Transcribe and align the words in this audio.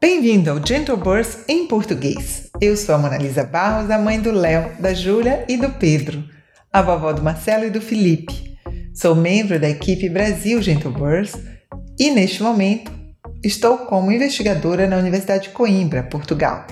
Bem-vindo 0.00 0.50
ao 0.50 0.66
Gentle 0.66 0.96
Birth 0.96 1.44
em 1.48 1.66
português. 1.66 2.50
Eu 2.60 2.76
sou 2.76 2.94
a 2.94 2.98
Monalisa 2.98 3.44
Barros, 3.44 3.90
a 3.90 3.98
mãe 3.98 4.20
do 4.20 4.30
Léo, 4.32 4.72
da 4.78 4.92
Júlia 4.92 5.44
e 5.48 5.56
do 5.56 5.70
Pedro, 5.70 6.22
a 6.72 6.82
vovó 6.82 7.12
do 7.12 7.22
Marcelo 7.22 7.64
e 7.64 7.70
do 7.70 7.80
Felipe. 7.80 8.58
Sou 8.94 9.14
membro 9.14 9.58
da 9.58 9.68
equipe 9.68 10.08
Brasil 10.08 10.60
Gentle 10.60 10.92
Birth 10.92 11.36
e, 11.98 12.10
neste 12.10 12.42
momento, 12.42 12.92
estou 13.42 13.78
como 13.78 14.12
investigadora 14.12 14.86
na 14.86 14.96
Universidade 14.96 15.44
de 15.44 15.50
Coimbra, 15.50 16.02
Portugal. 16.02 16.66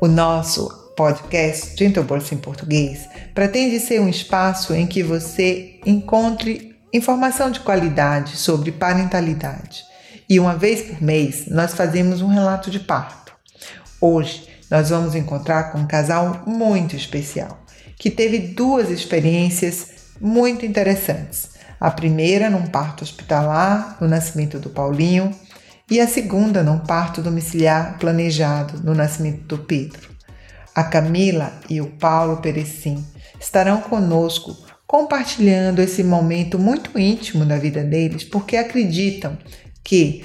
O 0.00 0.06
nosso 0.06 0.68
podcast 0.96 1.76
Gentle 1.76 2.04
Birth 2.04 2.32
em 2.32 2.38
português 2.38 3.08
pretende 3.34 3.80
ser 3.80 4.00
um 4.00 4.08
espaço 4.08 4.72
em 4.74 4.86
que 4.86 5.02
você 5.02 5.80
encontre 5.84 6.76
informação 6.92 7.50
de 7.50 7.60
qualidade 7.60 8.36
sobre 8.36 8.70
parentalidade. 8.70 9.95
E 10.28 10.40
uma 10.40 10.56
vez 10.56 10.82
por 10.82 11.00
mês 11.00 11.46
nós 11.48 11.74
fazemos 11.74 12.20
um 12.20 12.28
relato 12.28 12.70
de 12.70 12.80
parto. 12.80 13.32
Hoje 14.00 14.48
nós 14.70 14.90
vamos 14.90 15.14
encontrar 15.14 15.70
com 15.70 15.78
um 15.78 15.86
casal 15.86 16.42
muito 16.46 16.96
especial 16.96 17.64
que 17.98 18.10
teve 18.10 18.38
duas 18.38 18.90
experiências 18.90 19.88
muito 20.20 20.66
interessantes. 20.66 21.50
A 21.78 21.90
primeira 21.90 22.50
num 22.50 22.66
parto 22.66 23.02
hospitalar, 23.02 23.96
no 24.00 24.08
nascimento 24.08 24.58
do 24.58 24.70
Paulinho, 24.70 25.30
e 25.90 26.00
a 26.00 26.08
segunda 26.08 26.62
num 26.62 26.78
parto 26.78 27.22
domiciliar 27.22 27.98
planejado, 27.98 28.82
no 28.82 28.94
nascimento 28.94 29.42
do 29.42 29.58
Pedro. 29.58 30.10
A 30.74 30.82
Camila 30.84 31.52
e 31.70 31.80
o 31.80 31.86
Paulo 31.86 32.38
Perecim 32.38 33.04
estarão 33.40 33.80
conosco 33.80 34.56
compartilhando 34.86 35.80
esse 35.80 36.02
momento 36.02 36.58
muito 36.58 36.98
íntimo 36.98 37.44
da 37.44 37.56
vida 37.56 37.82
deles, 37.82 38.24
porque 38.24 38.56
acreditam 38.56 39.36
que 39.86 40.24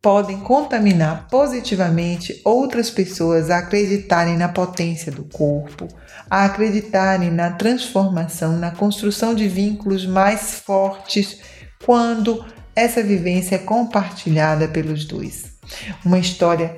podem 0.00 0.40
contaminar 0.40 1.28
positivamente 1.30 2.40
outras 2.42 2.90
pessoas 2.90 3.50
a 3.50 3.58
acreditarem 3.58 4.36
na 4.36 4.48
potência 4.48 5.12
do 5.12 5.24
corpo, 5.24 5.86
a 6.28 6.46
acreditarem 6.46 7.30
na 7.30 7.50
transformação, 7.52 8.56
na 8.56 8.70
construção 8.70 9.34
de 9.34 9.46
vínculos 9.46 10.06
mais 10.06 10.54
fortes 10.54 11.38
quando 11.84 12.44
essa 12.74 13.02
vivência 13.02 13.56
é 13.56 13.58
compartilhada 13.58 14.66
pelos 14.66 15.04
dois. 15.04 15.52
Uma 16.02 16.18
história 16.18 16.74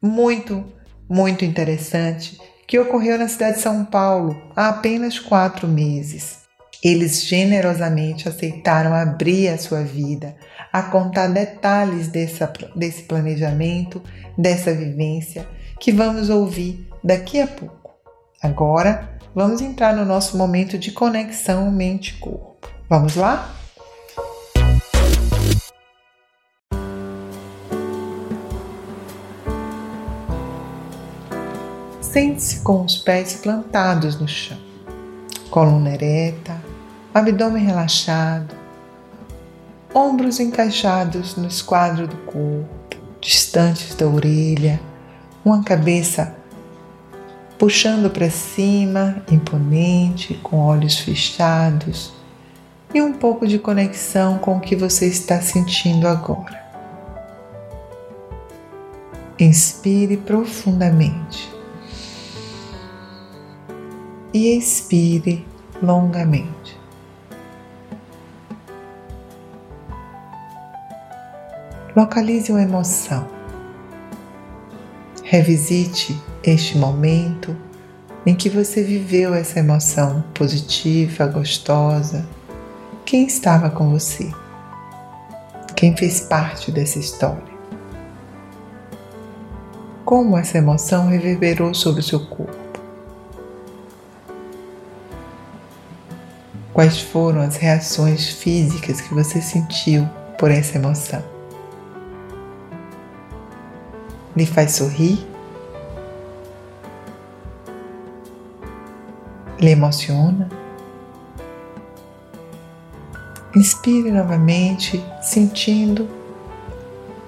muito, 0.00 0.64
muito 1.06 1.44
interessante 1.44 2.38
que 2.66 2.78
ocorreu 2.78 3.18
na 3.18 3.28
cidade 3.28 3.56
de 3.56 3.62
São 3.62 3.84
Paulo 3.84 4.34
há 4.56 4.70
apenas 4.70 5.18
quatro 5.18 5.68
meses. 5.68 6.38
Eles 6.82 7.24
generosamente 7.24 8.28
aceitaram 8.28 8.94
abrir 8.94 9.48
a 9.48 9.58
sua 9.58 9.82
vida, 9.82 10.36
a 10.72 10.82
contar 10.82 11.28
detalhes 11.28 12.08
dessa, 12.08 12.52
desse 12.74 13.02
planejamento, 13.02 14.02
dessa 14.36 14.74
vivência, 14.74 15.46
que 15.78 15.92
vamos 15.92 16.28
ouvir 16.30 16.88
daqui 17.02 17.40
a 17.40 17.46
pouco. 17.46 17.94
Agora, 18.42 19.18
vamos 19.34 19.60
entrar 19.60 19.94
no 19.94 20.04
nosso 20.04 20.36
momento 20.36 20.78
de 20.78 20.92
conexão 20.92 21.70
mente-corpo. 21.70 22.68
Vamos 22.88 23.16
lá? 23.16 23.54
Sente-se 32.00 32.60
com 32.60 32.84
os 32.84 32.96
pés 32.96 33.34
plantados 33.34 34.18
no 34.18 34.26
chão, 34.26 34.58
coluna 35.50 35.94
ereta, 35.94 36.60
abdômen 37.14 37.64
relaxado, 37.64 38.57
ombros 39.94 40.38
encaixados 40.40 41.36
no 41.36 41.46
esquadro 41.46 42.06
do 42.06 42.16
corpo, 42.18 42.96
distantes 43.20 43.94
da 43.94 44.06
orelha, 44.06 44.80
uma 45.44 45.62
cabeça 45.62 46.36
puxando 47.58 48.08
para 48.08 48.30
cima, 48.30 49.22
imponente, 49.30 50.34
com 50.34 50.58
olhos 50.58 50.98
fechados 50.98 52.12
e 52.94 53.02
um 53.02 53.12
pouco 53.12 53.46
de 53.46 53.58
conexão 53.58 54.38
com 54.38 54.56
o 54.56 54.60
que 54.60 54.76
você 54.76 55.06
está 55.06 55.40
sentindo 55.40 56.06
agora. 56.06 56.66
Inspire 59.38 60.16
profundamente 60.16 61.48
e 64.32 64.56
expire 64.56 65.46
longamente. 65.82 66.57
Localize 71.98 72.52
uma 72.52 72.62
emoção. 72.62 73.26
Revisite 75.24 76.16
este 76.44 76.78
momento 76.78 77.56
em 78.24 78.36
que 78.36 78.48
você 78.48 78.84
viveu 78.84 79.34
essa 79.34 79.58
emoção 79.58 80.22
positiva, 80.32 81.26
gostosa. 81.26 82.24
Quem 83.04 83.26
estava 83.26 83.68
com 83.68 83.90
você? 83.90 84.30
Quem 85.74 85.96
fez 85.96 86.20
parte 86.20 86.70
dessa 86.70 87.00
história? 87.00 87.42
Como 90.04 90.38
essa 90.38 90.56
emoção 90.56 91.08
reverberou 91.08 91.74
sobre 91.74 91.98
o 92.00 92.04
seu 92.04 92.24
corpo? 92.26 92.56
Quais 96.72 97.00
foram 97.00 97.40
as 97.40 97.56
reações 97.56 98.28
físicas 98.28 99.00
que 99.00 99.12
você 99.12 99.42
sentiu 99.42 100.08
por 100.38 100.52
essa 100.52 100.78
emoção? 100.78 101.37
Lhe 104.38 104.46
faz 104.46 104.70
sorrir? 104.70 105.18
Lhe 109.58 109.70
emociona? 109.72 110.48
Inspire 113.56 114.12
novamente, 114.12 115.04
sentindo, 115.20 116.08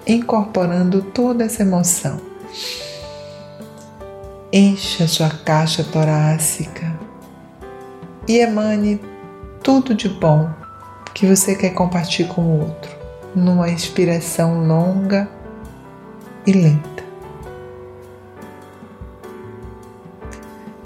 incorporando 0.06 1.02
toda 1.02 1.42
essa 1.42 1.62
emoção. 1.62 2.20
Encha 4.52 5.08
sua 5.08 5.30
caixa 5.30 5.82
torácica 5.82 6.96
e 8.28 8.38
emane 8.38 9.00
tudo 9.64 9.96
de 9.96 10.08
bom 10.08 10.48
que 11.12 11.26
você 11.26 11.56
quer 11.56 11.70
compartilhar 11.70 12.28
com 12.28 12.42
o 12.42 12.60
outro, 12.60 12.96
numa 13.34 13.68
inspiração 13.68 14.64
longa 14.64 15.28
e 16.46 16.52
lenta. 16.52 16.89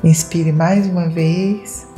Inspire 0.04 0.53
mais 0.53 0.87
uma 0.87 1.09
vez, 1.09 1.88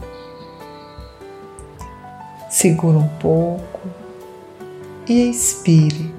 segura 2.48 2.98
um 2.98 3.08
pouco 3.18 3.80
e 5.08 5.28
expire. 5.28 6.14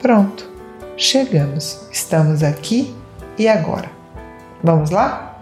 Pronto, 0.00 0.48
chegamos, 0.96 1.88
estamos 1.90 2.44
aqui 2.44 2.94
e 3.36 3.48
agora. 3.48 3.90
Vamos 4.62 4.90
lá? 4.90 5.35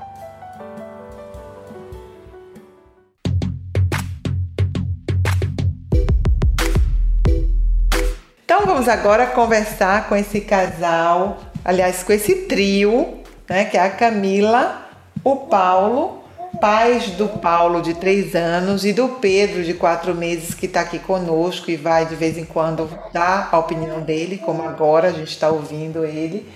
Vamos 8.64 8.88
agora 8.88 9.26
conversar 9.26 10.08
com 10.08 10.16
esse 10.16 10.40
casal, 10.40 11.38
aliás, 11.62 12.02
com 12.02 12.12
esse 12.12 12.34
trio, 12.46 13.18
né, 13.48 13.66
que 13.66 13.76
é 13.76 13.80
a 13.80 13.90
Camila, 13.90 14.88
o 15.22 15.36
Paulo, 15.36 16.24
pais 16.60 17.10
do 17.10 17.28
Paulo 17.28 17.82
de 17.82 17.92
três 17.92 18.34
anos 18.34 18.84
e 18.86 18.92
do 18.92 19.08
Pedro 19.20 19.62
de 19.62 19.74
quatro 19.74 20.14
meses 20.14 20.54
que 20.54 20.64
está 20.64 20.80
aqui 20.80 20.98
conosco 20.98 21.70
e 21.70 21.76
vai 21.76 22.06
de 22.06 22.14
vez 22.14 22.38
em 22.38 22.44
quando 22.44 22.88
dar 23.12 23.50
a 23.52 23.58
opinião 23.58 24.00
dele, 24.00 24.38
como 24.38 24.62
agora 24.62 25.08
a 25.08 25.12
gente 25.12 25.30
está 25.30 25.50
ouvindo 25.50 26.04
ele. 26.04 26.48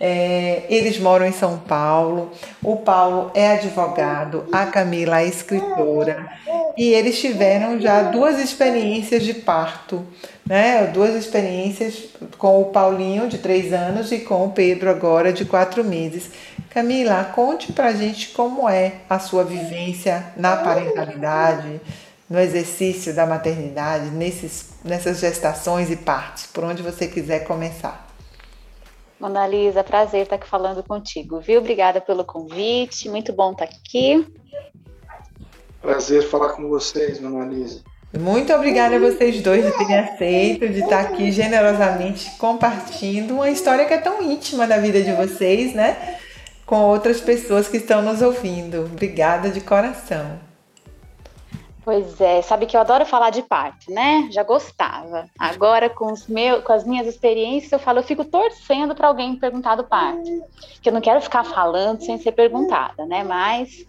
É, 0.00 0.62
eles 0.68 0.98
moram 0.98 1.26
em 1.26 1.32
São 1.32 1.58
Paulo. 1.58 2.30
O 2.62 2.76
Paulo 2.76 3.30
é 3.34 3.52
advogado, 3.52 4.46
a 4.52 4.66
Camila 4.66 5.20
é 5.20 5.26
escritora 5.26 6.28
e 6.76 6.94
eles 6.94 7.20
tiveram 7.20 7.80
já 7.80 8.02
duas 8.02 8.38
experiências 8.38 9.24
de 9.24 9.34
parto, 9.34 10.06
né? 10.46 10.86
Duas 10.86 11.16
experiências 11.16 12.04
com 12.38 12.62
o 12.62 12.66
Paulinho 12.66 13.28
de 13.28 13.38
três 13.38 13.72
anos 13.72 14.12
e 14.12 14.20
com 14.20 14.46
o 14.46 14.52
Pedro 14.52 14.88
agora 14.88 15.32
de 15.32 15.44
quatro 15.44 15.82
meses. 15.82 16.30
Camila, 16.70 17.24
conte 17.34 17.72
pra 17.72 17.92
gente 17.92 18.28
como 18.28 18.68
é 18.68 18.92
a 19.10 19.18
sua 19.18 19.42
vivência 19.42 20.24
na 20.36 20.56
parentalidade, 20.56 21.80
no 22.30 22.38
exercício 22.38 23.12
da 23.12 23.26
maternidade, 23.26 24.10
nesses, 24.10 24.66
nessas 24.84 25.18
gestações 25.18 25.90
e 25.90 25.96
partos, 25.96 26.46
por 26.46 26.62
onde 26.62 26.82
você 26.82 27.08
quiser 27.08 27.40
começar. 27.40 28.07
Mona 29.20 29.46
Lisa, 29.46 29.82
prazer 29.82 30.22
estar 30.22 30.36
aqui 30.36 30.48
falando 30.48 30.82
contigo, 30.82 31.40
viu? 31.40 31.58
Obrigada 31.58 32.00
pelo 32.00 32.24
convite, 32.24 33.08
muito 33.08 33.32
bom 33.32 33.52
estar 33.52 33.64
aqui. 33.64 34.24
Prazer 35.82 36.22
falar 36.22 36.50
com 36.50 36.68
vocês, 36.68 37.20
Mona 37.20 37.44
Lisa. 37.44 37.82
Muito 38.16 38.52
obrigada 38.54 38.96
a 38.96 38.98
vocês 38.98 39.42
dois 39.42 39.64
de 39.66 39.76
terem 39.76 39.98
aceito, 39.98 40.68
de 40.68 40.80
estar 40.80 41.00
aqui 41.00 41.30
generosamente 41.30 42.30
compartilhando 42.38 43.34
uma 43.34 43.50
história 43.50 43.84
que 43.84 43.92
é 43.92 43.98
tão 43.98 44.22
íntima 44.22 44.66
da 44.66 44.78
vida 44.78 45.02
de 45.02 45.12
vocês, 45.12 45.74
né? 45.74 46.18
Com 46.64 46.82
outras 46.82 47.20
pessoas 47.20 47.68
que 47.68 47.76
estão 47.76 48.00
nos 48.00 48.22
ouvindo. 48.22 48.84
Obrigada 48.84 49.50
de 49.50 49.60
coração. 49.60 50.47
Pois 51.88 52.20
é, 52.20 52.42
sabe 52.42 52.66
que 52.66 52.76
eu 52.76 52.82
adoro 52.82 53.06
falar 53.06 53.30
de 53.30 53.40
parto, 53.40 53.90
né? 53.90 54.28
Já 54.30 54.42
gostava. 54.42 55.26
Agora, 55.38 55.88
com, 55.88 56.12
os 56.12 56.26
meus, 56.26 56.62
com 56.62 56.74
as 56.74 56.84
minhas 56.84 57.06
experiências, 57.06 57.72
eu 57.72 57.78
falo, 57.78 58.00
eu 58.00 58.02
fico 58.02 58.26
torcendo 58.26 58.94
para 58.94 59.08
alguém 59.08 59.30
me 59.30 59.38
perguntar 59.38 59.74
do 59.74 59.84
parto. 59.84 60.28
Que 60.82 60.90
eu 60.90 60.92
não 60.92 61.00
quero 61.00 61.18
ficar 61.22 61.44
falando 61.44 62.04
sem 62.04 62.18
ser 62.18 62.32
perguntada, 62.32 63.06
né? 63.06 63.24
Mas, 63.24 63.86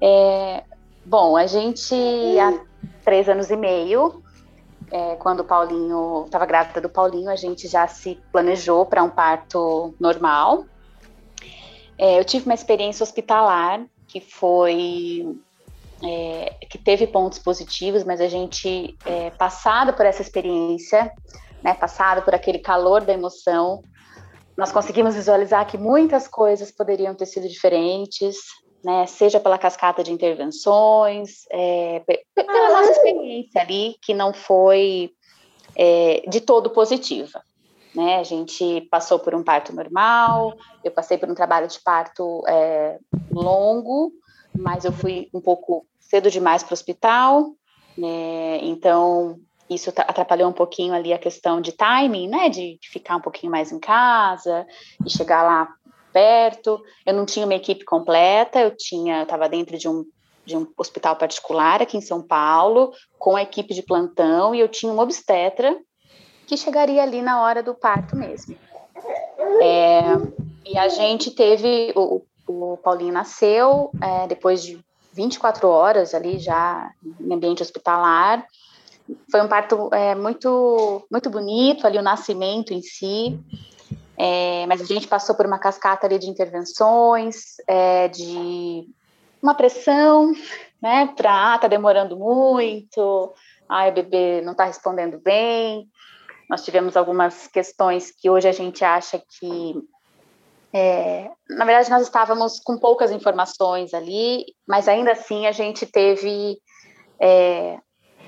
é, 0.00 0.64
bom, 1.04 1.36
a 1.36 1.46
gente, 1.46 1.94
há 2.40 2.58
três 3.04 3.28
anos 3.28 3.50
e 3.50 3.56
meio, 3.56 4.22
é, 4.90 5.16
quando 5.16 5.40
o 5.40 5.44
Paulinho, 5.44 6.22
estava 6.24 6.46
grávida 6.46 6.80
do 6.80 6.88
Paulinho, 6.88 7.28
a 7.28 7.36
gente 7.36 7.68
já 7.68 7.86
se 7.86 8.18
planejou 8.32 8.86
para 8.86 9.02
um 9.02 9.10
parto 9.10 9.94
normal. 10.00 10.64
É, 11.98 12.18
eu 12.18 12.24
tive 12.24 12.46
uma 12.46 12.54
experiência 12.54 13.04
hospitalar 13.04 13.84
que 14.08 14.22
foi 14.22 15.36
é, 16.02 16.56
que 16.68 16.78
teve 16.78 17.06
pontos 17.06 17.38
positivos, 17.38 18.04
mas 18.04 18.20
a 18.20 18.28
gente, 18.28 18.96
é, 19.04 19.30
passado 19.30 19.92
por 19.94 20.04
essa 20.04 20.22
experiência, 20.22 21.12
né, 21.62 21.74
passado 21.74 22.22
por 22.22 22.34
aquele 22.34 22.58
calor 22.58 23.02
da 23.02 23.12
emoção, 23.12 23.82
nós 24.56 24.72
conseguimos 24.72 25.14
visualizar 25.14 25.66
que 25.66 25.76
muitas 25.76 26.26
coisas 26.26 26.70
poderiam 26.70 27.14
ter 27.14 27.26
sido 27.26 27.48
diferentes, 27.48 28.36
né, 28.84 29.06
seja 29.06 29.40
pela 29.40 29.58
cascata 29.58 30.02
de 30.02 30.12
intervenções, 30.12 31.44
é, 31.50 32.02
pela 32.34 32.70
nossa 32.70 32.92
experiência 32.92 33.60
ali, 33.60 33.96
que 34.02 34.14
não 34.14 34.32
foi 34.32 35.10
é, 35.74 36.22
de 36.28 36.40
todo 36.40 36.70
positiva. 36.70 37.42
Né? 37.94 38.16
A 38.16 38.22
gente 38.22 38.82
passou 38.90 39.18
por 39.18 39.34
um 39.34 39.42
parto 39.42 39.74
normal, 39.74 40.54
eu 40.84 40.90
passei 40.90 41.16
por 41.16 41.30
um 41.30 41.34
trabalho 41.34 41.66
de 41.66 41.80
parto 41.80 42.44
é, 42.46 42.98
longo, 43.32 44.12
mas 44.58 44.84
eu 44.84 44.92
fui 44.92 45.28
um 45.32 45.40
pouco 45.40 45.86
cedo 46.00 46.30
demais 46.30 46.62
para 46.62 46.72
o 46.72 46.74
hospital, 46.74 47.54
né? 47.96 48.58
então 48.62 49.38
isso 49.68 49.90
atrapalhou 49.90 50.48
um 50.48 50.52
pouquinho 50.52 50.94
ali 50.94 51.12
a 51.12 51.18
questão 51.18 51.60
de 51.60 51.72
timing, 51.72 52.28
né, 52.28 52.48
de, 52.48 52.78
ficar 52.82 53.16
um 53.16 53.20
pouquinho 53.20 53.50
mais 53.50 53.72
em 53.72 53.80
casa 53.80 54.64
e 55.04 55.10
chegar 55.10 55.42
lá 55.42 55.68
perto. 56.12 56.80
Eu 57.04 57.14
não 57.14 57.26
tinha 57.26 57.44
uma 57.44 57.54
equipe 57.54 57.84
completa, 57.84 58.60
eu 58.60 58.76
tinha, 58.76 59.22
estava 59.22 59.48
dentro 59.48 59.76
de 59.76 59.88
um 59.88 60.04
de 60.46 60.56
um 60.56 60.66
hospital 60.78 61.16
particular 61.16 61.82
aqui 61.82 61.96
em 61.96 62.00
São 62.00 62.22
Paulo, 62.22 62.92
com 63.18 63.34
a 63.34 63.42
equipe 63.42 63.74
de 63.74 63.82
plantão, 63.82 64.54
e 64.54 64.60
eu 64.60 64.68
tinha 64.68 64.92
um 64.92 65.00
obstetra 65.00 65.76
que 66.46 66.56
chegaria 66.56 67.02
ali 67.02 67.20
na 67.20 67.42
hora 67.42 67.64
do 67.64 67.74
parto 67.74 68.14
mesmo. 68.14 68.56
É, 69.60 70.02
e 70.64 70.78
a 70.78 70.88
gente 70.88 71.32
teve, 71.32 71.92
o, 71.96 72.22
o 72.46 72.76
Paulinho 72.76 73.12
nasceu 73.12 73.90
é, 74.02 74.26
depois 74.26 74.62
de 74.62 74.78
24 75.12 75.68
horas 75.68 76.14
ali 76.14 76.38
já 76.38 76.90
em 77.20 77.32
ambiente 77.32 77.62
hospitalar. 77.62 78.46
Foi 79.30 79.40
um 79.40 79.48
parto 79.48 79.88
é, 79.92 80.14
muito, 80.14 81.06
muito 81.10 81.30
bonito 81.30 81.86
ali, 81.86 81.98
o 81.98 82.02
nascimento 82.02 82.72
em 82.72 82.82
si. 82.82 83.38
É, 84.16 84.66
mas 84.66 84.80
a 84.80 84.84
gente 84.84 85.06
passou 85.06 85.34
por 85.34 85.46
uma 85.46 85.58
cascata 85.58 86.06
ali 86.06 86.18
de 86.18 86.28
intervenções, 86.28 87.56
é, 87.66 88.08
de 88.08 88.88
uma 89.42 89.54
pressão, 89.54 90.32
né, 90.80 91.12
para, 91.16 91.54
ah, 91.54 91.58
tá 91.58 91.68
demorando 91.68 92.16
muito, 92.16 93.00
o 93.00 93.92
bebê 93.92 94.40
não 94.42 94.52
está 94.52 94.64
respondendo 94.64 95.18
bem. 95.18 95.88
Nós 96.48 96.64
tivemos 96.64 96.96
algumas 96.96 97.46
questões 97.46 98.10
que 98.10 98.30
hoje 98.30 98.48
a 98.48 98.52
gente 98.52 98.84
acha 98.84 99.22
que 99.38 99.74
é, 100.72 101.30
na 101.48 101.64
verdade, 101.64 101.90
nós 101.90 102.02
estávamos 102.02 102.60
com 102.60 102.78
poucas 102.78 103.10
informações 103.10 103.94
ali, 103.94 104.44
mas 104.66 104.88
ainda 104.88 105.12
assim 105.12 105.46
a 105.46 105.52
gente 105.52 105.86
teve. 105.86 106.58
É, 107.20 107.78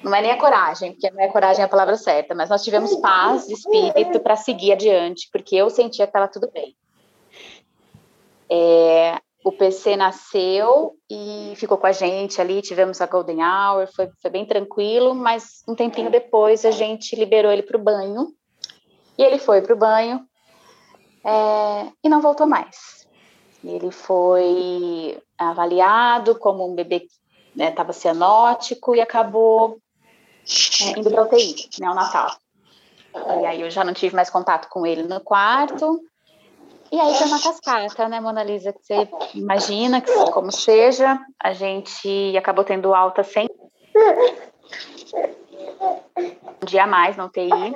não 0.02 0.14
é 0.14 0.22
nem 0.22 0.30
a 0.30 0.38
coragem, 0.38 0.92
porque 0.92 1.10
não 1.10 1.20
é 1.20 1.28
coragem 1.28 1.64
a 1.64 1.68
palavra 1.68 1.96
certa, 1.96 2.34
mas 2.34 2.48
nós 2.48 2.62
tivemos 2.62 2.94
paz 2.96 3.46
de 3.46 3.54
espírito 3.54 4.20
para 4.20 4.36
seguir 4.36 4.72
adiante, 4.72 5.28
porque 5.32 5.56
eu 5.56 5.68
sentia 5.68 6.06
que 6.06 6.10
estava 6.10 6.28
tudo 6.28 6.50
bem. 6.52 6.76
É, 8.50 9.18
o 9.44 9.52
PC 9.52 9.96
nasceu 9.96 10.94
e 11.10 11.52
ficou 11.56 11.76
com 11.76 11.86
a 11.86 11.92
gente 11.92 12.40
ali, 12.40 12.62
tivemos 12.62 13.00
a 13.00 13.06
Golden 13.06 13.42
Hour, 13.42 13.88
foi, 13.94 14.08
foi 14.22 14.30
bem 14.30 14.46
tranquilo, 14.46 15.14
mas 15.14 15.62
um 15.66 15.74
tempinho 15.74 16.10
depois 16.10 16.64
a 16.64 16.70
gente 16.70 17.16
liberou 17.16 17.50
ele 17.50 17.62
para 17.62 17.76
o 17.76 17.82
banho, 17.82 18.32
e 19.18 19.22
ele 19.22 19.38
foi 19.38 19.60
para 19.60 19.74
o 19.74 19.78
banho, 19.78 20.24
é, 21.24 21.92
e 22.02 22.08
não 22.08 22.20
voltou 22.20 22.46
mais. 22.46 23.06
Ele 23.62 23.90
foi 23.90 25.20
avaliado 25.36 26.38
como 26.38 26.70
um 26.70 26.74
bebê 26.74 27.00
que 27.00 27.08
estava 27.56 27.88
né, 27.88 27.92
cianótico 27.92 28.94
e 28.94 29.00
acabou 29.00 29.78
é, 30.82 30.98
indo 30.98 31.10
para 31.10 31.24
UTI. 31.24 31.68
Né, 31.80 31.88
e 33.40 33.46
aí 33.46 33.60
eu 33.60 33.70
já 33.70 33.84
não 33.84 33.92
tive 33.92 34.14
mais 34.14 34.30
contato 34.30 34.68
com 34.68 34.86
ele 34.86 35.02
no 35.02 35.20
quarto. 35.20 36.00
E 36.90 36.98
aí 36.98 37.14
foi 37.14 37.26
uma 37.26 37.40
cascata, 37.40 38.08
né, 38.08 38.20
Mona 38.20 38.42
Lisa? 38.42 38.72
Que 38.72 38.80
você 38.82 39.08
imagina 39.34 40.00
que 40.00 40.12
como 40.30 40.50
seja, 40.50 41.20
a 41.38 41.52
gente 41.52 42.36
acabou 42.36 42.64
tendo 42.64 42.94
alta 42.94 43.22
sem 43.22 43.46
um 46.62 46.66
dia 46.66 46.84
a 46.84 46.86
mais 46.86 47.16
na 47.16 47.26
UTI. 47.26 47.74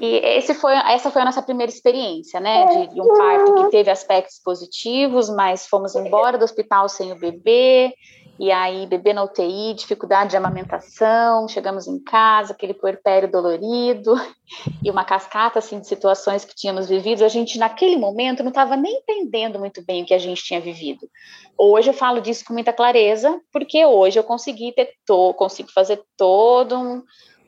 E 0.00 0.16
esse 0.36 0.52
foi, 0.54 0.74
essa 0.74 1.10
foi 1.10 1.22
a 1.22 1.24
nossa 1.24 1.42
primeira 1.42 1.70
experiência, 1.70 2.40
né, 2.40 2.66
de, 2.66 2.94
de, 2.94 3.00
um 3.00 3.14
parto 3.14 3.54
que 3.54 3.70
teve 3.70 3.90
aspectos 3.90 4.40
positivos, 4.44 5.30
mas 5.30 5.66
fomos 5.66 5.94
embora 5.94 6.36
do 6.36 6.44
hospital 6.44 6.88
sem 6.88 7.12
o 7.12 7.18
bebê, 7.18 7.94
e 8.38 8.52
aí 8.52 8.86
bebê 8.86 9.14
na 9.14 9.24
UTI, 9.24 9.72
dificuldade 9.74 10.30
de 10.30 10.36
amamentação, 10.36 11.48
chegamos 11.48 11.86
em 11.86 11.98
casa, 11.98 12.52
aquele 12.52 12.74
puerpério 12.74 13.30
dolorido, 13.30 14.14
e 14.84 14.90
uma 14.90 15.04
cascata, 15.04 15.58
assim, 15.58 15.80
de 15.80 15.86
situações 15.86 16.44
que 16.44 16.54
tínhamos 16.54 16.88
vivido, 16.88 17.24
a 17.24 17.28
gente, 17.28 17.58
naquele 17.58 17.96
momento, 17.96 18.42
não 18.42 18.50
estava 18.50 18.76
nem 18.76 18.98
entendendo 18.98 19.58
muito 19.58 19.82
bem 19.82 20.02
o 20.02 20.06
que 20.06 20.14
a 20.14 20.18
gente 20.18 20.44
tinha 20.44 20.60
vivido. 20.60 21.08
Hoje 21.56 21.88
eu 21.88 21.94
falo 21.94 22.20
disso 22.20 22.44
com 22.44 22.52
muita 22.52 22.72
clareza, 22.72 23.40
porque 23.50 23.86
hoje 23.86 24.18
eu 24.18 24.24
consegui 24.24 24.72
ter, 24.72 24.90
consigo 25.36 25.70
fazer 25.72 26.02
todo 26.16 26.76
um 26.76 27.02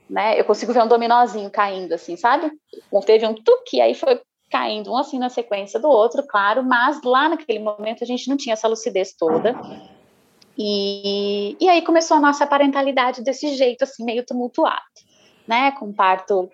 né? 0.09 0.39
Eu 0.39 0.45
consigo 0.45 0.73
ver 0.73 0.83
um 0.83 0.89
dominozinho 0.89 1.51
caindo, 1.51 1.93
assim, 1.93 2.17
sabe? 2.17 2.51
Teve 3.05 3.27
um 3.27 3.35
tuque, 3.35 3.81
aí 3.81 3.95
foi 3.95 4.21
caindo 4.51 4.93
um 4.93 4.97
assim 4.97 5.19
na 5.19 5.29
sequência 5.29 5.79
do 5.79 5.89
outro, 5.89 6.27
claro, 6.27 6.65
mas 6.65 7.03
lá 7.03 7.29
naquele 7.29 7.59
momento 7.59 8.03
a 8.03 8.07
gente 8.07 8.29
não 8.29 8.37
tinha 8.37 8.55
essa 8.55 8.69
lucidez 8.69 9.13
toda. 9.13 9.55
E, 10.57 11.57
e 11.61 11.69
aí 11.69 11.83
começou 11.83 12.17
a 12.17 12.21
nossa 12.21 12.47
parentalidade 12.47 13.23
desse 13.23 13.55
jeito, 13.55 13.83
assim, 13.83 14.05
meio 14.05 14.25
tumultuado, 14.25 14.83
né? 15.47 15.71
Com 15.73 15.93
parto 15.93 16.51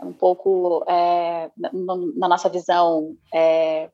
um 0.00 0.12
pouco, 0.12 0.84
é, 0.86 1.50
na, 1.56 1.70
na, 2.16 2.28
nossa 2.28 2.48
visão, 2.48 3.16
é, 3.34 3.90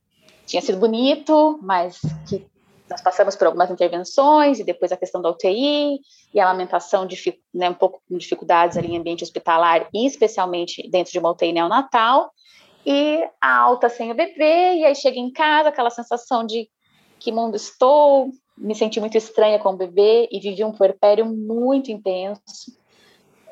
tinha 0.46 0.60
sido 0.60 0.78
bonito, 0.78 1.58
mas 1.62 1.98
que 2.28 2.46
nós 2.88 3.00
passamos 3.00 3.34
por 3.34 3.46
algumas 3.46 3.70
intervenções 3.70 4.58
e 4.58 4.64
depois 4.64 4.92
a 4.92 4.96
questão 4.96 5.22
da 5.22 5.30
UTI 5.30 5.98
e 6.32 6.40
a 6.40 6.44
amamentação, 6.44 7.06
né, 7.52 7.70
um 7.70 7.74
pouco 7.74 8.02
com 8.08 8.18
dificuldades 8.18 8.76
ali 8.76 8.92
em 8.92 8.98
ambiente 8.98 9.24
hospitalar 9.24 9.88
e 9.92 10.06
especialmente 10.06 10.88
dentro 10.90 11.12
de 11.12 11.18
uma 11.18 11.30
UTI 11.30 11.52
neonatal 11.52 12.30
e 12.84 13.26
a 13.40 13.56
alta 13.56 13.88
sem 13.88 14.10
o 14.10 14.14
bebê 14.14 14.74
e 14.74 14.84
aí 14.84 14.94
chega 14.94 15.18
em 15.18 15.32
casa 15.32 15.70
aquela 15.70 15.90
sensação 15.90 16.44
de 16.44 16.68
que 17.18 17.32
mundo 17.32 17.56
estou, 17.56 18.28
me 18.56 18.74
senti 18.74 19.00
muito 19.00 19.16
estranha 19.16 19.58
com 19.58 19.70
o 19.70 19.76
bebê 19.76 20.28
e 20.30 20.38
vivi 20.38 20.62
um 20.62 20.72
puerpério 20.72 21.24
muito 21.24 21.90
intenso, 21.90 22.42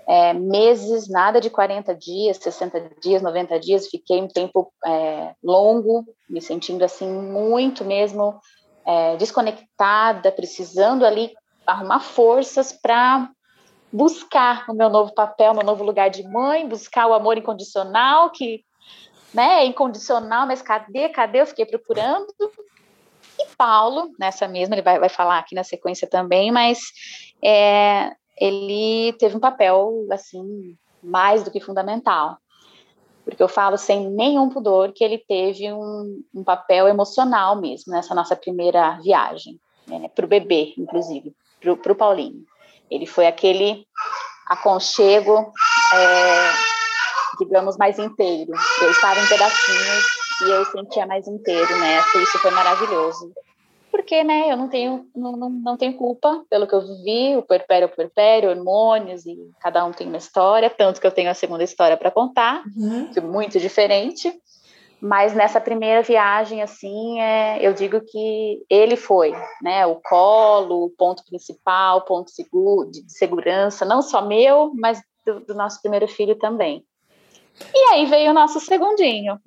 é, 0.07 0.35
meses, 0.35 1.09
nada 1.09 1.41
de 1.41 1.49
40 1.49 1.95
dias, 1.95 2.37
60 2.37 2.97
dias, 3.01 3.23
90 3.23 3.59
dias, 3.59 3.89
fiquei 3.89 4.21
um 4.21 4.29
tempo 4.29 4.71
é, 4.85 5.35
longo, 5.43 6.05
me 6.29 6.41
sentindo 6.43 6.85
assim 6.85 7.09
muito 7.09 7.83
mesmo 7.83 8.39
é, 8.87 9.17
desconectada, 9.17 10.33
precisando 10.33 11.05
ali 11.05 11.33
arrumar 11.67 12.01
forças 12.01 12.73
para 12.73 13.31
buscar 13.93 14.65
o 14.69 14.75
meu 14.75 14.89
novo 14.89 15.15
papel, 15.15 15.55
meu 15.55 15.65
novo 15.65 15.85
lugar 15.85 16.11
de 16.11 16.23
mãe, 16.23 16.69
buscar 16.69 17.07
o 17.07 17.15
amor 17.15 17.37
incondicional, 17.37 18.31
que 18.31 18.65
né, 19.33 19.63
é 19.63 19.67
incondicional, 19.67 20.47
mas 20.47 20.63
cadê, 20.63 21.09
cadê? 21.09 21.41
Eu 21.41 21.47
fiquei 21.47 21.65
procurando. 21.65 22.27
E 23.39 23.47
Paulo, 23.57 24.11
nessa 24.19 24.49
mesma, 24.49 24.75
ele 24.75 24.83
vai, 24.83 24.99
vai 24.99 25.09
falar 25.09 25.39
aqui 25.39 25.55
na 25.55 25.65
sequência 25.65 26.09
também, 26.09 26.51
mas 26.51 26.81
é, 27.43 28.11
ele 28.39 29.13
teve 29.15 29.37
um 29.37 29.41
papel, 29.41 30.07
assim, 30.11 30.77
mais 31.03 31.43
do 31.43 31.51
que 31.51 31.61
fundamental 31.61 32.42
porque 33.25 33.43
eu 33.43 33.49
falo 33.49 33.77
sem 33.77 34.11
nenhum 34.11 34.49
pudor 34.49 34.93
que 34.93 35.05
ele 35.05 35.19
teve 35.19 35.73
um, 35.73 36.23
um 36.35 36.45
papel 36.45 36.89
emocional 36.89 37.57
mesmo 37.61 37.93
nessa 37.93 38.15
nossa 38.15 38.35
primeira 38.35 38.99
viagem, 39.03 39.59
né, 39.87 40.09
para 40.09 40.25
o 40.25 40.29
bebê, 40.29 40.75
inclusive, 40.77 41.35
para 41.61 41.93
o 41.93 41.97
Paulinho. 41.97 42.45
Ele 42.91 43.07
foi 43.07 43.27
aquele 43.27 43.87
aconchego, 44.49 45.53
é, 45.95 46.53
digamos, 47.39 47.77
mais 47.77 47.99
inteiro. 47.99 48.53
Eu 48.83 48.91
estava 48.91 49.19
em 49.19 49.27
pedacinhos 49.27 50.05
e 50.43 50.51
eu 50.51 50.65
sentia 50.67 51.07
mais 51.07 51.27
inteiro, 51.27 51.79
né? 51.79 52.03
Isso 52.17 52.39
foi 52.39 52.51
maravilhoso. 52.51 53.33
Porque, 53.93 54.25
né, 54.25 54.51
eu 54.51 54.57
não 54.57 54.69
tenho, 54.69 55.07
não, 55.15 55.33
não, 55.33 55.51
não 55.51 55.77
tenho 55.77 55.93
culpa 55.99 56.47
pelo 56.49 56.67
que 56.67 56.75
eu 56.75 56.81
vivi, 56.81 57.37
o 57.37 57.43
puerpério 57.43 57.85
é 57.85 57.89
o 57.89 57.95
puerpério, 57.95 58.49
hormônios, 58.49 59.27
e 59.27 59.37
cada 59.61 59.85
um 59.85 59.93
tem 59.93 60.09
uma 60.09 60.17
história, 60.17 60.71
tanto 60.71 60.99
que 60.99 61.07
eu 61.07 61.11
tenho 61.11 61.31
a 61.31 61.35
segunda 61.35 61.63
história 61.63 61.95
para 61.95 62.11
contar, 62.11 62.65
uhum. 62.75 63.13
que 63.13 63.19
é 63.19 63.23
muito 63.23 63.61
diferente. 63.61 64.33
Mas 64.99 65.35
nessa 65.35 65.61
primeira 65.61 66.01
viagem, 66.01 66.63
assim, 66.63 67.21
é, 67.21 67.59
eu 67.61 67.75
digo 67.75 68.01
que 68.01 68.65
ele 68.71 68.97
foi, 68.97 69.35
né? 69.61 69.85
O 69.85 69.97
colo, 69.97 70.87
o 70.87 70.91
ponto 70.91 71.23
principal, 71.25 72.03
ponto 72.07 72.31
seguro, 72.31 72.91
de 72.91 73.05
segurança, 73.13 73.85
não 73.85 74.01
só 74.01 74.25
meu, 74.25 74.73
mas 74.75 75.03
do, 75.27 75.41
do 75.41 75.55
nosso 75.55 75.83
primeiro 75.83 76.09
filho 76.09 76.37
também. 76.37 76.83
E 77.75 77.93
aí 77.93 78.07
veio 78.07 78.31
o 78.31 78.35
nosso 78.35 78.59
segundinho. 78.59 79.39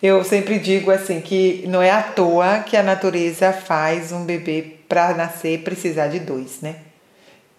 Eu 0.00 0.22
sempre 0.22 0.60
digo 0.60 0.92
assim 0.92 1.20
que 1.20 1.64
não 1.66 1.82
é 1.82 1.90
à 1.90 2.02
toa 2.02 2.60
que 2.60 2.76
a 2.76 2.82
natureza 2.82 3.52
faz 3.52 4.12
um 4.12 4.24
bebê 4.24 4.76
para 4.88 5.12
nascer 5.12 5.62
precisar 5.64 6.06
de 6.06 6.20
dois, 6.20 6.60
né? 6.60 6.76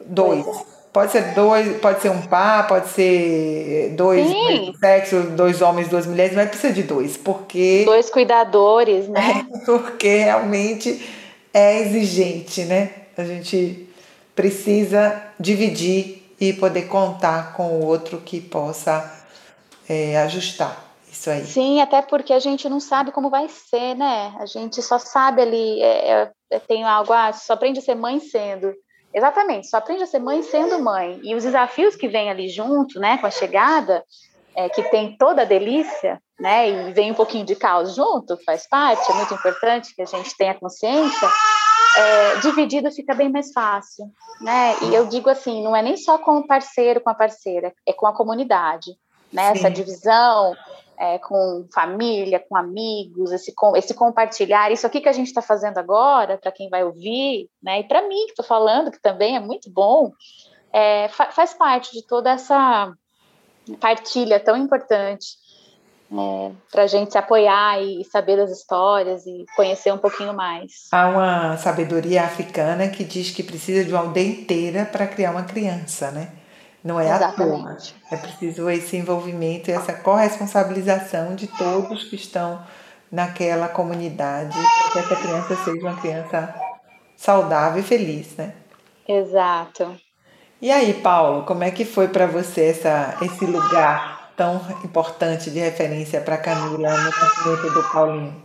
Dois. 0.05 0.45
Pode 0.93 1.11
ser 1.11 1.33
dois, 1.33 1.77
pode 1.79 2.01
ser 2.01 2.09
um 2.09 2.21
par, 2.21 2.67
pode 2.67 2.87
ser 2.89 3.93
dois 3.95 4.25
sexos, 4.79 5.25
dois 5.31 5.61
homens, 5.61 5.89
duas 5.89 6.07
mulheres, 6.07 6.33
mas 6.33 6.49
precisa 6.49 6.73
de 6.73 6.83
dois, 6.83 7.17
porque. 7.17 7.83
Dois 7.85 8.09
cuidadores, 8.09 9.07
né? 9.09 9.45
É, 9.53 9.57
porque 9.65 10.23
realmente 10.23 11.05
é 11.53 11.81
exigente, 11.81 12.63
né? 12.63 12.89
A 13.17 13.23
gente 13.23 13.87
precisa 14.33 15.21
dividir 15.37 16.33
e 16.39 16.53
poder 16.53 16.83
contar 16.83 17.53
com 17.53 17.67
o 17.67 17.85
outro 17.85 18.17
que 18.19 18.39
possa 18.39 19.13
é, 19.87 20.17
ajustar 20.19 20.88
isso 21.19 21.29
aí. 21.29 21.45
Sim, 21.45 21.81
até 21.81 22.01
porque 22.01 22.31
a 22.31 22.39
gente 22.39 22.69
não 22.69 22.79
sabe 22.79 23.11
como 23.11 23.29
vai 23.29 23.47
ser, 23.49 23.95
né? 23.95 24.33
A 24.39 24.45
gente 24.45 24.81
só 24.81 24.97
sabe 24.97 25.41
ali, 25.41 25.81
é, 25.81 26.31
é, 26.51 26.59
tem 26.59 26.83
algo, 26.83 27.11
ah, 27.11 27.33
só 27.33 27.53
aprende 27.53 27.79
a 27.79 27.81
ser 27.81 27.95
mãe 27.95 28.19
sendo. 28.19 28.73
Exatamente, 29.13 29.67
só 29.67 29.77
aprende 29.77 30.03
a 30.03 30.07
ser 30.07 30.19
mãe 30.19 30.41
sendo 30.41 30.79
mãe. 30.79 31.19
E 31.23 31.35
os 31.35 31.43
desafios 31.43 31.95
que 31.95 32.07
vêm 32.07 32.29
ali 32.29 32.47
junto, 32.47 32.99
né, 32.99 33.17
com 33.17 33.27
a 33.27 33.31
chegada, 33.31 34.03
é, 34.55 34.69
que 34.69 34.83
tem 34.83 35.17
toda 35.17 35.41
a 35.41 35.45
delícia, 35.45 36.21
né, 36.39 36.69
e 36.69 36.93
vem 36.93 37.11
um 37.11 37.15
pouquinho 37.15 37.45
de 37.45 37.55
caos 37.55 37.95
junto, 37.95 38.37
faz 38.45 38.67
parte, 38.67 39.11
é 39.11 39.15
muito 39.15 39.33
importante 39.33 39.93
que 39.95 40.01
a 40.01 40.05
gente 40.05 40.35
tenha 40.37 40.53
consciência, 40.53 41.27
é, 41.97 42.35
dividido 42.37 42.91
fica 42.91 43.13
bem 43.13 43.29
mais 43.29 43.51
fácil, 43.51 44.05
né, 44.41 44.75
e 44.83 44.95
eu 44.95 45.07
digo 45.07 45.29
assim, 45.29 45.63
não 45.63 45.75
é 45.75 45.81
nem 45.81 45.97
só 45.97 46.17
com 46.17 46.37
o 46.37 46.47
parceiro, 46.47 47.01
com 47.01 47.09
a 47.09 47.15
parceira, 47.15 47.73
é 47.85 47.91
com 47.91 48.07
a 48.07 48.13
comunidade, 48.13 48.91
né, 49.33 49.51
essa 49.51 49.69
divisão, 49.69 50.55
é, 50.99 51.17
com 51.17 51.65
família, 51.73 52.43
com 52.47 52.57
amigos, 52.57 53.31
esse, 53.31 53.53
esse 53.75 53.93
compartilhar, 53.93 54.71
isso 54.71 54.85
aqui 54.85 54.99
que 54.99 55.07
a 55.07 55.13
gente 55.13 55.27
está 55.27 55.41
fazendo 55.41 55.77
agora, 55.77 56.37
para 56.37 56.51
quem 56.51 56.69
vai 56.69 56.83
ouvir, 56.83 57.49
né, 57.63 57.79
e 57.79 57.83
para 57.85 58.07
mim 58.07 58.25
que 58.25 58.31
estou 58.31 58.45
falando, 58.45 58.91
que 58.91 59.01
também 59.01 59.37
é 59.37 59.39
muito 59.39 59.71
bom, 59.71 60.11
é, 60.73 61.07
fa 61.09 61.31
faz 61.31 61.53
parte 61.53 61.93
de 61.93 62.05
toda 62.05 62.31
essa 62.31 62.93
partilha 63.79 64.39
tão 64.39 64.57
importante 64.57 65.37
é, 66.11 66.51
para 66.71 66.83
a 66.83 66.87
gente 66.87 67.11
se 67.11 67.17
apoiar 67.17 67.81
e 67.81 68.03
saber 68.03 68.35
das 68.35 68.51
histórias 68.51 69.25
e 69.25 69.45
conhecer 69.55 69.93
um 69.93 69.97
pouquinho 69.97 70.33
mais. 70.33 70.87
Há 70.91 71.07
uma 71.07 71.57
sabedoria 71.57 72.23
africana 72.23 72.89
que 72.89 73.03
diz 73.03 73.31
que 73.31 73.43
precisa 73.43 73.85
de 73.85 73.91
uma 73.91 74.01
aldeia 74.01 74.27
inteira 74.27 74.85
para 74.85 75.07
criar 75.07 75.31
uma 75.31 75.43
criança, 75.43 76.11
né? 76.11 76.38
Não 76.83 76.99
é 76.99 77.05
Exatamente. 77.05 77.95
à 78.05 78.09
toa. 78.09 78.17
É 78.17 78.17
preciso 78.17 78.69
esse 78.69 78.97
envolvimento 78.97 79.69
e 79.69 79.73
essa 79.73 79.93
corresponsabilização 79.93 81.35
de 81.35 81.47
todos 81.47 82.05
que 82.05 82.15
estão 82.15 82.61
naquela 83.11 83.67
comunidade 83.67 84.55
para 84.55 84.91
que 84.91 84.99
essa 84.99 85.15
criança 85.15 85.55
seja 85.63 85.81
uma 85.81 85.99
criança 85.99 86.55
saudável 87.17 87.81
e 87.81 87.83
feliz, 87.83 88.35
né? 88.37 88.53
Exato. 89.07 89.97
E 90.61 90.71
aí, 90.71 90.93
Paulo, 90.93 91.43
como 91.43 91.63
é 91.63 91.71
que 91.71 91.85
foi 91.85 92.07
para 92.07 92.27
você 92.27 92.65
essa, 92.65 93.17
esse 93.21 93.45
lugar 93.45 94.31
tão 94.35 94.61
importante 94.83 95.49
de 95.49 95.59
referência 95.59 96.21
para 96.21 96.37
Camila 96.37 96.89
no 96.89 97.03
nascimento 97.03 97.73
do 97.73 97.83
Paulinho? 97.91 98.43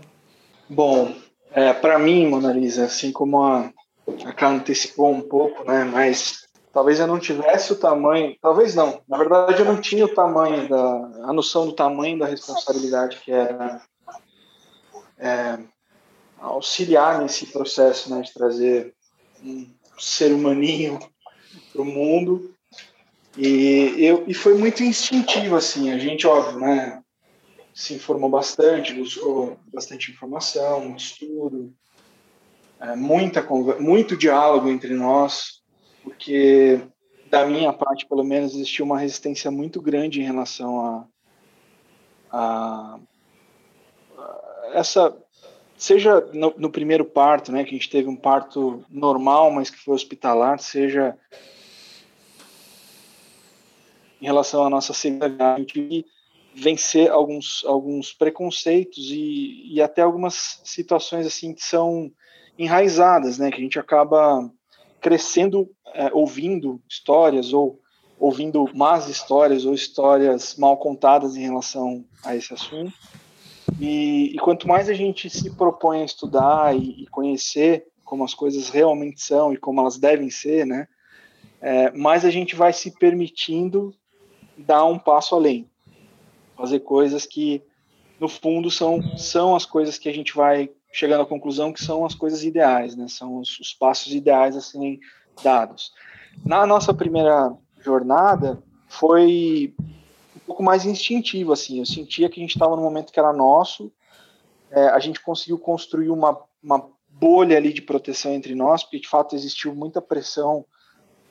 Bom, 0.68 1.12
é, 1.52 1.72
para 1.72 1.98
mim, 1.98 2.26
Mona 2.26 2.52
Lisa, 2.52 2.84
assim 2.84 3.12
como 3.12 3.42
a, 3.42 3.70
a 4.24 4.32
Carla 4.32 4.56
antecipou 4.56 5.12
um 5.12 5.20
pouco, 5.20 5.64
né, 5.64 5.84
mas 5.84 6.43
talvez 6.74 6.98
eu 6.98 7.06
não 7.06 7.20
tivesse 7.20 7.72
o 7.72 7.76
tamanho, 7.76 8.36
talvez 8.42 8.74
não, 8.74 9.00
na 9.08 9.16
verdade 9.16 9.60
eu 9.60 9.64
não 9.64 9.80
tinha 9.80 10.04
o 10.04 10.12
tamanho 10.12 10.68
da, 10.68 11.28
a 11.28 11.32
noção 11.32 11.66
do 11.66 11.72
tamanho 11.72 12.18
da 12.18 12.26
responsabilidade 12.26 13.20
que 13.24 13.30
era 13.30 13.80
é, 15.16 15.56
auxiliar 16.36 17.22
nesse 17.22 17.46
processo, 17.46 18.12
né, 18.12 18.22
de 18.22 18.34
trazer 18.34 18.92
um 19.42 19.72
ser 19.98 20.32
humaninho 20.32 20.98
para 21.72 21.80
o 21.80 21.84
mundo. 21.84 22.52
E 23.38 23.94
eu 23.98 24.24
e 24.26 24.34
foi 24.34 24.58
muito 24.58 24.82
instintivo 24.82 25.54
assim, 25.54 25.92
a 25.92 25.98
gente 25.98 26.26
óbvio, 26.26 26.58
né, 26.58 27.00
se 27.72 27.94
informou 27.94 28.28
bastante, 28.28 28.94
buscou 28.94 29.56
bastante 29.72 30.10
informação, 30.10 30.96
estudo, 30.96 31.72
é, 32.80 32.96
muita 32.96 33.42
muito 33.78 34.16
diálogo 34.16 34.68
entre 34.68 34.92
nós 34.94 35.63
porque 36.04 36.80
da 37.30 37.46
minha 37.46 37.72
parte, 37.72 38.06
pelo 38.06 38.22
menos, 38.22 38.54
existiu 38.54 38.84
uma 38.84 38.98
resistência 38.98 39.50
muito 39.50 39.80
grande 39.80 40.20
em 40.20 40.24
relação 40.24 40.80
a, 40.80 41.06
a, 42.30 42.98
essa 44.74 45.16
seja 45.76 46.20
no, 46.32 46.54
no, 46.56 46.70
primeiro 46.70 47.04
parto, 47.04 47.50
né, 47.50 47.64
que 47.64 47.70
a 47.70 47.72
gente 47.72 47.90
teve 47.90 48.08
um 48.08 48.16
parto 48.16 48.84
normal, 48.88 49.50
mas 49.50 49.70
que 49.70 49.78
foi 49.78 49.94
hospitalar, 49.94 50.60
seja 50.60 51.18
em 54.20 54.26
relação 54.26 54.64
à 54.64 54.70
nossa 54.70 54.92
segurança, 54.92 55.66
e 55.76 56.04
vencer 56.54 57.10
alguns 57.10 57.64
alguns 57.66 58.12
preconceitos 58.12 59.10
e, 59.10 59.74
e 59.74 59.82
até 59.82 60.02
algumas 60.02 60.60
situações 60.64 61.26
assim 61.26 61.52
que 61.52 61.64
são 61.64 62.12
enraizadas, 62.56 63.38
né, 63.38 63.50
que 63.50 63.56
a 63.56 63.64
gente 63.64 63.78
acaba 63.78 64.48
crescendo 65.04 65.70
é, 65.92 66.10
ouvindo 66.14 66.80
histórias 66.88 67.52
ou 67.52 67.78
ouvindo 68.18 68.66
más 68.74 69.06
histórias 69.06 69.66
ou 69.66 69.74
histórias 69.74 70.56
mal 70.56 70.78
contadas 70.78 71.36
em 71.36 71.42
relação 71.42 72.06
a 72.24 72.34
esse 72.34 72.54
assunto. 72.54 72.90
E, 73.78 74.32
e 74.34 74.38
quanto 74.38 74.66
mais 74.66 74.88
a 74.88 74.94
gente 74.94 75.28
se 75.28 75.54
propõe 75.56 76.00
a 76.00 76.04
estudar 76.06 76.74
e, 76.74 77.02
e, 77.02 77.06
conhecer 77.08 77.84
como 78.02 78.24
as 78.24 78.32
coisas 78.32 78.70
realmente 78.70 79.20
são 79.20 79.52
e 79.52 79.58
como 79.58 79.78
elas 79.78 79.98
devem 79.98 80.30
ser, 80.30 80.64
né, 80.64 80.88
é, 81.60 81.90
mais 81.90 82.24
a 82.24 82.30
gente 82.30 82.56
vai 82.56 82.72
se 82.72 82.90
permitindo 82.90 83.94
dar 84.56 84.86
um 84.86 84.98
passo 84.98 85.34
além, 85.34 85.68
fazer 86.56 86.80
coisas 86.80 87.26
que 87.26 87.62
no 88.18 88.28
fundo 88.28 88.70
são 88.70 89.02
são 89.18 89.54
as 89.54 89.66
coisas 89.66 89.98
que 89.98 90.08
a 90.08 90.14
gente 90.14 90.34
vai 90.34 90.70
chegando 90.94 91.22
à 91.22 91.26
conclusão 91.26 91.72
que 91.72 91.84
são 91.84 92.04
as 92.04 92.14
coisas 92.14 92.44
ideais, 92.44 92.94
né? 92.94 93.08
São 93.08 93.38
os, 93.38 93.58
os 93.58 93.74
passos 93.74 94.14
ideais 94.14 94.56
a 94.56 94.60
serem 94.60 95.00
dados. 95.42 95.92
Na 96.46 96.64
nossa 96.64 96.94
primeira 96.94 97.52
jornada 97.80 98.62
foi 98.86 99.74
um 100.36 100.38
pouco 100.46 100.62
mais 100.62 100.86
instintivo, 100.86 101.52
assim. 101.52 101.80
Eu 101.80 101.86
sentia 101.86 102.30
que 102.30 102.38
a 102.38 102.42
gente 102.42 102.54
estava 102.54 102.76
no 102.76 102.82
momento 102.82 103.12
que 103.12 103.18
era 103.18 103.32
nosso. 103.32 103.92
É, 104.70 104.86
a 104.86 105.00
gente 105.00 105.20
conseguiu 105.20 105.58
construir 105.58 106.10
uma, 106.10 106.40
uma 106.62 106.88
bolha 107.08 107.56
ali 107.56 107.72
de 107.72 107.82
proteção 107.82 108.32
entre 108.32 108.54
nós, 108.54 108.84
porque 108.84 109.00
de 109.00 109.08
fato 109.08 109.34
existiu 109.34 109.74
muita 109.74 110.00
pressão 110.00 110.64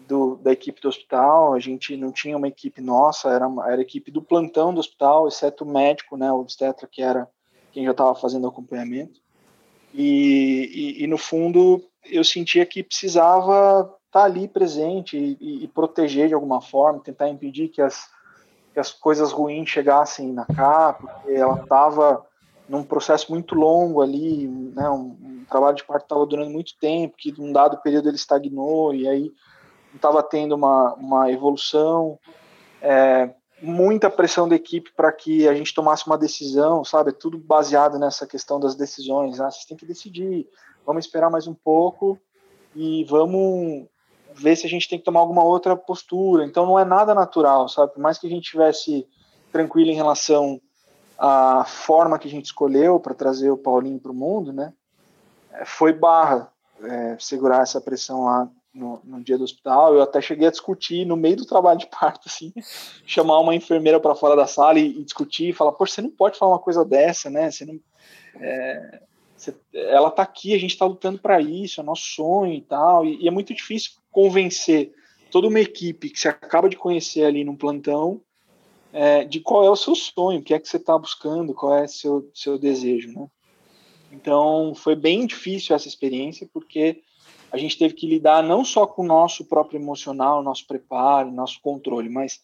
do, 0.08 0.36
da 0.36 0.52
equipe 0.52 0.82
do 0.82 0.90
hospital, 0.90 1.54
a 1.54 1.60
gente 1.60 1.96
não 1.96 2.12
tinha 2.12 2.36
uma 2.36 2.50
equipe 2.50 2.82
nossa, 2.82 3.30
era, 3.30 3.46
era 3.66 3.78
a 3.78 3.82
equipe 3.82 4.12
do 4.12 4.22
plantão 4.22 4.74
do 4.74 4.82
hospital, 4.82 5.26
exceto 5.26 5.64
o 5.64 5.72
médico, 5.72 6.18
né, 6.18 6.30
o 6.30 6.40
obstetra, 6.40 6.86
que 6.86 7.02
era 7.02 7.30
quem 7.72 7.86
já 7.86 7.92
estava 7.92 8.14
fazendo 8.14 8.46
acompanhamento. 8.46 9.23
E, 9.94 10.98
e, 11.00 11.04
e, 11.04 11.08
no 11.08 11.18
fundo 11.18 11.84
eu 12.06 12.24
sentia 12.24 12.66
que 12.66 12.84
precisava 12.84 13.82
estar 14.08 14.22
tá 14.22 14.24
ali 14.24 14.48
presente 14.48 15.18
e, 15.18 15.64
e, 15.64 15.68
proteger 15.68 16.28
de 16.28 16.34
alguma 16.34 16.62
forma, 16.62 17.00
tentar 17.00 17.30
impedir 17.30 17.70
que 17.70 17.82
as, 17.82 18.10
que 18.74 18.80
as 18.80 18.92
coisas 18.92 19.32
ruins 19.32 19.70
chegassem 19.70 20.34
na 20.34 20.46
cá, 20.46 20.94
porque 20.94 21.32
ela 21.32 21.62
estava 21.62 22.26
num 22.68 22.84
processo 22.84 23.32
muito 23.32 23.56
longo 23.56 24.02
ali, 24.02 24.48
né, 24.48 24.90
um, 24.90 25.16
um 25.22 25.46
trabalho 25.50 25.76
de 25.76 25.84
parto 25.84 26.04
estava 26.04 26.26
durando 26.26 26.50
muito 26.50 26.78
tempo, 26.80 27.16
que 27.18 27.32
num 27.40 27.52
dado 27.52 27.78
período 27.78 28.10
ele 28.10 28.16
estagnou 28.16 28.96
e 28.96 29.08
aí 29.08 29.32
não 29.90 29.98
estava 29.98 30.24
tendo 30.24 30.56
uma, 30.56 30.94
uma 30.96 31.32
evolução. 31.32 32.18
É, 32.82 33.30
muita 33.64 34.10
pressão 34.10 34.48
da 34.48 34.56
equipe 34.56 34.92
para 34.94 35.10
que 35.10 35.48
a 35.48 35.56
gente 35.56 35.74
tomasse 35.74 36.06
uma 36.06 36.18
decisão, 36.18 36.84
sabe? 36.84 37.14
Tudo 37.14 37.38
baseado 37.38 37.98
nessa 37.98 38.28
questão 38.28 38.60
das 38.60 38.76
decisões. 38.76 39.40
Ah, 39.40 39.50
vocês 39.50 39.64
têm 39.64 39.78
que 39.78 39.86
decidir, 39.86 40.50
vamos 40.86 41.06
esperar 41.06 41.30
mais 41.30 41.48
um 41.48 41.54
pouco 41.54 42.20
e 42.76 43.06
vamos 43.06 43.88
ver 44.36 44.58
se 44.58 44.68
a 44.68 44.70
gente 44.70 44.90
tem 44.90 45.00
que 45.00 45.06
tomar 45.06 45.22
alguma 45.22 45.46
outra 45.46 45.78
postura. 45.78 46.44
Então 46.46 46.66
não 46.66 46.78
é 46.78 46.84
nada 46.84 47.16
natural, 47.16 47.70
sabe? 47.70 47.94
Por 47.94 48.02
mais 48.02 48.20
que 48.20 48.28
a 48.28 48.30
gente 48.30 48.52
tivesse 48.52 49.08
tranquilo 49.50 49.92
em 49.92 49.96
relação 49.96 50.60
à 51.18 51.64
forma 51.64 52.20
que 52.20 52.28
a 52.28 52.32
gente 52.32 52.46
escolheu 52.46 53.00
para 53.00 53.14
trazer 53.14 53.50
o 53.50 53.58
Paulinho 53.58 54.00
para 54.00 54.12
o 54.12 54.16
mundo, 54.16 54.52
né? 54.52 54.74
É, 55.54 55.64
foi 55.64 55.94
barra 55.94 56.52
é, 56.84 57.16
segurar 57.18 57.62
essa 57.62 57.80
pressão 57.80 58.26
lá 58.26 58.50
no, 58.74 59.00
no, 59.04 59.24
dia 59.24 59.38
do 59.38 59.44
hospital. 59.44 59.94
Eu 59.94 60.02
até 60.02 60.22
cheguei 60.22 60.48
a 60.48 60.52
discutir 60.52 61.06
no 61.06 61.16
meio 61.16 61.36
do 61.36 61.46
trabalho 61.46 61.80
de 61.80 61.88
parto, 61.88 62.28
assim, 62.28 62.52
chamar 63.06 63.40
uma 63.40 63.56
enfermeira 63.56 64.00
para 64.00 64.16
fora 64.16 64.36
da 64.36 64.48
sala 64.48 64.80
e, 64.80 65.00
e, 65.00 65.04
discutir 65.04 65.50
e 65.50 65.54
falar: 65.54 65.74
Poxa, 65.74 65.96
você 65.96 66.02
não 66.02 66.10
pode 66.10 66.38
falar 66.38 66.54
uma 66.54 66.60
coisa 66.60 66.84
dessa, 66.84 67.30
né? 67.30 67.52
Você 67.52 67.66
não, 67.66 67.80
é, 68.40 69.02
você, 69.36 69.56
ela 69.74 70.10
está 70.10 70.24
aqui, 70.24 70.54
a 70.54 70.60
gente 70.60 70.72
está 70.72 70.86
lutando 70.86 71.20
para 71.20 71.42
isso, 71.42 71.80
é 71.82 71.84
nosso 71.84 72.06
sonho 72.06 72.54
e 72.54 72.62
tal. 72.62 73.06
E, 73.06 73.24
e, 73.24 73.28
é 73.28 73.32
muito 73.32 73.54
difícil 73.54 73.92
convencer 74.12 74.94
toda 75.32 75.48
uma 75.48 75.60
equipe 75.60 76.10
que 76.10 76.20
você 76.20 76.28
acaba 76.28 76.70
de 76.70 76.76
conhecer 76.76 77.26
ali 77.26 77.44
no 77.44 77.58
plantão 77.58 78.22
é, 78.94 79.24
de 79.24 79.40
qual 79.40 79.66
é 79.66 79.70
o 79.70 79.76
seu 79.76 79.96
sonho, 79.96 80.40
o 80.40 80.44
que 80.44 80.54
é 80.54 80.60
que 80.60 80.70
você 80.70 80.78
está 80.78 80.98
buscando, 80.98 81.54
qual 81.54 81.76
é 81.76 81.86
o 81.86 81.88
seu, 81.88 82.30
seu 82.34 82.60
desejo, 82.60 83.12
né? 83.12 83.28
Então, 84.12 84.76
foi 84.76 84.96
bem 84.96 85.26
difícil 85.26 85.76
essa 85.76 85.88
experiência, 85.88 86.48
porque 86.54 87.02
a 87.54 87.58
gente 87.58 87.78
teve 87.78 87.94
que 87.94 88.08
lidar 88.08 88.42
não 88.42 88.66
só 88.66 88.88
com 88.88 89.04
o 89.04 89.06
nosso 89.06 89.46
próprio 89.46 89.80
emocional, 89.80 90.42
nosso 90.42 90.66
preparo, 90.66 91.32
nosso 91.32 91.62
controle, 91.62 92.10
mas 92.10 92.42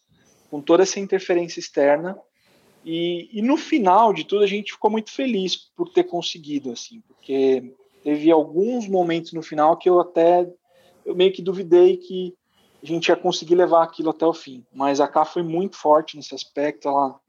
com 0.51 0.61
toda 0.61 0.83
essa 0.83 0.99
interferência 0.99 1.59
externa. 1.59 2.15
E, 2.85 3.27
e 3.33 3.41
no 3.41 3.57
final 3.57 4.13
de 4.13 4.23
tudo, 4.23 4.43
a 4.43 4.47
gente 4.47 4.71
ficou 4.71 4.91
muito 4.91 5.11
feliz 5.11 5.55
por 5.75 5.89
ter 5.89 6.03
conseguido, 6.03 6.71
assim, 6.71 7.01
porque 7.07 7.73
teve 8.03 8.31
alguns 8.31 8.87
momentos 8.87 9.33
no 9.33 9.41
final 9.41 9.77
que 9.77 9.89
eu 9.89 9.99
até 9.99 10.47
eu 11.03 11.15
meio 11.15 11.33
que 11.33 11.41
duvidei 11.41 11.97
que 11.97 12.35
a 12.83 12.85
gente 12.85 13.07
ia 13.07 13.15
conseguir 13.15 13.55
levar 13.55 13.81
aquilo 13.83 14.11
até 14.11 14.27
o 14.27 14.33
fim. 14.33 14.63
Mas 14.71 15.01
a 15.01 15.07
K 15.07 15.25
foi 15.25 15.41
muito 15.41 15.75
forte 15.75 16.17
nesse 16.17 16.35
aspecto. 16.35 16.87
Ela, 16.87 17.19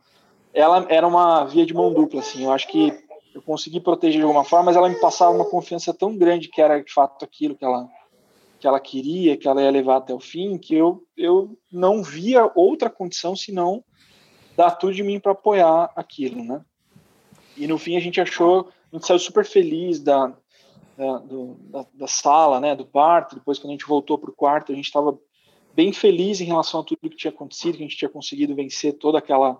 ela 0.52 0.86
era 0.90 1.08
uma 1.08 1.44
via 1.44 1.64
de 1.64 1.72
mão 1.72 1.94
dupla, 1.94 2.20
assim. 2.20 2.44
Eu 2.44 2.52
acho 2.52 2.68
que 2.68 2.92
eu 3.34 3.42
consegui 3.42 3.80
proteger 3.80 4.18
de 4.18 4.24
alguma 4.24 4.44
forma, 4.44 4.66
mas 4.66 4.76
ela 4.76 4.88
me 4.88 4.98
passava 5.00 5.30
uma 5.30 5.44
confiança 5.44 5.94
tão 5.94 6.16
grande 6.16 6.48
que 6.48 6.60
era 6.60 6.82
de 6.82 6.92
fato 6.92 7.24
aquilo 7.24 7.56
que 7.56 7.64
ela 7.64 7.88
que 8.58 8.66
ela 8.66 8.78
queria, 8.78 9.38
que 9.38 9.48
ela 9.48 9.62
ia 9.62 9.70
levar 9.70 9.96
até 9.96 10.12
o 10.12 10.20
fim, 10.20 10.58
que 10.58 10.74
eu, 10.74 11.02
eu 11.16 11.56
não 11.72 12.02
via 12.02 12.52
outra 12.54 12.90
condição 12.90 13.34
senão 13.34 13.82
dar 14.54 14.72
tudo 14.72 14.92
de 14.92 15.02
mim 15.02 15.18
para 15.18 15.32
apoiar 15.32 15.90
aquilo, 15.96 16.44
né? 16.44 16.62
E 17.56 17.66
no 17.66 17.78
fim 17.78 17.96
a 17.96 18.00
gente 18.00 18.20
achou, 18.20 18.68
a 18.92 18.96
gente 18.96 19.06
saiu 19.06 19.18
super 19.18 19.46
feliz 19.46 19.98
da, 19.98 20.34
da, 20.94 21.18
do, 21.18 21.56
da, 21.60 21.86
da 21.94 22.06
sala, 22.06 22.60
né, 22.60 22.76
do 22.76 22.84
parto. 22.84 23.36
Depois 23.36 23.58
quando 23.58 23.70
a 23.70 23.72
gente 23.72 23.86
voltou 23.86 24.18
para 24.18 24.30
o 24.30 24.34
quarto, 24.34 24.72
a 24.72 24.74
gente 24.74 24.84
estava 24.84 25.18
bem 25.74 25.90
feliz 25.90 26.42
em 26.42 26.44
relação 26.44 26.80
a 26.80 26.84
tudo 26.84 27.08
que 27.08 27.16
tinha 27.16 27.32
acontecido, 27.32 27.78
que 27.78 27.82
a 27.82 27.86
gente 27.86 27.96
tinha 27.96 28.10
conseguido 28.10 28.54
vencer 28.54 28.98
toda 28.98 29.16
aquela 29.18 29.58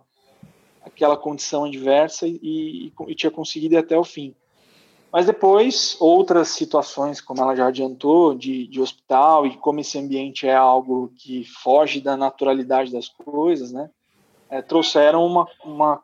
aquela 0.83 1.17
condição 1.17 1.65
adversa 1.65 2.27
e, 2.27 2.39
e, 2.43 2.93
e 3.09 3.15
tinha 3.15 3.31
conseguido 3.31 3.75
ir 3.75 3.79
até 3.79 3.97
o 3.99 4.05
fim. 4.05 4.35
Mas 5.13 5.27
depois, 5.27 5.97
outras 5.99 6.49
situações, 6.51 7.21
como 7.21 7.43
ela 7.43 7.57
já 7.57 7.67
adiantou, 7.67 8.35
de, 8.35 8.69
de 8.69 8.81
hospital, 8.81 9.45
e 9.45 9.57
como 9.57 9.81
esse 9.81 9.99
ambiente 9.99 10.47
é 10.47 10.55
algo 10.55 11.13
que 11.17 11.45
foge 11.45 12.01
da 12.01 12.17
naturalidade 12.17 12.93
das 12.93 13.09
coisas, 13.09 13.73
né, 13.73 13.91
é, 14.49 14.63
trouxeram 14.63 15.27
uma, 15.27 15.49
uma 15.65 16.03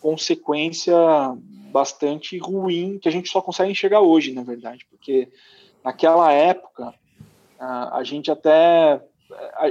consequência 0.00 0.96
bastante 1.70 2.36
ruim 2.38 2.98
que 2.98 3.08
a 3.08 3.12
gente 3.12 3.28
só 3.28 3.40
consegue 3.40 3.70
enxergar 3.70 4.00
hoje, 4.00 4.32
na 4.32 4.42
verdade, 4.42 4.84
porque 4.90 5.28
naquela 5.84 6.32
época 6.32 6.92
a, 7.58 7.98
a 7.98 8.04
gente 8.04 8.30
até 8.30 9.00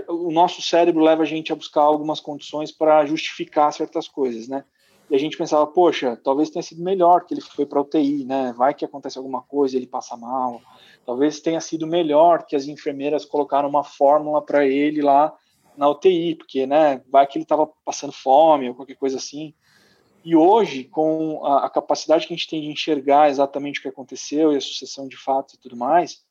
o 0.07 0.31
nosso 0.31 0.61
cérebro 0.61 1.03
leva 1.03 1.23
a 1.23 1.25
gente 1.25 1.51
a 1.51 1.55
buscar 1.55 1.81
algumas 1.81 2.19
condições 2.19 2.71
para 2.71 3.05
justificar 3.05 3.73
certas 3.73 4.07
coisas, 4.07 4.47
né? 4.47 4.63
E 5.09 5.15
a 5.15 5.19
gente 5.19 5.37
pensava, 5.37 5.65
poxa, 5.65 6.19
talvez 6.21 6.49
tenha 6.49 6.61
sido 6.61 6.83
melhor 6.83 7.25
que 7.25 7.33
ele 7.33 7.41
foi 7.41 7.65
para 7.65 7.79
UTI, 7.79 8.25
né? 8.25 8.53
Vai 8.57 8.73
que 8.73 8.83
acontece 8.83 9.17
alguma 9.17 9.41
coisa, 9.41 9.77
ele 9.77 9.87
passa 9.87 10.17
mal. 10.17 10.61
Talvez 11.05 11.39
tenha 11.39 11.61
sido 11.61 11.87
melhor 11.87 12.45
que 12.45 12.55
as 12.55 12.67
enfermeiras 12.67 13.23
colocaram 13.23 13.69
uma 13.69 13.83
fórmula 13.83 14.41
para 14.41 14.67
ele 14.67 15.01
lá 15.01 15.33
na 15.77 15.89
UTI, 15.89 16.35
porque, 16.35 16.67
né? 16.67 17.01
Vai 17.09 17.25
que 17.25 17.37
ele 17.37 17.43
estava 17.43 17.65
passando 17.85 18.11
fome 18.11 18.67
ou 18.67 18.75
qualquer 18.75 18.95
coisa 18.95 19.15
assim. 19.17 19.53
E 20.25 20.35
hoje, 20.35 20.83
com 20.83 21.45
a, 21.45 21.67
a 21.67 21.69
capacidade 21.69 22.27
que 22.27 22.33
a 22.33 22.35
gente 22.35 22.49
tem 22.49 22.61
de 22.61 22.67
enxergar 22.67 23.29
exatamente 23.29 23.79
o 23.79 23.81
que 23.81 23.87
aconteceu 23.87 24.51
e 24.51 24.57
a 24.57 24.61
sucessão 24.61 25.07
de 25.07 25.15
fatos 25.15 25.53
e 25.53 25.59
tudo 25.59 25.77
mais, 25.77 26.26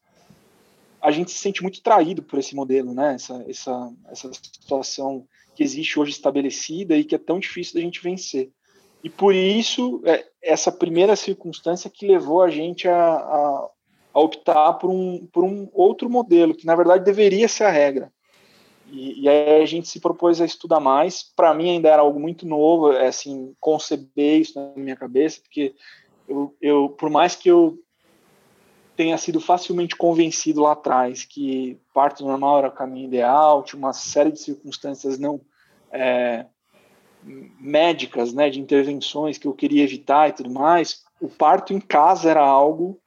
a 1.01 1.11
gente 1.11 1.31
se 1.31 1.39
sente 1.39 1.63
muito 1.63 1.83
traído 1.83 2.23
por 2.23 2.39
esse 2.39 2.55
modelo, 2.55 2.95
né? 2.95 3.15
Essa, 3.15 3.45
essa, 3.49 3.93
essa 4.11 4.33
situação 4.33 5.27
que 5.55 5.63
existe 5.63 5.99
hoje 5.99 6.13
estabelecida 6.13 6.97
e 6.97 7.05
que 7.05 7.15
é 7.15 7.19
tão 7.19 7.39
difícil 7.39 7.75
da 7.75 7.81
gente 7.81 8.03
vencer. 8.03 8.51
E 9.03 9.09
por 9.09 9.35
isso, 9.35 10.03
é, 10.05 10.25
essa 10.43 10.73
primeira 10.73 11.17
circunstância 11.17 11.91
que 11.91 12.07
levou 12.07 12.43
a 12.43 12.51
gente 12.51 12.89
a, 12.89 12.97
a, 12.97 13.69
a, 14.15 14.21
optar 14.21 14.75
por 14.75 14.91
um, 14.91 15.27
por 15.33 15.45
um 15.45 15.69
outro 15.73 16.11
modelo, 16.11 16.55
que 16.55 16.67
na 16.67 16.75
verdade 16.75 17.05
deveria 17.05 17.49
ser 17.49 17.65
a 17.65 17.71
regra. 17.71 18.13
E, 18.91 19.23
e 19.23 19.29
aí 19.29 19.63
a 19.63 19.67
gente 19.67 19.89
se 19.89 20.01
propôs 20.01 20.41
a 20.41 20.45
estudar 20.45 20.81
mais. 20.81 21.23
Para 21.35 21.55
mim 21.55 21.71
ainda 21.71 21.89
era 21.89 22.03
algo 22.03 22.19
muito 22.19 22.47
novo, 22.47 22.93
é, 22.93 23.07
assim, 23.07 23.55
conceber 23.61 24.41
isso 24.41 24.59
na 24.59 24.73
minha 24.77 24.97
cabeça, 24.97 25.41
porque 25.41 25.75
eu, 26.29 26.55
eu 26.61 26.89
por 26.89 27.09
mais 27.09 27.37
que 27.37 27.49
eu 27.49 27.79
tenha 28.97 29.19
sido 29.19 29.41
facilmente 29.41 29.95
convencido 29.95 30.63
lá 30.63 30.73
atrás 30.73 31.25
que 31.25 31.79
parto 31.93 32.25
normal 32.25 32.59
era 32.59 32.69
o 32.69 32.73
caminho 32.73 33.07
ideal, 33.07 33.63
tinha 33.63 33.79
uma 33.79 33.93
série 33.93 34.33
de 34.33 34.41
circunstâncias 34.41 35.19
não 35.19 35.41
é, 35.93 36.47
médicas, 37.61 38.33
né, 38.33 38.49
de 38.49 38.61
intervenções 38.61 39.37
que 39.37 39.47
eu 39.47 39.53
queria 39.53 39.85
evitar 39.85 40.29
e 40.29 40.33
tudo 40.33 40.51
mais, 40.51 41.03
o 41.21 41.29
parto 41.29 41.73
em 41.73 41.81
casa 41.81 42.31
era 42.31 42.41
algo, 42.41 42.99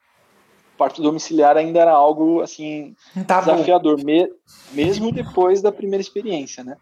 o 0.74 0.78
parto 0.78 1.02
domiciliar 1.02 1.56
ainda 1.56 1.80
era 1.80 1.92
algo 1.92 2.40
assim 2.40 2.94
tá 3.26 3.40
desafiador, 3.40 4.02
me, 4.02 4.30
mesmo 4.72 5.10
depois 5.10 5.60
da 5.60 5.72
primeira 5.72 6.00
experiência, 6.00 6.62
né? 6.62 6.76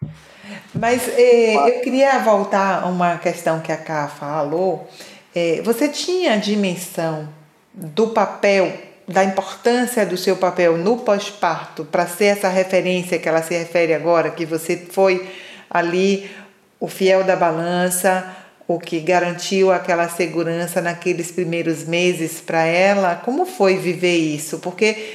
Mas, 0.75 1.09
eh, 1.19 1.55
Mas 1.55 1.75
eu 1.75 1.81
queria 1.83 2.19
voltar 2.21 2.85
a 2.85 2.87
uma 2.87 3.19
questão 3.19 3.61
que 3.61 3.73
a 3.73 3.77
Ká 3.77 4.09
falou. 4.09 4.87
Eh, 5.35 5.61
você 5.63 5.89
tinha 5.89 6.35
a 6.35 6.37
dimensão 6.37 7.29
do 7.75 8.09
papel 8.09 8.88
da 9.09 9.25
importância 9.25 10.05
do 10.05 10.19
seu 10.19 10.37
papel 10.37 10.77
no 10.77 10.99
pós-parto 10.99 11.85
para 11.85 12.07
ser 12.07 12.27
essa 12.27 12.49
referência 12.49 13.19
que 13.19 13.27
ela 13.27 13.43
se 13.43 13.57
refere 13.57 13.95
agora, 13.95 14.31
que 14.31 14.45
você 14.45 14.77
foi 14.77 15.27
ali 15.71 16.31
o 16.79 16.87
fiel 16.87 17.25
da 17.25 17.35
balança, 17.35 18.37
o 18.67 18.79
que 18.79 19.01
garantiu 19.01 19.73
aquela 19.73 20.09
segurança 20.11 20.83
naqueles 20.83 21.31
primeiros 21.31 21.85
meses 21.85 22.39
para 22.39 22.67
ela. 22.67 23.17
Como 23.17 23.47
foi 23.47 23.79
viver 23.79 24.17
isso? 24.17 24.59
Porque 24.59 25.15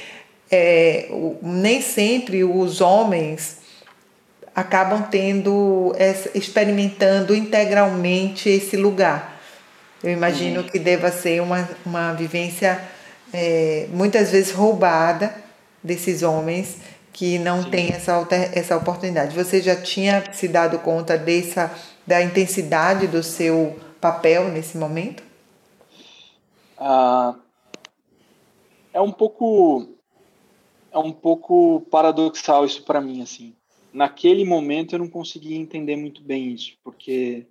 é, 0.50 1.08
nem 1.40 1.80
sempre 1.80 2.42
os 2.42 2.80
homens 2.80 3.58
acabam 4.54 5.02
tendo, 5.08 5.94
experimentando 6.34 7.32
integralmente 7.34 8.48
esse 8.48 8.76
lugar. 8.76 9.40
Eu 10.02 10.10
imagino 10.10 10.60
uhum. 10.60 10.66
que 10.66 10.78
deva 10.80 11.12
ser 11.12 11.40
uma, 11.40 11.68
uma 11.86 12.12
vivência 12.12 12.80
é, 13.34 13.88
muitas 13.90 14.30
vezes 14.30 14.52
roubada 14.52 15.34
desses 15.82 16.22
homens 16.22 16.78
que 17.12 17.36
não 17.38 17.68
têm 17.68 17.88
essa, 17.88 18.26
essa 18.54 18.76
oportunidade. 18.76 19.34
Você 19.34 19.60
já 19.60 19.74
tinha 19.74 20.32
se 20.32 20.46
dado 20.46 20.78
conta 20.78 21.18
dessa, 21.18 21.72
da 22.06 22.22
intensidade 22.22 23.08
do 23.08 23.24
seu 23.24 23.76
papel 24.00 24.50
nesse 24.50 24.78
momento? 24.78 25.22
Ah, 26.78 27.34
é 28.92 29.00
um 29.00 29.10
pouco 29.10 29.88
é 30.92 30.98
um 30.98 31.12
pouco 31.12 31.80
paradoxal 31.90 32.64
isso 32.64 32.84
para 32.84 33.00
mim 33.00 33.20
assim. 33.20 33.52
Naquele 33.92 34.44
momento 34.44 34.94
eu 34.94 35.00
não 35.00 35.08
conseguia 35.08 35.56
entender 35.56 35.96
muito 35.96 36.22
bem 36.22 36.52
isso, 36.52 36.76
porque 36.84 37.46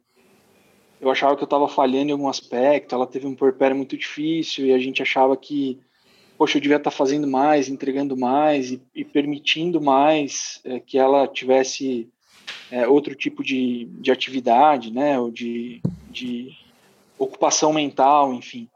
eu 1.03 1.11
achava 1.11 1.35
que 1.35 1.43
eu 1.43 1.45
estava 1.45 1.67
falhando 1.67 2.09
em 2.09 2.11
algum 2.13 2.29
aspecto, 2.29 2.95
ela 2.95 3.07
teve 3.07 3.27
um 3.27 3.35
porpério 3.35 3.75
muito 3.75 3.97
difícil 3.97 4.65
e 4.65 4.73
a 4.73 4.79
gente 4.79 5.01
achava 5.01 5.35
que, 5.35 5.79
poxa, 6.37 6.57
eu 6.57 6.61
devia 6.61 6.77
estar 6.77 6.91
tá 6.91 6.95
fazendo 6.95 7.27
mais, 7.27 7.67
entregando 7.67 8.15
mais 8.15 8.71
e, 8.71 8.81
e 8.95 9.03
permitindo 9.03 9.81
mais 9.81 10.61
é, 10.63 10.79
que 10.79 10.97
ela 10.97 11.27
tivesse 11.27 12.09
é, 12.71 12.87
outro 12.87 13.15
tipo 13.15 13.43
de, 13.43 13.85
de 13.99 14.11
atividade, 14.11 14.91
né, 14.91 15.19
ou 15.19 15.29
de, 15.29 15.81
de 16.09 16.51
ocupação 17.17 17.73
mental, 17.73 18.33
enfim, 18.33 18.67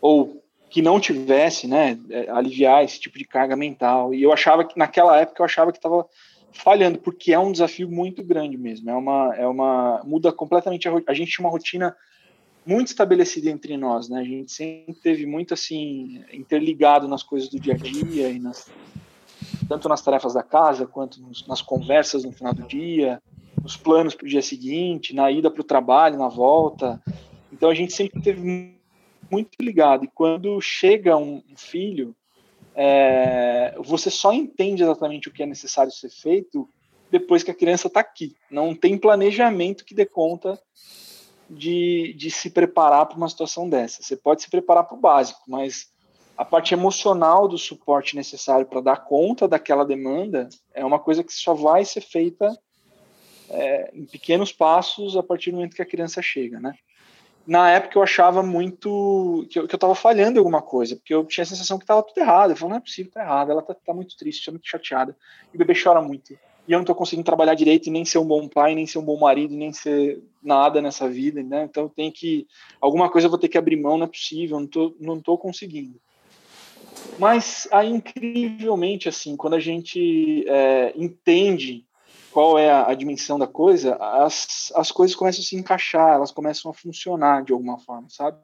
ou 0.00 0.42
que 0.70 0.82
não 0.82 0.98
tivesse, 0.98 1.68
né, 1.68 1.98
é, 2.10 2.28
aliviar 2.30 2.82
esse 2.82 2.98
tipo 2.98 3.16
de 3.16 3.24
carga 3.24 3.54
mental. 3.54 4.12
E 4.12 4.22
eu 4.22 4.32
achava 4.32 4.64
que 4.64 4.78
naquela 4.78 5.20
época 5.20 5.40
eu 5.40 5.44
achava 5.44 5.70
que 5.70 5.78
estava 5.78 6.06
falhando, 6.54 6.98
porque 6.98 7.32
é 7.32 7.38
um 7.38 7.52
desafio 7.52 7.90
muito 7.90 8.22
grande 8.22 8.56
mesmo. 8.56 8.88
É 8.88 8.94
uma, 8.94 9.34
é 9.36 9.46
uma 9.46 10.02
muda 10.04 10.32
completamente 10.32 10.88
a, 10.88 10.92
a 11.06 11.14
gente 11.14 11.32
tinha 11.32 11.44
uma 11.44 11.52
rotina 11.52 11.94
muito 12.64 12.88
estabelecida 12.88 13.50
entre 13.50 13.76
nós, 13.76 14.08
né? 14.08 14.20
A 14.20 14.24
gente 14.24 14.50
sempre 14.50 14.94
teve 14.94 15.26
muito 15.26 15.52
assim 15.52 16.24
interligado 16.32 17.06
nas 17.06 17.22
coisas 17.22 17.48
do 17.50 17.60
dia 17.60 17.74
a 17.74 17.76
dia 17.76 18.30
e 18.30 18.38
nas 18.38 18.70
tanto 19.68 19.88
nas 19.88 20.02
tarefas 20.02 20.34
da 20.34 20.42
casa, 20.42 20.86
quanto 20.86 21.20
nos, 21.20 21.46
nas 21.46 21.60
conversas 21.60 22.24
no 22.24 22.32
final 22.32 22.54
do 22.54 22.62
dia, 22.62 23.20
nos 23.62 23.76
planos 23.76 24.14
para 24.14 24.26
o 24.26 24.28
dia 24.28 24.42
seguinte, 24.42 25.14
na 25.14 25.30
ida 25.30 25.50
para 25.50 25.60
o 25.60 25.64
trabalho, 25.64 26.18
na 26.18 26.28
volta. 26.28 27.00
Então 27.52 27.70
a 27.70 27.74
gente 27.74 27.92
sempre 27.92 28.20
teve 28.20 28.74
muito 29.30 29.50
ligado. 29.60 30.04
E 30.04 30.10
quando 30.14 30.60
chega 30.60 31.16
um, 31.16 31.42
um 31.50 31.56
filho, 31.56 32.14
é, 32.74 33.74
você 33.78 34.10
só 34.10 34.32
entende 34.32 34.82
exatamente 34.82 35.28
o 35.28 35.32
que 35.32 35.42
é 35.42 35.46
necessário 35.46 35.92
ser 35.92 36.10
feito 36.10 36.68
depois 37.10 37.42
que 37.42 37.50
a 37.50 37.54
criança 37.54 37.86
está 37.86 38.00
aqui. 38.00 38.34
Não 38.50 38.74
tem 38.74 38.98
planejamento 38.98 39.84
que 39.84 39.94
dê 39.94 40.04
conta 40.04 40.60
de, 41.48 42.14
de 42.14 42.30
se 42.30 42.50
preparar 42.50 43.06
para 43.06 43.16
uma 43.16 43.28
situação 43.28 43.68
dessa. 43.68 44.02
Você 44.02 44.16
pode 44.16 44.42
se 44.42 44.50
preparar 44.50 44.84
para 44.84 44.96
o 44.96 45.00
básico, 45.00 45.42
mas 45.46 45.92
a 46.36 46.44
parte 46.44 46.74
emocional 46.74 47.46
do 47.46 47.56
suporte 47.56 48.16
necessário 48.16 48.66
para 48.66 48.80
dar 48.80 49.04
conta 49.04 49.46
daquela 49.46 49.84
demanda 49.84 50.48
é 50.72 50.84
uma 50.84 50.98
coisa 50.98 51.22
que 51.22 51.32
só 51.32 51.54
vai 51.54 51.84
ser 51.84 52.00
feita 52.00 52.58
é, 53.48 53.90
em 53.94 54.04
pequenos 54.04 54.52
passos 54.52 55.16
a 55.16 55.22
partir 55.22 55.50
do 55.50 55.58
momento 55.58 55.76
que 55.76 55.82
a 55.82 55.86
criança 55.86 56.20
chega, 56.20 56.58
né? 56.58 56.74
Na 57.46 57.70
época 57.70 57.98
eu 57.98 58.02
achava 58.02 58.42
muito 58.42 59.46
que 59.50 59.58
eu, 59.58 59.66
estava 59.66 59.94
falhando 59.94 60.36
em 60.36 60.38
alguma 60.38 60.62
coisa, 60.62 60.96
porque 60.96 61.14
eu 61.14 61.24
tinha 61.24 61.42
a 61.42 61.46
sensação 61.46 61.76
que 61.76 61.84
estava 61.84 62.02
tudo 62.02 62.18
errado. 62.18 62.50
Eu 62.50 62.56
falei, 62.56 62.70
não 62.70 62.76
é 62.78 62.80
possível, 62.80 63.12
tá 63.12 63.22
errado, 63.22 63.50
ela 63.50 63.62
tá, 63.62 63.74
tá 63.74 63.92
muito 63.92 64.16
triste, 64.16 64.40
está 64.40 64.50
muito 64.50 64.66
chateada, 64.66 65.14
e 65.52 65.56
o 65.56 65.58
bebê 65.58 65.74
chora 65.74 66.00
muito. 66.00 66.32
E 66.66 66.72
eu 66.72 66.78
não 66.78 66.82
estou 66.82 66.94
conseguindo 66.94 67.26
trabalhar 67.26 67.54
direito, 67.54 67.90
nem 67.90 68.06
ser 68.06 68.16
um 68.16 68.24
bom 68.24 68.48
pai, 68.48 68.74
nem 68.74 68.86
ser 68.86 68.98
um 68.98 69.04
bom 69.04 69.18
marido, 69.18 69.54
nem 69.54 69.70
ser 69.70 70.22
nada 70.42 70.80
nessa 70.80 71.06
vida, 71.06 71.42
né? 71.42 71.64
Então 71.64 71.88
tem 71.88 72.10
que 72.10 72.46
alguma 72.80 73.10
coisa 73.10 73.26
eu 73.26 73.30
vou 73.30 73.38
ter 73.38 73.48
que 73.48 73.58
abrir 73.58 73.76
mão, 73.76 73.98
não 73.98 74.06
é 74.06 74.08
possível, 74.08 74.58
não 74.58 74.66
tô, 74.66 74.96
não 74.98 75.20
tô 75.20 75.36
conseguindo. 75.36 76.00
Mas 77.18 77.68
aí, 77.70 77.90
incrivelmente, 77.90 79.08
assim, 79.08 79.36
quando 79.36 79.54
a 79.54 79.60
gente 79.60 80.44
é, 80.48 80.92
entende 80.96 81.84
qual 82.34 82.58
é 82.58 82.68
a, 82.68 82.88
a, 82.88 82.94
dimensão 82.94 83.38
da 83.38 83.46
coisa, 83.46 83.94
as, 83.94 84.72
as 84.74 84.90
coisas 84.90 85.14
começam 85.14 85.40
a 85.40 85.44
se 85.44 85.54
encaixar, 85.54 86.16
elas 86.16 86.32
começam 86.32 86.68
a 86.68 86.74
funcionar 86.74 87.44
de 87.44 87.52
alguma 87.52 87.78
forma, 87.78 88.08
sabe? 88.10 88.36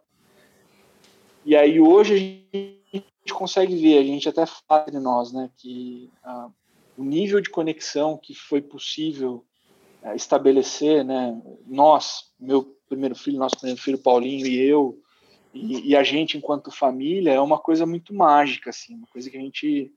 E 1.44 1.56
aí 1.56 1.80
hoje 1.80 2.46
a 2.54 2.96
gente 2.96 3.34
consegue 3.34 3.74
ver, 3.74 3.98
a 3.98 4.04
gente 4.04 4.28
até 4.28 4.46
fala 4.46 4.84
entre 4.86 5.00
nós, 5.00 5.32
né, 5.32 5.50
que 5.56 6.08
ah, 6.22 6.48
o 6.96 7.02
nível 7.02 7.40
de 7.40 7.50
conexão 7.50 8.16
que 8.16 8.32
foi 8.32 8.62
possível 8.62 9.44
ah, 10.04 10.14
estabelecer, 10.14 11.04
né, 11.04 11.42
nós, 11.66 12.30
meu 12.38 12.62
primeiro 12.88 13.16
filho, 13.16 13.40
nosso 13.40 13.56
primeiro 13.56 13.80
filho 13.80 13.98
Paulinho 13.98 14.46
e 14.46 14.56
eu, 14.56 15.02
e, 15.52 15.88
e, 15.88 15.96
a 15.96 16.04
gente 16.04 16.38
enquanto 16.38 16.70
família 16.70 17.32
é 17.32 17.40
uma 17.40 17.58
coisa 17.58 17.84
muito 17.84 18.14
mágica, 18.14 18.70
assim, 18.70 18.94
uma 18.94 19.08
coisa 19.08 19.28
que 19.28 19.36
a 19.36 19.40
gente 19.40 19.92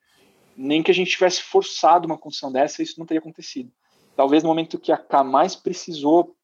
nem 0.57 0.81
que 0.81 0.89
a 0.89 0.95
gente 0.95 1.11
tivesse 1.11 1.43
forçado 1.43 2.07
uma 2.07 2.17
condição 2.17 2.51
dessa, 2.51 2.81
isso 2.81 2.97
não 2.97 3.05
teria 3.05 3.19
acontecido. 3.19 3.71
Talvez 4.15 4.43
no 4.43 4.49
momento 4.49 4.79
que 4.79 4.91
a 4.91 4.97
K 4.97 5.23
mais 5.23 5.55
precisou 5.55 6.35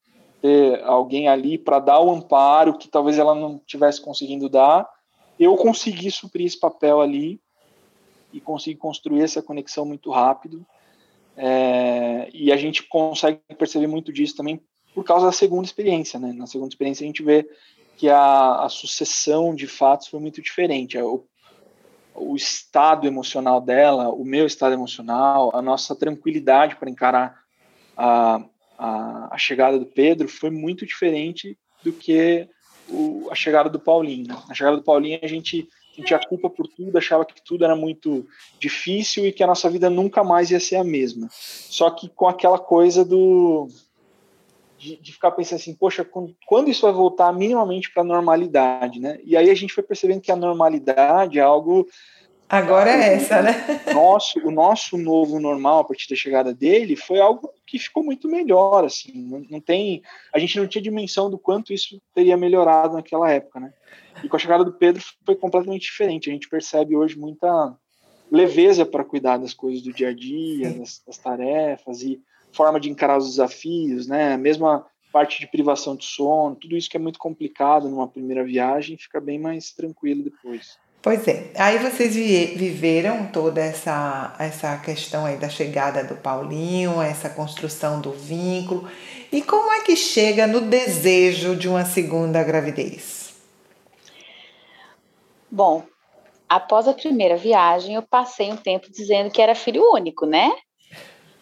ter 0.42 0.84
alguém 0.84 1.28
ali 1.28 1.58
para 1.58 1.80
dar 1.80 2.00
o 2.00 2.12
amparo 2.12 2.78
que 2.78 2.88
talvez 2.88 3.20
ela 3.20 3.36
não 3.36 3.60
tivesse 3.60 4.02
conseguindo 4.02 4.48
dar, 4.50 4.90
eu 5.40 5.56
consegui 5.56 6.10
suprir 6.12 6.46
esse 6.46 6.60
papel 6.60 7.02
ali 7.02 7.40
e 8.32 8.40
consegui 8.40 8.78
construir 8.78 9.24
essa 9.24 9.42
conexão 9.42 9.86
muito 9.86 10.10
rápido. 10.12 10.66
É, 11.36 12.30
e 12.34 12.52
a 12.52 12.58
gente 12.58 12.84
consegue 12.84 13.40
perceber 13.58 13.88
muito 13.88 14.12
disso 14.12 14.36
também 14.36 14.62
por 14.94 15.04
causa 15.04 15.28
da 15.28 15.32
segunda 15.32 15.66
experiência, 15.66 16.20
né? 16.20 16.34
Na 16.34 16.48
segunda 16.48 16.70
experiência 16.70 17.04
a 17.04 17.08
gente 17.08 17.24
vê 17.24 17.48
que 17.96 18.10
a, 18.10 18.64
a 18.64 18.70
sucessão 18.70 19.56
de 19.56 19.68
fatos 19.68 20.08
foi 20.08 20.20
muito 20.20 20.42
diferente. 20.42 20.98
O, 20.98 21.26
o 22.16 22.36
estado 22.36 23.08
emocional 23.08 23.62
dela, 23.62 24.10
o 24.10 24.26
meu 24.26 24.46
estado 24.46 24.74
emocional, 24.74 25.52
a 25.54 25.62
nossa 25.62 25.96
tranquilidade 25.96 26.76
para 26.76 26.90
encarar 26.90 27.40
a, 28.00 28.42
a, 28.78 29.36
a, 29.36 29.38
chegada 29.38 29.78
do 29.78 29.86
Pedro 29.86 30.30
foi 30.30 30.50
muito 30.50 30.86
diferente 30.86 31.58
do 31.84 31.92
que 31.92 32.48
o, 32.88 33.28
a 33.30 33.36
chegada 33.36 33.70
do 33.70 33.80
Paulinho. 33.80 34.38
A 34.50 34.54
chegada 34.54 34.78
do 34.78 34.84
Paulinho 34.84 35.20
a 35.22 35.28
gente 35.28 35.68
sentia 35.94 36.18
culpa 36.18 36.50
por 36.50 36.66
tudo, 36.66 36.98
achava 36.98 37.26
que 37.26 37.44
tudo 37.44 37.66
era 37.66 37.76
muito 37.76 38.26
difícil 38.58 39.28
e 39.28 39.34
que 39.34 39.44
a 39.44 39.48
nossa 39.48 39.70
vida 39.70 39.90
nunca 39.90 40.24
mais 40.24 40.50
ia 40.50 40.60
ser 40.62 40.78
a 40.78 40.84
mesma. 40.84 41.28
Só 41.32 41.90
que 41.90 42.08
com 42.08 42.28
aquela 42.28 42.58
coisa 42.58 43.04
do 43.04 43.68
de, 44.78 44.96
de, 44.96 45.12
ficar 45.12 45.32
pensando 45.32 45.60
assim, 45.60 45.76
poxa, 45.76 46.06
quando, 46.06 46.34
quando 46.48 46.70
isso 46.70 46.84
vai 46.84 46.94
voltar 46.94 47.34
minimamente 47.34 47.92
para 47.92 48.02
a 48.02 48.06
normalidade, 48.06 48.98
né? 49.02 49.20
E 49.26 49.36
aí 49.36 49.50
a 49.50 49.54
gente 49.54 49.74
foi 49.74 49.84
percebendo 49.84 50.22
que 50.22 50.32
a 50.32 50.38
normalidade 50.38 51.38
é 51.38 51.42
algo 51.42 51.86
Agora 52.50 52.90
é 52.90 53.14
essa, 53.14 53.44
né? 53.44 53.54
Nosso, 53.94 54.40
o 54.40 54.50
nosso 54.50 54.98
novo 54.98 55.40
normal 55.40 55.82
a 55.82 55.84
partir 55.84 56.10
da 56.10 56.16
chegada 56.16 56.52
dele 56.52 56.96
foi 56.96 57.20
algo 57.20 57.54
que 57.64 57.78
ficou 57.78 58.04
muito 58.04 58.28
melhor, 58.28 58.84
assim. 58.84 59.12
Não, 59.14 59.46
não, 59.48 59.62
tem, 59.62 60.02
a 60.34 60.40
gente 60.40 60.58
não 60.58 60.66
tinha 60.66 60.82
dimensão 60.82 61.30
do 61.30 61.38
quanto 61.38 61.72
isso 61.72 62.02
teria 62.12 62.36
melhorado 62.36 62.96
naquela 62.96 63.30
época, 63.30 63.60
né? 63.60 63.72
E 64.24 64.28
com 64.28 64.36
a 64.36 64.40
chegada 64.40 64.66
do 64.66 64.74
Pedro 64.74 65.04
foi 65.24 65.36
completamente 65.36 65.84
diferente. 65.84 66.28
A 66.28 66.34
gente 66.34 66.50
percebe 66.50 66.96
hoje 66.96 67.20
muita 67.20 67.78
leveza 68.32 68.84
para 68.84 69.04
cuidar 69.04 69.38
das 69.38 69.54
coisas 69.54 69.84
do 69.84 69.94
dia 69.94 70.10
a 70.10 70.14
dia, 70.14 70.74
das, 70.74 71.04
das 71.06 71.20
tarefas 71.20 72.02
e 72.02 72.20
forma 72.52 72.80
de 72.80 72.90
encarar 72.90 73.20
os 73.20 73.30
desafios, 73.30 74.08
né? 74.08 74.34
A 74.34 74.38
mesma 74.40 74.88
parte 75.12 75.40
de 75.40 75.48
privação 75.48 75.96
de 75.96 76.06
sono, 76.06 76.56
tudo 76.56 76.76
isso 76.76 76.90
que 76.90 76.98
é 76.98 77.00
muito 77.00 77.20
complicado 77.20 77.88
numa 77.88 78.08
primeira 78.08 78.44
viagem, 78.44 78.98
fica 78.98 79.22
bem 79.22 79.38
mais 79.38 79.72
tranquilo 79.72 80.24
depois. 80.24 80.78
Pois 81.02 81.28
é. 81.28 81.52
Aí 81.56 81.78
vocês 81.78 82.14
viveram 82.14 83.28
toda 83.28 83.62
essa 83.62 84.36
essa 84.38 84.78
questão 84.78 85.26
aí 85.26 85.38
da 85.38 85.48
chegada 85.48 86.04
do 86.04 86.16
Paulinho, 86.16 87.02
essa 87.02 87.30
construção 87.30 88.02
do 88.02 88.12
vínculo. 88.12 88.90
E 89.32 89.42
como 89.42 89.72
é 89.72 89.82
que 89.82 89.96
chega 89.96 90.46
no 90.46 90.62
desejo 90.62 91.56
de 91.56 91.70
uma 91.70 91.86
segunda 91.86 92.44
gravidez? 92.44 93.34
Bom, 95.50 95.86
após 96.48 96.88
a 96.88 96.94
primeira 96.94 97.38
viagem, 97.38 97.96
eu 97.96 98.02
passei 98.02 98.52
um 98.52 98.58
tempo 98.58 98.92
dizendo 98.92 99.32
que 99.32 99.42
era 99.42 99.56
filho 99.56 99.82
único, 99.94 100.26
né? 100.26 100.52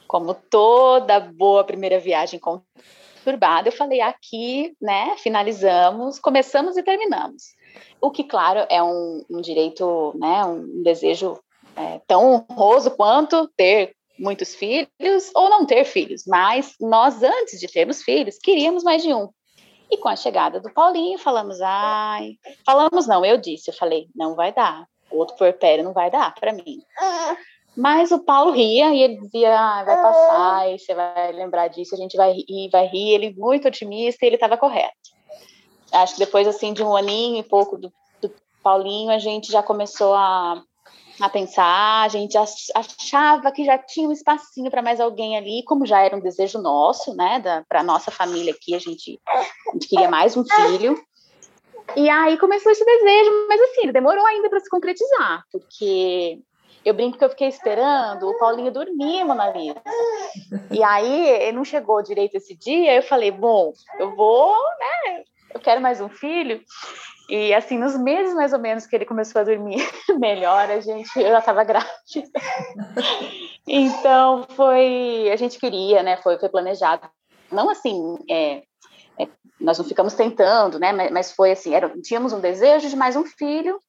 como 0.08 0.34
toda 0.34 1.20
boa 1.20 1.64
primeira 1.64 2.00
viagem 2.00 2.40
conturbada, 2.40 3.68
eu 3.68 3.74
falei 3.74 4.02
aqui, 4.02 4.76
né, 4.82 5.16
finalizamos, 5.18 6.18
começamos 6.18 6.78
e 6.78 6.84
terminamos. 6.84 7.57
O 8.02 8.12
que, 8.12 8.24
claro, 8.24 8.66
é 8.70 8.82
um, 8.82 9.24
um 9.30 9.42
direito, 9.42 10.14
né, 10.18 10.44
um 10.46 10.84
desejo 10.84 11.40
é, 11.76 12.02
tão 12.08 12.46
honroso 12.50 12.92
quanto 12.92 13.48
ter 13.56 13.96
muitos 14.20 14.56
filhos 14.56 15.32
ou 15.36 15.50
não 15.50 15.66
ter 15.66 15.86
filhos, 15.86 16.24
mas 16.28 16.74
nós, 16.80 17.22
antes 17.22 17.60
de 17.60 17.68
termos 17.68 18.02
filhos, 18.02 18.38
queríamos 18.38 18.84
mais 18.84 19.04
de 19.04 19.14
um. 19.14 19.30
E 19.90 19.98
com 19.98 20.10
a 20.10 20.16
chegada 20.16 20.60
do 20.60 20.74
Paulinho, 20.74 21.18
falamos, 21.18 21.62
ai, 21.62 22.34
falamos 22.66 23.08
não, 23.08 23.24
eu 23.24 23.38
disse, 23.38 23.70
eu 23.70 23.76
falei, 23.76 24.08
não 24.16 24.36
vai 24.36 24.52
dar, 24.52 24.86
outro 25.10 25.36
puerpério 25.38 25.84
não 25.84 25.94
vai 25.94 26.12
dar 26.12 26.34
para 26.36 26.52
mim. 26.52 26.82
Mas 27.78 28.12
o 28.12 28.20
Paulo 28.20 28.52
ria 28.52 28.92
e 28.92 29.04
ele 29.04 29.20
dizia, 29.22 29.56
ah, 29.56 29.84
vai 29.84 29.96
passar, 29.96 30.72
e 30.72 30.80
você 30.80 30.96
vai 30.96 31.32
lembrar 31.32 31.68
disso, 31.68 31.94
a 31.94 31.98
gente 31.98 32.18
vai 32.18 32.34
rir, 32.34 32.70
vai 32.72 32.88
rir. 32.88 33.14
Ele 33.14 33.36
muito 33.38 33.68
otimista 33.68 34.26
e 34.26 34.30
ele 34.30 34.36
estava 34.36 34.58
correto. 34.58 35.16
Acho 35.92 36.14
que 36.14 36.20
depois, 36.20 36.48
assim, 36.48 36.74
de 36.74 36.84
um 36.84 36.96
aninho 36.96 37.40
e 37.40 37.44
pouco 37.44 37.78
do, 37.78 37.92
do 38.22 38.32
Paulinho, 38.64 39.12
a 39.12 39.20
gente 39.20 39.52
já 39.52 39.64
começou 39.64 40.14
a, 40.14 40.62
a 41.20 41.30
pensar, 41.30 42.04
a 42.04 42.08
gente 42.08 42.38
achava 42.38 43.52
que 43.52 43.64
já 43.64 43.78
tinha 43.78 44.08
um 44.08 44.12
espacinho 44.12 44.70
para 44.70 44.82
mais 44.82 45.00
alguém 45.00 45.38
ali, 45.38 45.64
como 45.66 45.86
já 45.86 46.02
era 46.02 46.16
um 46.16 46.22
desejo 46.22 46.60
nosso, 46.60 47.16
né, 47.16 47.64
para 47.68 47.84
nossa 47.84 48.12
família 48.12 48.54
aqui, 48.54 48.76
a 48.76 48.80
gente, 48.80 49.20
a 49.28 49.74
gente 49.74 49.88
queria 49.88 50.10
mais 50.10 50.36
um 50.38 50.44
filho. 50.44 51.02
E 51.96 52.10
aí 52.10 52.38
começou 52.38 52.72
esse 52.72 52.84
desejo, 52.84 53.32
mas 53.48 53.62
assim, 53.62 53.92
demorou 53.92 54.26
ainda 54.26 54.50
para 54.50 54.60
se 54.60 54.70
concretizar, 54.70 55.44
porque 55.52 56.40
eu 56.86 56.94
brinco 56.94 57.18
que 57.18 57.24
eu 57.24 57.30
fiquei 57.30 57.48
esperando 57.48 58.30
o 58.30 58.38
Paulinho 58.38 58.72
dormir, 58.72 59.24
Mona 59.24 59.50
Lisa. 59.52 59.82
E 60.72 60.84
aí, 60.84 61.30
ele 61.30 61.54
não 61.54 61.66
chegou 61.66 62.04
direito 62.04 62.36
esse 62.36 62.56
dia, 62.56 62.96
eu 62.96 63.04
falei, 63.04 63.32
bom, 63.32 63.74
eu 64.00 64.16
vou, 64.16 64.54
né, 64.80 65.24
eu 65.58 65.62
quero 65.62 65.82
mais 65.82 66.00
um 66.00 66.08
filho. 66.08 66.62
E 67.30 67.54
assim, 67.54 67.78
nos 67.78 67.98
meses 67.98 68.34
mais 68.34 68.54
ou 68.54 68.60
menos 68.60 68.86
que 68.86 68.96
ele 68.96 69.06
começou 69.06 69.42
a 69.42 69.44
dormir 69.44 69.78
melhor, 70.18 70.70
a 70.70 70.80
gente, 70.80 71.10
eu 71.18 71.30
já 71.30 71.40
estava 71.40 71.64
grávida. 71.64 71.92
então 73.68 74.46
foi, 74.56 75.30
a 75.32 75.36
gente 75.36 75.60
queria, 75.60 76.02
né? 76.04 76.18
Foi, 76.18 76.38
foi 76.38 76.48
planejado. 76.48 77.10
Não 77.52 77.70
assim, 77.70 78.18
é, 78.30 78.64
é, 79.20 79.28
nós 79.60 79.78
não 79.78 79.86
ficamos 79.86 80.14
tentando, 80.14 80.80
né? 80.80 80.94
Mas, 80.94 81.12
mas 81.12 81.32
foi 81.34 81.52
assim, 81.52 81.74
era, 81.74 81.90
tínhamos 82.02 82.32
um 82.32 82.40
desejo 82.40 82.88
de 82.88 82.96
mais 82.96 83.16
um 83.16 83.26
filho 83.26 83.82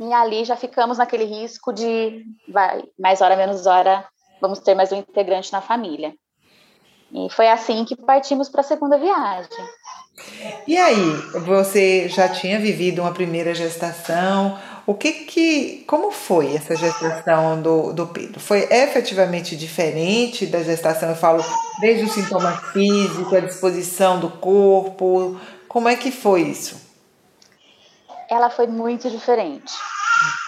e 0.00 0.12
ali 0.12 0.44
já 0.44 0.56
ficamos 0.56 0.98
naquele 0.98 1.24
risco 1.24 1.72
de 1.72 2.24
vai, 2.48 2.82
mais 2.98 3.20
hora 3.20 3.36
menos 3.36 3.66
hora 3.66 4.06
vamos 4.40 4.58
ter 4.60 4.74
mais 4.74 4.90
um 4.92 4.96
integrante 4.96 5.52
na 5.52 5.60
família. 5.60 6.14
E 7.12 7.28
foi 7.30 7.48
assim 7.48 7.84
que 7.84 7.96
partimos 7.96 8.48
para 8.48 8.60
a 8.60 8.64
segunda 8.64 8.98
viagem. 8.98 9.50
E 10.66 10.76
aí, 10.76 11.12
você 11.44 12.08
já 12.08 12.28
tinha 12.28 12.58
vivido 12.58 13.02
uma 13.02 13.12
primeira 13.12 13.54
gestação 13.54 14.58
O 14.86 14.94
que 14.94 15.12
que, 15.12 15.84
como 15.88 16.12
foi 16.12 16.54
essa 16.54 16.76
gestação 16.76 17.60
do, 17.60 17.92
do 17.92 18.06
Pedro? 18.06 18.38
Foi 18.38 18.68
efetivamente 18.70 19.56
diferente 19.56 20.46
da 20.46 20.62
gestação? 20.62 21.08
Eu 21.08 21.16
falo 21.16 21.44
desde 21.80 22.04
o 22.04 22.08
sintoma 22.08 22.52
físico, 22.72 23.34
a 23.34 23.40
disposição 23.40 24.20
do 24.20 24.30
corpo. 24.30 25.40
Como 25.66 25.88
é 25.88 25.96
que 25.96 26.12
foi 26.12 26.42
isso? 26.42 26.80
Ela 28.30 28.48
foi 28.48 28.68
muito 28.68 29.10
diferente. 29.10 29.72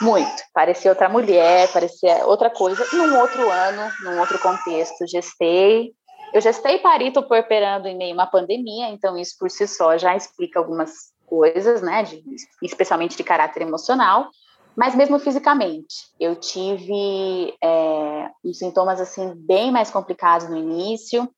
Muito. 0.01 0.42
Parecia 0.55 0.92
outra 0.92 1.09
mulher, 1.09 1.66
parecia 1.73 2.25
outra 2.25 2.49
coisa. 2.49 2.87
Num 2.92 3.18
outro 3.18 3.51
ano, 3.51 3.92
num 4.05 4.21
outro 4.21 4.38
contexto, 4.38 5.05
gestei. 5.09 5.92
Eu 6.33 6.41
gestei 6.41 6.79
parito 6.79 7.23
porperando 7.23 7.88
em 7.88 7.97
meio 7.97 8.12
a 8.12 8.14
uma 8.14 8.27
pandemia, 8.27 8.88
então 8.91 9.17
isso 9.17 9.37
por 9.38 9.51
si 9.51 9.67
só 9.67 9.97
já 9.97 10.14
explica 10.17 10.59
algumas 10.59 11.12
coisas, 11.27 11.83
né, 11.83 12.03
de, 12.03 12.23
especialmente 12.62 13.17
de 13.17 13.25
caráter 13.25 13.62
emocional, 13.62 14.29
mas 14.77 14.95
mesmo 14.95 15.19
fisicamente. 15.19 15.95
Eu 16.19 16.37
tive 16.37 17.55
é, 17.62 18.31
uns 18.45 18.59
sintomas, 18.59 19.01
assim, 19.01 19.33
bem 19.35 19.71
mais 19.71 19.91
complicados 19.91 20.49
no 20.49 20.57
início, 20.57 21.29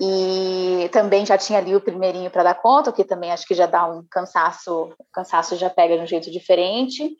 e 0.00 0.88
também 0.92 1.26
já 1.26 1.36
tinha 1.36 1.58
ali 1.58 1.76
o 1.76 1.80
primeirinho 1.80 2.30
para 2.30 2.42
dar 2.42 2.54
conta, 2.54 2.90
que 2.90 3.04
também 3.04 3.30
acho 3.30 3.46
que 3.46 3.54
já 3.54 3.66
dá 3.66 3.86
um 3.86 4.02
cansaço, 4.10 4.94
o 4.98 5.04
cansaço 5.12 5.56
já 5.56 5.68
pega 5.68 5.96
de 5.96 6.02
um 6.02 6.06
jeito 6.06 6.30
diferente. 6.30 7.14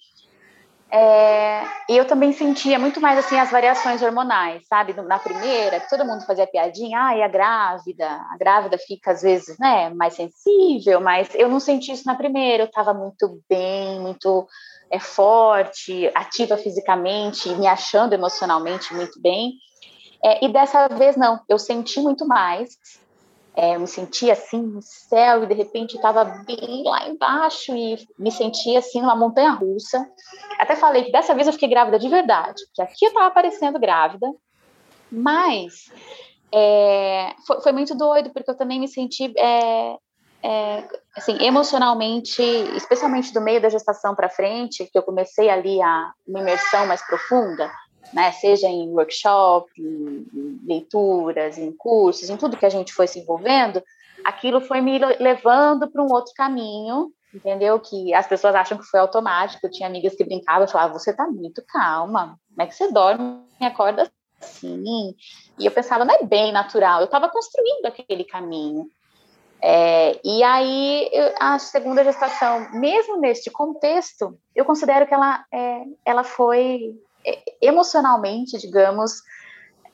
É, 0.93 1.63
e 1.89 1.97
eu 1.97 2.05
também 2.05 2.33
sentia 2.33 2.77
muito 2.77 3.01
mais 3.01 3.17
assim 3.17 3.39
as 3.39 3.51
variações 3.51 4.03
hormonais, 4.03 4.67
sabe? 4.67 4.93
Na 5.03 5.21
primeira, 5.21 5.79
todo 5.89 6.05
mundo 6.05 6.27
fazia 6.27 6.49
piadinha, 6.49 6.99
ah, 7.01 7.17
e 7.17 7.23
a 7.23 7.29
grávida, 7.29 8.07
a 8.07 8.37
grávida 8.37 8.77
fica 8.77 9.13
às 9.13 9.23
vezes, 9.23 9.57
né, 9.59 9.91
mais 9.91 10.15
sensível, 10.15 11.01
mas 11.01 11.29
eu 11.35 11.49
não 11.49 11.61
senti 11.61 11.93
isso 11.93 12.07
na 12.07 12.17
primeira, 12.17 12.65
eu 12.65 12.67
estava 12.67 12.93
muito 12.93 13.41
bem, 13.49 14.01
muito 14.01 14.49
é, 14.91 14.99
forte, 14.99 16.11
ativa 16.13 16.57
fisicamente, 16.57 17.49
me 17.51 17.69
achando 17.69 18.13
emocionalmente 18.13 18.93
muito 18.93 19.21
bem. 19.21 19.53
É, 20.25 20.45
e 20.45 20.53
dessa 20.53 20.89
vez 20.89 21.17
não, 21.17 21.41
eu 21.49 21.59
senti 21.59 22.01
muito 22.01 22.27
mais, 22.27 22.77
é, 23.57 23.75
eu 23.75 23.81
me 23.81 23.87
sentia 23.87 24.33
assim 24.33 24.63
no 24.63 24.81
céu 24.81 25.43
e 25.43 25.47
de 25.47 25.55
repente 25.55 25.97
estava 25.97 26.25
bem 26.25 26.85
lá 26.85 27.09
embaixo 27.09 27.75
e 27.75 27.99
me 28.19 28.31
sentia 28.31 28.79
assim 28.79 29.01
numa 29.01 29.17
montanha 29.17 29.51
russa. 29.51 30.07
Até 30.59 30.77
falei 30.77 31.05
que 31.05 31.13
dessa 31.13 31.35
vez 31.35 31.47
eu 31.47 31.53
fiquei 31.53 31.69
grávida 31.69 31.99
de 31.99 32.09
verdade, 32.09 32.63
que 32.75 32.83
aqui 32.83 33.05
eu 33.05 33.09
estava 33.09 33.27
aparecendo 33.27 33.79
grávida, 33.79 34.27
mas 35.11 35.91
é, 36.53 37.35
foi, 37.47 37.61
foi, 37.61 37.73
muito 37.73 37.95
doido 37.95 38.31
porque 38.31 38.51
eu 38.51 38.57
também 38.57 38.79
me 38.79 38.89
senti 38.89 39.33
é, 39.37 39.97
é, 40.43 40.89
assim 41.17 41.37
emocionalmente, 41.43 42.43
especialmente 42.77 43.33
do 43.33 43.41
meio 43.41 43.61
da 43.61 43.69
gestação 43.69 44.15
para 44.15 44.31
frente, 44.31 44.89
que 44.91 44.99
eu 44.99 45.03
comecei 45.03 45.51
ali 45.51 45.83
a 45.83 46.13
uma 46.27 46.41
imersão 46.41 46.87
mais 46.87 47.05
profunda 47.05 47.71
né, 48.13 48.33
seja 48.33 48.69
em 48.69 48.89
workshop, 48.91 49.71
em 49.79 50.61
leituras, 50.67 51.59
em 51.59 51.73
cursos, 51.73 52.29
em 52.29 52.37
tudo 52.37 52.57
que 52.57 52.67
a 52.67 52.71
gente 52.71 52.93
foi 52.93 53.07
se 53.07 53.21
envolvendo, 53.21 53.83
aquilo 54.25 54.61
foi 54.61 54.81
me 54.81 54.99
levando 54.99 55.91
para 55.91 56.03
um 56.03 56.13
outro 56.13 56.33
caminho, 56.35 57.13
entendeu? 57.35 57.79
Que 57.79 58.13
as 58.13 58.27
pessoas 58.27 58.55
acham 58.55 58.79
que 58.79 58.85
foi 58.85 59.01
automático. 59.01 59.67
Eu 59.67 59.71
tinha 59.71 59.89
amigas 59.89 60.15
que 60.15 60.25
brincavam 60.25 60.67
falavam: 60.69 60.99
Você 60.99 61.11
está 61.11 61.27
muito 61.27 61.63
calma, 61.67 62.39
como 62.49 62.63
é 62.63 62.67
que 62.67 62.75
você 62.75 62.91
dorme 62.93 63.43
e 63.61 63.65
acorda 63.65 64.11
assim? 64.41 65.15
E 65.59 65.67
eu 65.67 65.71
pensava: 65.71 66.05
Não 66.05 66.15
é 66.15 66.25
bem 66.25 66.53
natural, 66.53 67.01
eu 67.01 67.07
estava 67.07 67.29
construindo 67.29 67.87
aquele 67.87 68.25
caminho. 68.25 68.89
É, 69.63 70.19
e 70.25 70.43
aí, 70.43 71.11
eu, 71.13 71.35
a 71.39 71.59
segunda 71.59 72.03
gestação, 72.03 72.71
mesmo 72.73 73.21
neste 73.21 73.51
contexto, 73.51 74.39
eu 74.57 74.65
considero 74.65 75.07
que 75.07 75.13
ela, 75.13 75.45
é, 75.53 75.83
ela 76.03 76.25
foi 76.25 76.99
emocionalmente, 77.61 78.59
digamos, 78.59 79.23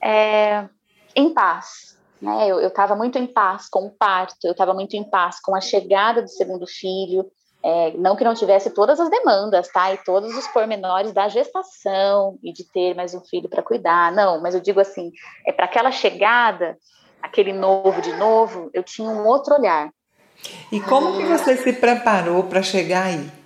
é, 0.01 0.67
em 1.15 1.33
paz. 1.33 1.97
Né? 2.21 2.49
Eu 2.49 2.67
estava 2.67 2.95
muito 2.95 3.17
em 3.17 3.27
paz 3.27 3.69
com 3.69 3.85
o 3.85 3.91
parto, 3.91 4.45
eu 4.45 4.51
estava 4.51 4.73
muito 4.73 4.95
em 4.95 5.03
paz 5.03 5.39
com 5.39 5.55
a 5.55 5.61
chegada 5.61 6.21
do 6.21 6.29
segundo 6.29 6.65
filho, 6.65 7.29
é, 7.63 7.91
não 7.97 8.15
que 8.15 8.23
não 8.23 8.33
tivesse 8.33 8.69
todas 8.69 8.99
as 8.99 9.09
demandas, 9.09 9.67
tá? 9.67 9.93
E 9.93 9.97
todos 9.97 10.35
os 10.35 10.47
pormenores 10.47 11.11
da 11.11 11.27
gestação 11.27 12.37
e 12.43 12.53
de 12.53 12.63
ter 12.63 12.95
mais 12.95 13.13
um 13.13 13.21
filho 13.21 13.49
para 13.49 13.63
cuidar, 13.63 14.11
não, 14.11 14.41
mas 14.41 14.55
eu 14.55 14.61
digo 14.61 14.79
assim, 14.79 15.11
é 15.45 15.51
para 15.51 15.65
aquela 15.65 15.91
chegada, 15.91 16.77
aquele 17.21 17.53
novo 17.53 18.01
de 18.01 18.13
novo, 18.13 18.69
eu 18.73 18.83
tinha 18.83 19.09
um 19.09 19.25
outro 19.25 19.55
olhar. 19.55 19.89
E 20.71 20.79
como 20.79 21.17
que 21.17 21.25
você 21.25 21.57
se 21.57 21.73
preparou 21.73 22.43
para 22.43 22.61
chegar 22.61 23.05
aí? 23.05 23.36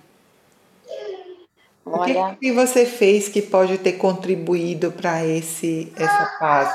Olha, 1.84 2.26
o 2.26 2.30
que, 2.30 2.36
que 2.36 2.52
você 2.52 2.86
fez 2.86 3.28
que 3.28 3.42
pode 3.42 3.78
ter 3.78 3.92
contribuído 3.94 4.92
para 4.92 5.24
esse 5.24 5.92
essa 5.96 6.36
paz? 6.38 6.72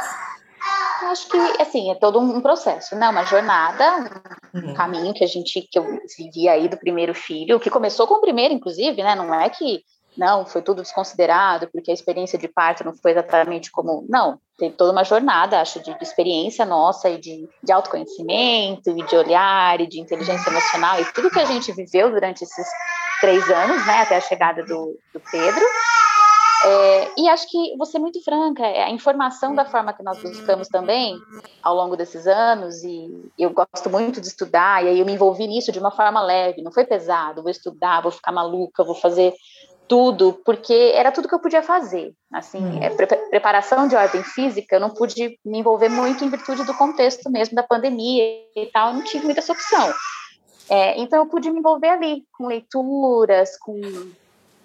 Acho 1.04 1.30
que 1.30 1.38
assim 1.62 1.90
é 1.92 1.96
todo 1.96 2.20
um 2.20 2.42
processo, 2.42 2.96
né? 2.96 3.08
Uma 3.08 3.24
jornada, 3.24 4.30
um 4.54 4.60
uhum. 4.60 4.74
caminho 4.74 5.14
que 5.14 5.24
a 5.24 5.28
gente 5.28 5.68
que 5.72 5.80
eu 5.80 5.86
vivi 6.18 6.50
aí 6.50 6.68
do 6.68 6.78
primeiro 6.78 7.14
filho, 7.14 7.60
que 7.60 7.70
começou 7.70 8.06
com 8.08 8.16
o 8.16 8.22
primeiro, 8.22 8.54
inclusive, 8.54 9.02
né? 9.02 9.16
Não 9.16 9.34
é 9.34 9.50
que 9.50 9.82
não 10.18 10.46
foi 10.46 10.62
tudo 10.62 10.82
desconsiderado 10.82 11.70
porque 11.72 11.92
a 11.92 11.94
experiência 11.94 12.40
de 12.40 12.48
parto 12.48 12.84
não 12.84 12.94
foi 12.94 13.12
exatamente 13.12 13.72
como 13.72 14.04
não 14.10 14.40
teve 14.58 14.76
toda 14.76 14.92
uma 14.92 15.04
jornada 15.04 15.62
acho 15.62 15.80
de, 15.80 15.96
de 15.96 16.04
experiência 16.04 16.66
nossa 16.66 17.08
e 17.08 17.20
de, 17.20 17.48
de 17.64 17.72
autoconhecimento 17.72 18.90
e 18.90 19.06
de 19.06 19.16
olhar 19.16 19.80
e 19.80 19.88
de 19.88 20.02
inteligência 20.02 20.50
emocional 20.50 21.00
e 21.00 21.06
tudo 21.14 21.30
que 21.30 21.40
a 21.40 21.46
gente 21.46 21.72
viveu 21.72 22.10
durante 22.10 22.44
esses 22.44 22.68
três 23.20 23.50
anos, 23.50 23.86
né, 23.86 24.02
até 24.02 24.18
a 24.18 24.22
chegada 24.22 24.64
do, 24.64 24.98
do 25.14 25.20
Pedro. 25.32 25.64
É, 26.66 27.12
e 27.18 27.30
acho 27.30 27.48
que 27.50 27.78
você 27.78 27.98
é 27.98 28.00
muito 28.00 28.22
franca, 28.24 28.66
é, 28.66 28.84
a 28.84 28.90
informação 28.90 29.54
da 29.54 29.66
forma 29.66 29.94
que 29.94 30.04
nós 30.04 30.22
buscamos 30.22 30.68
também 30.68 31.16
ao 31.62 31.76
longo 31.76 31.96
desses 31.96 32.26
anos, 32.26 32.84
e 32.84 33.10
eu 33.38 33.52
gosto 33.52 33.90
muito 33.90 34.20
de 34.20 34.28
estudar, 34.28 34.84
e 34.84 34.90
aí 34.90 35.00
eu 35.00 35.06
me 35.06 35.14
envolvi 35.14 35.46
nisso 35.46 35.72
de 35.72 35.80
uma 35.80 35.92
forma 35.92 36.22
leve, 36.22 36.64
não 36.64 36.72
foi 36.72 36.84
pesado, 36.84 37.44
vou 37.44 37.52
estudar, 37.52 38.02
vou 38.02 38.12
ficar 38.12 38.32
maluca, 38.32 38.84
vou 38.84 38.96
fazer 38.96 39.34
tudo, 39.88 40.42
porque 40.44 40.92
era 40.94 41.12
tudo 41.12 41.28
que 41.28 41.36
eu 41.36 41.40
podia 41.40 41.64
fazer. 41.64 42.14
Assim, 42.34 42.60
hum. 42.60 42.80
é, 42.82 42.90
pre 42.90 43.06
preparação 43.06 43.88
de 43.88 43.96
ordem 43.96 44.24
física, 44.24 44.76
eu 44.76 44.80
não 44.80 44.90
pude 44.90 45.38
me 45.46 45.60
envolver 45.60 45.90
muito 45.90 46.26
em 46.26 46.30
virtude 46.30 46.66
do 46.66 46.74
contexto 46.74 47.30
mesmo 47.30 47.56
da 47.56 47.64
pandemia 47.64 48.24
e 48.56 48.66
tal, 48.74 48.94
não 48.94 49.04
tive 49.04 49.26
muita 49.26 49.40
essa 49.40 49.54
opção. 49.54 49.94
É, 50.70 51.00
então, 51.00 51.20
eu 51.20 51.28
pude 51.28 51.50
me 51.50 51.60
envolver 51.60 51.90
ali 51.90 52.26
com 52.38 52.48
leituras, 52.48 53.58
com 53.58 53.80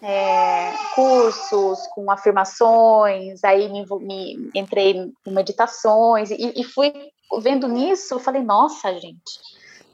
é, 0.03 0.73
cursos, 0.95 1.87
com 1.95 2.11
afirmações, 2.11 3.43
aí 3.45 3.69
me, 3.69 3.87
me 4.01 4.51
entrei 4.55 4.97
em 4.97 5.33
meditações 5.33 6.31
e, 6.31 6.55
e, 6.57 6.65
fui 6.65 6.93
vendo 7.41 7.69
nisso, 7.69 8.15
eu 8.15 8.19
falei, 8.19 8.43
nossa, 8.43 8.93
gente, 8.99 9.41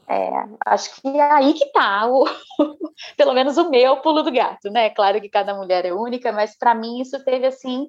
é, 0.08 0.30
acho 0.64 0.98
que 1.00 1.08
é 1.08 1.32
aí 1.32 1.52
que 1.52 1.70
tá, 1.72 2.06
o, 2.06 2.24
pelo 3.18 3.34
menos 3.34 3.58
o 3.58 3.68
meu 3.68 3.98
pulo 3.98 4.22
do 4.22 4.32
gato, 4.32 4.70
né? 4.70 4.88
Claro 4.90 5.20
que 5.20 5.28
cada 5.28 5.54
mulher 5.54 5.84
é 5.84 5.92
única, 5.92 6.32
mas 6.32 6.56
para 6.56 6.74
mim 6.74 7.02
isso 7.02 7.22
teve 7.22 7.46
assim 7.46 7.86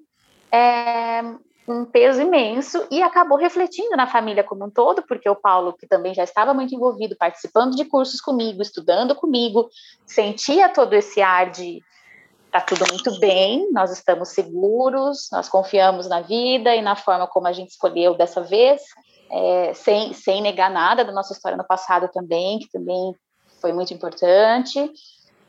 é, 0.51 1.21
um 1.69 1.85
peso 1.85 2.21
imenso 2.21 2.85
e 2.89 3.01
acabou 3.01 3.37
refletindo 3.37 3.95
na 3.95 4.07
família 4.07 4.43
como 4.43 4.65
um 4.65 4.69
todo, 4.69 5.03
porque 5.03 5.29
o 5.29 5.35
Paulo, 5.35 5.73
que 5.73 5.87
também 5.87 6.15
já 6.15 6.23
estava 6.23 6.53
muito 6.53 6.73
envolvido, 6.73 7.15
participando 7.15 7.75
de 7.75 7.85
cursos 7.85 8.19
comigo, 8.19 8.61
estudando 8.61 9.13
comigo, 9.13 9.69
sentia 10.05 10.67
todo 10.67 10.93
esse 10.93 11.21
ar 11.21 11.51
de 11.51 11.79
tá 12.51 12.59
tudo 12.59 12.83
muito 12.89 13.19
bem, 13.19 13.69
nós 13.71 13.91
estamos 13.91 14.29
seguros, 14.29 15.29
nós 15.31 15.47
confiamos 15.47 16.07
na 16.09 16.21
vida 16.21 16.75
e 16.75 16.81
na 16.81 16.95
forma 16.95 17.27
como 17.27 17.47
a 17.47 17.53
gente 17.53 17.69
escolheu 17.69 18.15
dessa 18.15 18.41
vez, 18.41 18.81
é, 19.31 19.71
sem, 19.75 20.13
sem 20.13 20.41
negar 20.41 20.71
nada 20.71 21.05
da 21.05 21.11
nossa 21.11 21.31
história 21.31 21.55
no 21.55 21.63
passado 21.63 22.09
também, 22.11 22.57
que 22.57 22.71
também 22.71 23.13
foi 23.61 23.71
muito 23.71 23.93
importante. 23.93 24.91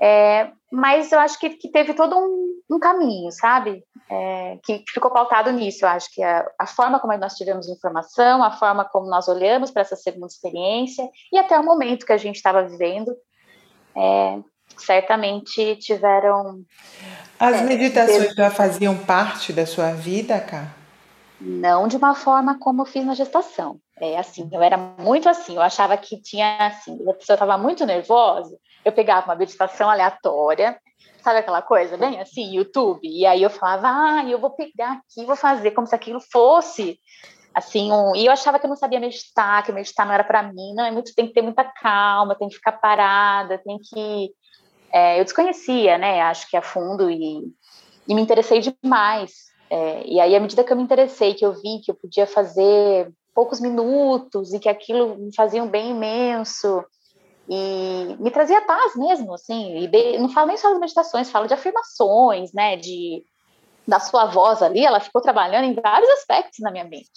É, 0.00 0.50
mas 0.72 1.12
eu 1.12 1.18
acho 1.18 1.38
que, 1.38 1.50
que 1.50 1.68
teve 1.68 1.92
todo 1.92 2.16
um, 2.16 2.76
um 2.76 2.78
caminho, 2.78 3.30
sabe? 3.30 3.84
É, 4.08 4.58
que, 4.64 4.82
ficou 4.88 5.10
pautado 5.10 5.52
nisso. 5.52 5.84
Eu 5.84 5.90
acho 5.90 6.12
que 6.14 6.22
a, 6.22 6.46
a, 6.58 6.66
forma 6.66 6.98
como 6.98 7.16
nós 7.18 7.34
tivemos 7.34 7.68
informação, 7.68 8.42
a 8.42 8.50
forma 8.50 8.84
como 8.84 9.08
nós 9.08 9.28
olhamos 9.28 9.70
para 9.70 9.82
essa 9.82 9.96
segunda 9.96 10.26
experiência 10.26 11.06
e 11.32 11.38
até 11.38 11.58
o 11.58 11.64
momento 11.64 12.06
que 12.06 12.12
a 12.12 12.16
gente 12.16 12.36
estava 12.36 12.62
vivendo, 12.62 13.14
é, 13.94 14.38
certamente 14.78 15.76
tiveram. 15.76 16.62
As 17.38 17.56
é, 17.56 17.62
meditações 17.62 18.34
já 18.34 18.50
faziam 18.50 18.96
parte 18.96 19.52
da 19.52 19.66
sua 19.66 19.92
vida, 19.92 20.40
Cá? 20.40 20.79
Não 21.40 21.88
de 21.88 21.96
uma 21.96 22.14
forma 22.14 22.58
como 22.58 22.82
eu 22.82 22.86
fiz 22.86 23.04
na 23.04 23.14
gestação. 23.14 23.78
É 23.98 24.18
assim, 24.18 24.48
eu 24.52 24.62
era 24.62 24.76
muito 24.76 25.28
assim, 25.28 25.56
eu 25.56 25.62
achava 25.62 25.96
que 25.96 26.20
tinha 26.20 26.66
assim, 26.66 26.98
a 27.08 27.14
pessoa 27.14 27.34
estava 27.34 27.56
muito 27.58 27.84
nervosa, 27.84 28.56
eu 28.84 28.92
pegava 28.92 29.26
uma 29.26 29.34
meditação 29.34 29.90
aleatória, 29.90 30.78
sabe 31.22 31.38
aquela 31.40 31.60
coisa, 31.60 31.98
bem 31.98 32.18
assim, 32.20 32.54
YouTube, 32.54 33.00
e 33.02 33.26
aí 33.26 33.42
eu 33.42 33.50
falava, 33.50 33.88
ah, 33.88 34.24
eu 34.24 34.38
vou 34.38 34.50
pegar 34.50 34.92
aqui, 34.92 35.26
vou 35.26 35.36
fazer 35.36 35.72
como 35.72 35.86
se 35.86 35.94
aquilo 35.94 36.20
fosse 36.32 36.98
assim, 37.54 37.92
um, 37.92 38.14
e 38.14 38.26
eu 38.26 38.32
achava 38.32 38.58
que 38.58 38.64
eu 38.64 38.70
não 38.70 38.76
sabia 38.76 39.00
meditar, 39.00 39.62
que 39.64 39.72
meditar 39.72 40.06
não 40.06 40.14
era 40.14 40.24
para 40.24 40.42
mim, 40.42 40.72
não, 40.74 40.84
é 40.84 40.90
muito, 40.90 41.14
tem 41.14 41.26
que 41.26 41.34
ter 41.34 41.42
muita 41.42 41.64
calma, 41.64 42.36
tem 42.36 42.48
que 42.48 42.54
ficar 42.54 42.72
parada, 42.72 43.58
tem 43.58 43.78
que 43.78 44.32
é, 44.92 45.20
eu 45.20 45.24
desconhecia, 45.24 45.96
né? 45.98 46.20
Acho 46.22 46.48
que 46.48 46.56
a 46.56 46.62
fundo 46.62 47.10
e, 47.10 47.42
e 48.08 48.14
me 48.14 48.20
interessei 48.20 48.60
demais. 48.60 49.49
É, 49.70 50.04
e 50.04 50.18
aí, 50.18 50.34
à 50.34 50.40
medida 50.40 50.64
que 50.64 50.72
eu 50.72 50.76
me 50.76 50.82
interessei, 50.82 51.32
que 51.32 51.46
eu 51.46 51.52
vi 51.52 51.80
que 51.84 51.90
eu 51.90 51.94
podia 51.94 52.26
fazer 52.26 53.10
poucos 53.32 53.60
minutos 53.60 54.52
e 54.52 54.58
que 54.58 54.68
aquilo 54.68 55.16
me 55.16 55.34
fazia 55.34 55.62
um 55.62 55.68
bem 55.68 55.90
imenso 55.90 56.84
e 57.48 58.16
me 58.18 58.30
trazia 58.30 58.60
paz 58.62 58.96
mesmo, 58.96 59.32
assim. 59.32 59.88
E 59.92 60.18
não 60.18 60.28
falo 60.28 60.48
nem 60.48 60.56
só 60.56 60.70
das 60.70 60.80
meditações, 60.80 61.30
falo 61.30 61.46
de 61.46 61.54
afirmações, 61.54 62.52
né? 62.52 62.76
De 62.76 63.24
da 63.86 63.98
sua 63.98 64.26
voz 64.26 64.62
ali, 64.62 64.84
ela 64.84 65.00
ficou 65.00 65.20
trabalhando 65.20 65.64
em 65.64 65.74
vários 65.74 66.08
aspectos 66.10 66.60
na 66.60 66.70
minha 66.70 66.84
mente. 66.84 67.10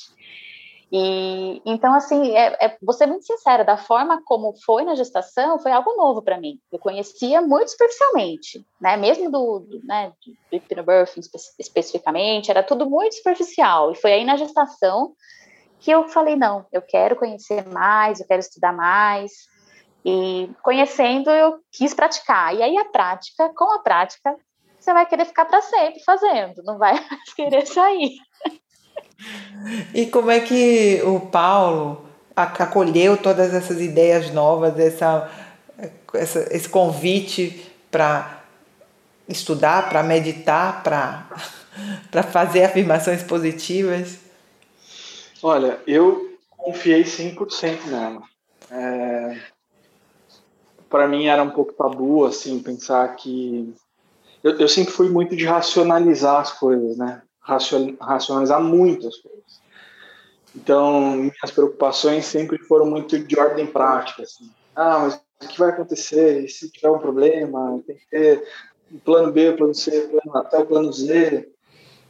E 0.95 1.59
então, 1.65 1.91
assim, 1.95 2.37
é, 2.37 2.55
é, 2.63 2.77
vou 2.79 2.93
ser 2.93 3.07
muito 3.07 3.25
sincera, 3.25 3.65
da 3.65 3.75
forma 3.75 4.21
como 4.23 4.53
foi 4.63 4.83
na 4.83 4.93
gestação, 4.93 5.57
foi 5.57 5.71
algo 5.71 5.95
novo 5.95 6.21
para 6.21 6.39
mim. 6.39 6.59
Eu 6.71 6.77
conhecia 6.77 7.41
muito 7.41 7.71
superficialmente, 7.71 8.63
né? 8.79 8.95
Mesmo 8.95 9.31
do, 9.31 9.61
do 9.61 9.83
né, 9.83 10.13
de 10.21 10.37
hypnobirthing 10.51 11.21
espe 11.21 11.39
especificamente, 11.59 12.51
era 12.51 12.61
tudo 12.61 12.87
muito 12.87 13.15
superficial. 13.15 13.91
E 13.91 13.95
foi 13.95 14.13
aí 14.13 14.23
na 14.23 14.37
gestação 14.37 15.15
que 15.79 15.89
eu 15.89 16.07
falei, 16.09 16.35
não, 16.35 16.63
eu 16.71 16.81
quero 16.83 17.15
conhecer 17.15 17.67
mais, 17.67 18.19
eu 18.19 18.27
quero 18.27 18.41
estudar 18.41 18.71
mais. 18.71 19.31
E 20.05 20.47
conhecendo, 20.61 21.31
eu 21.31 21.57
quis 21.71 21.95
praticar. 21.95 22.55
E 22.55 22.61
aí 22.61 22.77
a 22.77 22.85
prática, 22.85 23.51
com 23.55 23.71
a 23.73 23.79
prática, 23.79 24.37
você 24.79 24.93
vai 24.93 25.07
querer 25.07 25.25
ficar 25.25 25.45
para 25.45 25.59
sempre 25.63 26.03
fazendo, 26.03 26.61
não 26.63 26.77
vai 26.77 26.93
querer 27.35 27.65
sair. 27.65 28.11
E 29.93 30.05
como 30.07 30.29
é 30.29 30.39
que 30.39 31.01
o 31.03 31.19
Paulo 31.19 32.05
acolheu 32.35 33.17
todas 33.17 33.53
essas 33.53 33.79
ideias 33.79 34.31
novas, 34.31 34.77
essa, 34.79 35.29
essa 36.13 36.47
esse 36.51 36.67
convite 36.67 37.71
para 37.91 38.43
estudar, 39.27 39.89
para 39.89 40.03
meditar, 40.03 40.83
para 40.83 42.23
fazer 42.31 42.65
afirmações 42.65 43.23
positivas? 43.23 44.19
Olha, 45.41 45.79
eu 45.85 46.37
confiei 46.49 47.03
100% 47.03 47.87
nela. 47.87 48.21
É, 48.71 49.37
para 50.89 51.07
mim 51.07 51.25
era 51.25 51.41
um 51.41 51.49
pouco 51.49 51.73
tabu, 51.73 52.23
assim, 52.23 52.61
pensar 52.61 53.15
que. 53.15 53.73
Eu, 54.43 54.59
eu 54.59 54.67
sempre 54.67 54.93
fui 54.93 55.09
muito 55.09 55.35
de 55.35 55.43
racionalizar 55.45 56.39
as 56.39 56.51
coisas, 56.51 56.97
né? 56.97 57.22
Racionalizar 57.43 58.61
muito 58.61 59.07
as 59.07 59.17
coisas. 59.17 59.61
Então, 60.55 61.11
minhas 61.11 61.51
preocupações 61.51 62.25
sempre 62.25 62.57
foram 62.59 62.85
muito 62.85 63.19
de 63.19 63.39
ordem 63.39 63.65
prática. 63.65 64.23
Assim. 64.23 64.49
Ah, 64.75 64.99
mas 64.99 65.15
o 65.15 65.47
que 65.47 65.59
vai 65.59 65.69
acontecer? 65.69 66.43
E 66.43 66.49
se 66.49 66.69
tiver 66.69 66.89
um 66.89 66.99
problema, 66.99 67.81
tem 67.85 67.97
que 67.97 68.07
ter 68.07 68.47
um 68.91 68.99
plano 68.99 69.31
B, 69.31 69.53
plano 69.53 69.73
C, 69.73 70.01
plano, 70.01 70.37
até 70.37 70.59
o 70.59 70.65
plano 70.65 70.93
Z. 70.93 71.49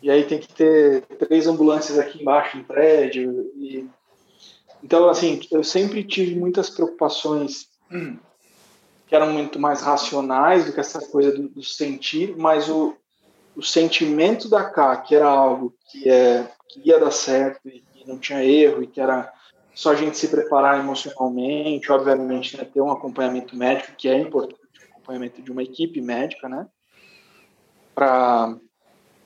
E 0.02 0.12
aí 0.12 0.26
tem 0.26 0.40
que 0.40 0.54
ter 0.54 1.04
três 1.18 1.48
ambulâncias 1.48 1.98
aqui 1.98 2.22
embaixo 2.22 2.58
no 2.58 2.66
prédio. 2.66 3.52
E... 3.56 3.88
Então, 4.84 5.08
assim, 5.10 5.40
eu 5.50 5.64
sempre 5.64 6.04
tive 6.04 6.36
muitas 6.36 6.70
preocupações 6.70 7.70
que 9.08 9.16
eram 9.16 9.32
muito 9.32 9.58
mais 9.58 9.82
racionais 9.82 10.66
do 10.66 10.74
que 10.74 10.80
essa 10.80 11.00
coisa 11.08 11.32
do, 11.32 11.48
do 11.48 11.64
sentir, 11.64 12.36
mas 12.36 12.68
o, 12.68 12.96
o 13.56 13.62
sentimento 13.62 14.50
da 14.50 14.64
K, 14.64 14.98
que 14.98 15.16
era 15.16 15.28
algo 15.28 15.76
que, 15.90 16.10
é, 16.10 16.48
que 16.68 16.82
ia 16.84 17.00
dar 17.00 17.12
certo 17.12 17.68
e 17.68 17.82
que 17.82 18.08
não 18.08 18.18
tinha 18.18 18.44
erro 18.44 18.84
e 18.84 18.88
que 18.88 19.00
era 19.00 19.32
só 19.74 19.92
a 19.92 19.96
gente 19.96 20.18
se 20.18 20.28
preparar 20.28 20.80
emocionalmente, 20.80 21.92
obviamente, 21.92 22.58
né, 22.58 22.64
ter 22.64 22.82
um 22.82 22.92
acompanhamento 22.92 23.56
médico, 23.56 23.96
que 23.98 24.08
é 24.08 24.20
importante, 24.20 24.60
o 24.80 24.92
acompanhamento 24.92 25.42
de 25.42 25.52
uma 25.52 25.64
equipe 25.64 26.00
médica, 26.00 26.48
né, 26.48 26.68
para 27.96 28.56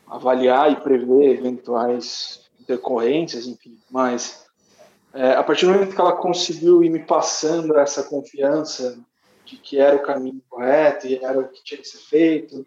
avaliar 0.08 0.72
e 0.72 0.78
prever 0.78 1.38
eventuais 1.38 2.46
intercorrências, 2.60 3.46
enfim, 3.46 3.78
mas 3.90 4.46
é, 5.14 5.34
a 5.34 5.44
partir 5.44 5.66
do 5.66 5.74
momento 5.74 5.96
que 5.96 6.02
ela 6.02 6.16
conseguiu 6.16 6.84
ir 6.84 6.90
me 6.90 7.00
passando 7.00 7.78
essa 7.78 8.04
confiança 8.04 9.00
de 9.46 9.58
que 9.58 9.80
era 9.80 9.96
o 9.96 10.04
caminho 10.04 10.42
correto 10.50 11.08
e 11.08 11.16
era 11.24 11.40
o 11.40 11.48
que 11.48 11.64
tinha 11.64 11.82
que 11.82 11.88
ser 11.88 12.00
feito, 12.00 12.66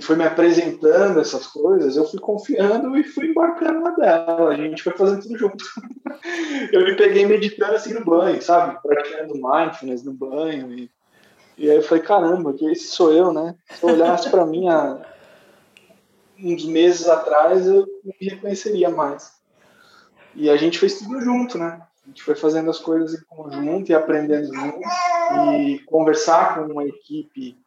e 0.00 0.02
foi 0.02 0.16
me 0.16 0.24
apresentando 0.24 1.20
essas 1.20 1.46
coisas, 1.46 1.94
eu 1.94 2.06
fui 2.06 2.18
confiando 2.18 2.96
e 2.96 3.04
fui 3.04 3.26
embarcando 3.26 3.80
na 3.80 3.90
dela. 3.90 4.48
A 4.48 4.56
gente 4.56 4.82
foi 4.82 4.96
fazendo 4.96 5.20
tudo 5.20 5.38
junto. 5.38 5.62
eu 6.72 6.84
me 6.86 6.96
peguei 6.96 7.26
meditando 7.26 7.74
assim 7.74 7.92
no 7.92 8.02
banho, 8.02 8.40
sabe? 8.40 8.80
Praticando 8.82 9.34
mindfulness 9.34 10.02
no 10.02 10.14
banho. 10.14 10.72
E, 10.72 10.90
e 11.58 11.70
aí 11.70 11.76
eu 11.76 11.82
falei, 11.82 12.02
caramba, 12.02 12.54
que 12.54 12.64
esse 12.64 12.86
sou 12.86 13.12
eu, 13.12 13.30
né? 13.30 13.54
Se 13.68 13.84
eu 13.84 13.90
olhasse 13.90 14.30
para 14.30 14.46
mim 14.46 14.70
há 14.70 15.04
uns 16.42 16.64
meses 16.64 17.06
atrás, 17.06 17.66
eu 17.66 17.86
me 18.02 18.14
reconheceria 18.26 18.88
mais. 18.88 19.32
E 20.34 20.48
a 20.48 20.56
gente 20.56 20.78
fez 20.78 20.98
tudo 20.98 21.20
junto, 21.20 21.58
né? 21.58 21.78
A 22.02 22.08
gente 22.08 22.22
foi 22.22 22.34
fazendo 22.34 22.70
as 22.70 22.78
coisas 22.78 23.20
em 23.20 23.24
conjunto 23.26 23.90
e 23.90 23.94
aprendendo 23.94 24.46
junto. 24.46 24.80
E 25.58 25.78
conversar 25.80 26.54
com 26.54 26.72
uma 26.72 26.86
equipe 26.86 27.59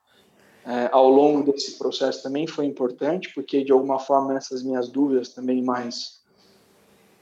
é, 0.66 0.90
ao 0.92 1.10
longo 1.10 1.52
desse 1.52 1.78
processo 1.78 2.24
também 2.24 2.48
foi 2.48 2.66
importante, 2.66 3.32
porque 3.34 3.64
de 3.64 3.72
alguma 3.72 4.00
forma 4.00 4.38
essas 4.38 4.64
minhas 4.64 4.90
dúvidas 4.90 5.30
também 5.30 5.62
mais 5.62 6.22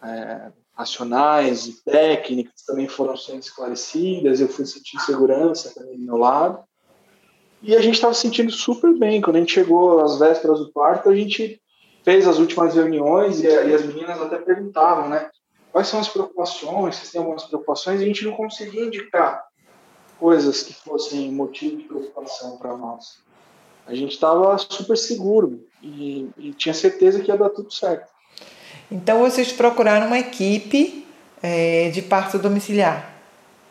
é, 0.03 0.51
racionais 0.73 1.65
e 1.65 1.83
técnicas 1.83 2.61
também 2.65 2.87
foram 2.87 3.17
sendo 3.17 3.39
esclarecidas, 3.39 4.39
eu 4.39 4.47
fui 4.47 4.65
sentir 4.65 4.99
segurança 4.99 5.73
também 5.73 5.97
do 5.97 6.05
meu 6.05 6.17
lado. 6.17 6.63
E 7.63 7.75
a 7.75 7.81
gente 7.81 7.95
estava 7.95 8.13
se 8.13 8.21
sentindo 8.21 8.51
super 8.51 8.97
bem. 8.97 9.21
Quando 9.21 9.35
a 9.35 9.39
gente 9.39 9.53
chegou 9.53 9.99
às 10.01 10.17
vésperas 10.17 10.59
do 10.59 10.71
parto, 10.71 11.09
a 11.09 11.15
gente 11.15 11.61
fez 12.03 12.27
as 12.27 12.39
últimas 12.39 12.73
reuniões 12.73 13.39
e, 13.39 13.45
e 13.45 13.73
as 13.73 13.85
meninas 13.85 14.19
até 14.19 14.37
perguntavam, 14.37 15.09
né? 15.09 15.29
Quais 15.71 15.87
são 15.87 15.99
as 15.99 16.09
preocupações? 16.09 16.95
Vocês 16.95 17.11
têm 17.11 17.19
algumas 17.19 17.43
preocupações? 17.43 18.01
E 18.01 18.03
a 18.03 18.07
gente 18.07 18.25
não 18.25 18.33
conseguia 18.33 18.83
indicar 18.83 19.43
coisas 20.19 20.63
que 20.63 20.73
fossem 20.73 21.31
motivo 21.31 21.77
de 21.77 21.83
preocupação 21.83 22.57
para 22.57 22.75
nós 22.75 23.21
a 23.91 23.95
gente 23.95 24.13
estava 24.13 24.57
super 24.57 24.97
seguro 24.97 25.67
e, 25.83 26.29
e, 26.37 26.53
tinha 26.53 26.73
certeza 26.73 27.19
que 27.19 27.29
ia 27.29 27.37
dar 27.37 27.49
tudo 27.49 27.73
certo. 27.73 28.09
Então 28.89 29.19
vocês 29.19 29.51
procuraram 29.51 30.07
uma 30.07 30.19
equipe 30.19 31.05
é, 31.43 31.89
de 31.89 32.01
parto 32.01 32.39
domiciliar, 32.39 33.13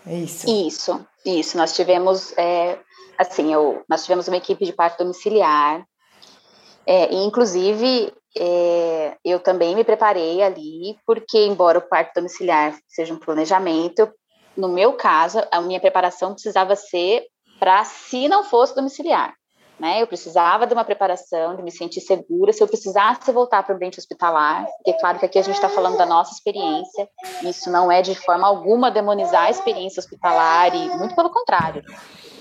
é 0.07 0.15
isso? 0.15 0.47
Isso, 0.67 1.07
isso. 1.25 1.57
Nós 1.57 1.75
tivemos, 1.75 2.37
é, 2.37 2.79
assim, 3.17 3.53
eu, 3.53 3.83
nós 3.89 4.03
tivemos 4.03 4.29
uma 4.29 4.37
equipe 4.37 4.65
de 4.65 4.73
parto 4.73 4.99
domiciliar, 4.99 5.85
é, 6.87 7.15
e 7.15 7.17
inclusive 7.25 8.13
é, 8.37 9.17
eu 9.25 9.41
também 9.41 9.75
me 9.75 9.85
preparei 9.85 10.43
ali, 10.43 10.99
porque 11.07 11.47
embora 11.47 11.79
o 11.79 11.89
parto 11.89 12.13
domiciliar 12.17 12.77
seja 12.87 13.15
um 13.15 13.19
planejamento, 13.19 14.11
no 14.55 14.69
meu 14.69 14.93
caso, 14.95 15.39
a 15.51 15.63
minha 15.63 15.81
preparação 15.81 16.35
precisava 16.35 16.77
ser 16.77 17.25
para 17.59 17.85
se 17.85 18.29
não 18.29 18.45
fosse 18.45 18.75
domiciliar 18.75 19.35
né? 19.81 20.03
Eu 20.03 20.07
precisava 20.07 20.67
de 20.67 20.75
uma 20.75 20.85
preparação, 20.85 21.57
de 21.57 21.63
me 21.63 21.71
sentir 21.71 22.03
segura. 22.03 22.53
Se 22.53 22.63
eu 22.63 22.69
precisasse 22.69 23.33
voltar 23.33 23.63
para 23.63 23.73
o 23.73 23.77
ambiente 23.77 23.99
hospitalar, 23.99 24.67
porque 24.77 25.01
claro 25.01 25.19
que 25.19 25.25
aqui 25.25 25.39
a 25.39 25.43
gente 25.43 25.55
está 25.55 25.71
falando 25.71 25.97
da 25.97 26.05
nossa 26.05 26.35
experiência, 26.35 27.09
isso 27.43 27.71
não 27.71 27.91
é 27.91 28.03
de 28.03 28.15
forma 28.15 28.47
alguma 28.47 28.91
demonizar 28.91 29.45
a 29.45 29.51
experiência 29.51 30.01
hospitalar 30.01 30.75
e 30.75 30.89
muito 30.99 31.17
pelo 31.17 31.31
contrário, 31.31 31.83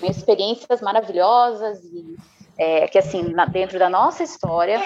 experiências 0.02 0.82
maravilhosas 0.82 1.82
e 1.84 2.16
é, 2.58 2.86
que 2.88 2.98
assim 2.98 3.22
na, 3.32 3.46
dentro 3.46 3.78
da 3.78 3.88
nossa 3.88 4.22
história 4.22 4.78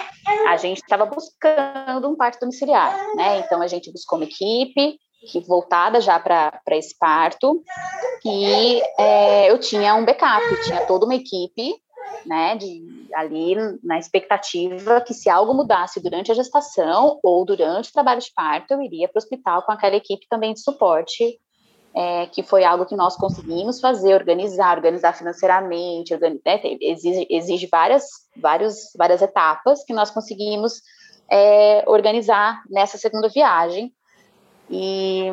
a 0.47 0.57
gente 0.57 0.79
estava 0.79 1.07
buscando 1.07 2.09
um 2.09 2.15
parto 2.15 2.39
domiciliar, 2.39 2.97
né? 3.17 3.41
Então 3.41 3.61
a 3.61 3.67
gente 3.67 3.91
buscou 3.91 4.17
uma 4.17 4.27
equipe 4.27 4.97
que 5.33 5.41
voltada 5.41 6.01
já 6.01 6.21
para 6.21 6.61
esse 6.73 6.97
parto 6.97 7.63
e 8.25 8.81
é, 8.97 9.51
eu 9.51 9.59
tinha 9.59 9.95
um 9.97 10.05
backup, 10.05 10.45
tinha 10.65 10.87
toda 10.87 11.05
uma 11.05 11.17
equipe 11.17 11.83
né, 12.27 12.57
de, 12.57 13.09
ali 13.15 13.55
na 13.83 13.99
expectativa 13.99 15.01
que 15.01 15.15
se 15.15 15.29
algo 15.29 15.55
mudasse 15.55 16.01
durante 16.01 16.31
a 16.31 16.35
gestação 16.35 17.19
ou 17.23 17.45
durante 17.45 17.91
o 17.91 17.93
trabalho 17.93 18.21
de 18.21 18.33
parto, 18.35 18.73
eu 18.73 18.83
iria 18.83 19.09
para 19.09 19.19
o 19.19 19.23
hospital 19.23 19.63
com 19.63 19.73
aquela 19.73 19.97
equipe 19.97 20.27
também 20.29 20.53
de 20.53 20.61
suporte, 20.61 21.39
é, 21.95 22.27
que 22.27 22.43
foi 22.43 22.65
algo 22.65 22.87
que 22.87 22.97
nós 22.97 23.17
conseguimos 23.17 23.81
fazer, 23.81 24.15
organizar, 24.15 24.77
organizar 24.77 25.13
financeiramente, 25.13 26.17
né, 26.17 26.61
exige, 26.81 27.27
exige 27.31 27.69
várias, 27.71 28.05
várias, 28.37 28.91
várias 28.97 29.23
etapas 29.23 29.85
que 29.85 29.93
nós 29.93 30.11
conseguimos 30.11 30.83
é, 31.31 31.85
organizar 31.87 32.63
nessa 32.69 32.99
segunda 32.99 33.29
viagem. 33.29 33.93
E, 34.69 35.27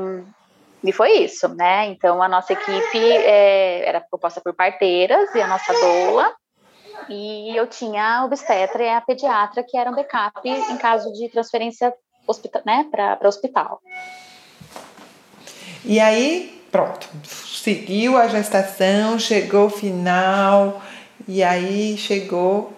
e 0.83 0.91
foi 0.91 1.11
isso, 1.19 1.47
né? 1.49 1.87
Então, 1.87 2.21
a 2.21 2.27
nossa 2.27 2.53
equipe 2.53 2.97
é, 2.97 3.87
era 3.87 4.05
composta 4.09 4.41
por 4.41 4.53
parteiras 4.53 5.33
e 5.35 5.41
a 5.41 5.47
nossa 5.47 5.73
doula, 5.73 6.33
e 7.09 7.55
eu 7.55 7.67
tinha 7.67 8.19
a 8.19 8.25
obstetra 8.25 8.83
e 8.83 8.89
a 8.89 9.01
pediatra, 9.01 9.63
que 9.67 9.77
eram 9.77 9.93
backup 9.93 10.47
em 10.47 10.77
caso 10.77 11.11
de 11.13 11.29
transferência 11.29 11.93
hospital, 12.27 12.61
né, 12.65 12.85
para 12.91 13.27
hospital. 13.27 13.81
E 15.83 15.99
aí, 15.99 16.63
pronto, 16.71 17.09
seguiu 17.23 18.17
a 18.17 18.27
gestação, 18.27 19.17
chegou 19.17 19.65
o 19.65 19.69
final 19.69 20.81
E 21.27 21.43
aí 21.43 21.97
chegou 21.97 22.73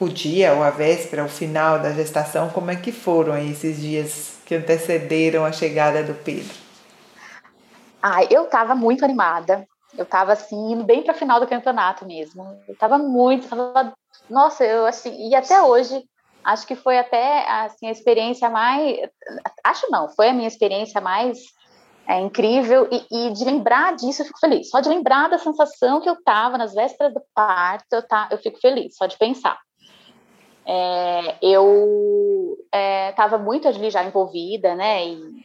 o 0.00 0.08
dia, 0.08 0.52
ou 0.54 0.62
a 0.62 0.70
véspera, 0.70 1.24
o 1.24 1.28
final 1.28 1.78
da 1.78 1.92
gestação. 1.92 2.48
Como 2.50 2.70
é 2.70 2.76
que 2.76 2.92
foram 2.92 3.36
esses 3.38 3.80
dias 3.80 4.38
que 4.44 4.54
antecederam 4.54 5.44
a 5.44 5.52
chegada 5.52 6.02
do 6.02 6.14
Pedro? 6.14 6.54
Ah, 8.02 8.24
eu 8.24 8.44
estava 8.44 8.74
muito 8.74 9.04
animada. 9.04 9.66
Eu 9.96 10.04
estava 10.04 10.32
assim, 10.32 10.72
indo 10.72 10.84
bem 10.84 11.02
para 11.02 11.12
a 11.12 11.16
final 11.16 11.38
do 11.40 11.46
campeonato 11.46 12.06
mesmo. 12.06 12.42
Eu 12.66 12.74
estava 12.74 12.98
muito, 12.98 13.48
tava, 13.48 13.92
nossa, 14.28 14.64
eu 14.64 14.86
assim, 14.86 15.28
e 15.28 15.34
até 15.34 15.62
hoje 15.62 16.04
acho 16.42 16.66
que 16.66 16.74
foi 16.74 16.98
até 16.98 17.48
assim 17.48 17.86
a 17.86 17.92
experiência 17.92 18.50
mais, 18.50 18.98
acho 19.64 19.90
não, 19.90 20.08
foi 20.10 20.28
a 20.28 20.32
minha 20.32 20.48
experiência 20.48 21.00
mais 21.00 21.38
é 22.06 22.20
incrível 22.20 22.86
e, 22.92 23.06
e, 23.10 23.32
de 23.32 23.44
lembrar 23.44 23.96
disso 23.96 24.20
eu 24.20 24.26
fico 24.26 24.38
feliz. 24.38 24.68
Só 24.68 24.80
de 24.80 24.90
lembrar 24.90 25.28
da 25.28 25.38
sensação 25.38 26.02
que 26.02 26.08
eu 26.08 26.22
tava 26.22 26.58
nas 26.58 26.74
vésperas 26.74 27.14
do 27.14 27.22
parto, 27.34 27.86
eu, 27.92 28.06
tá, 28.06 28.28
eu 28.30 28.36
fico 28.38 28.60
feliz, 28.60 28.94
só 28.94 29.06
de 29.06 29.16
pensar. 29.16 29.58
É, 30.66 31.36
eu 31.40 32.58
estava 33.10 33.36
é, 33.36 33.38
muito 33.38 33.66
ali 33.68 33.90
já 33.90 34.04
envolvida, 34.04 34.74
né? 34.74 35.06
E, 35.06 35.44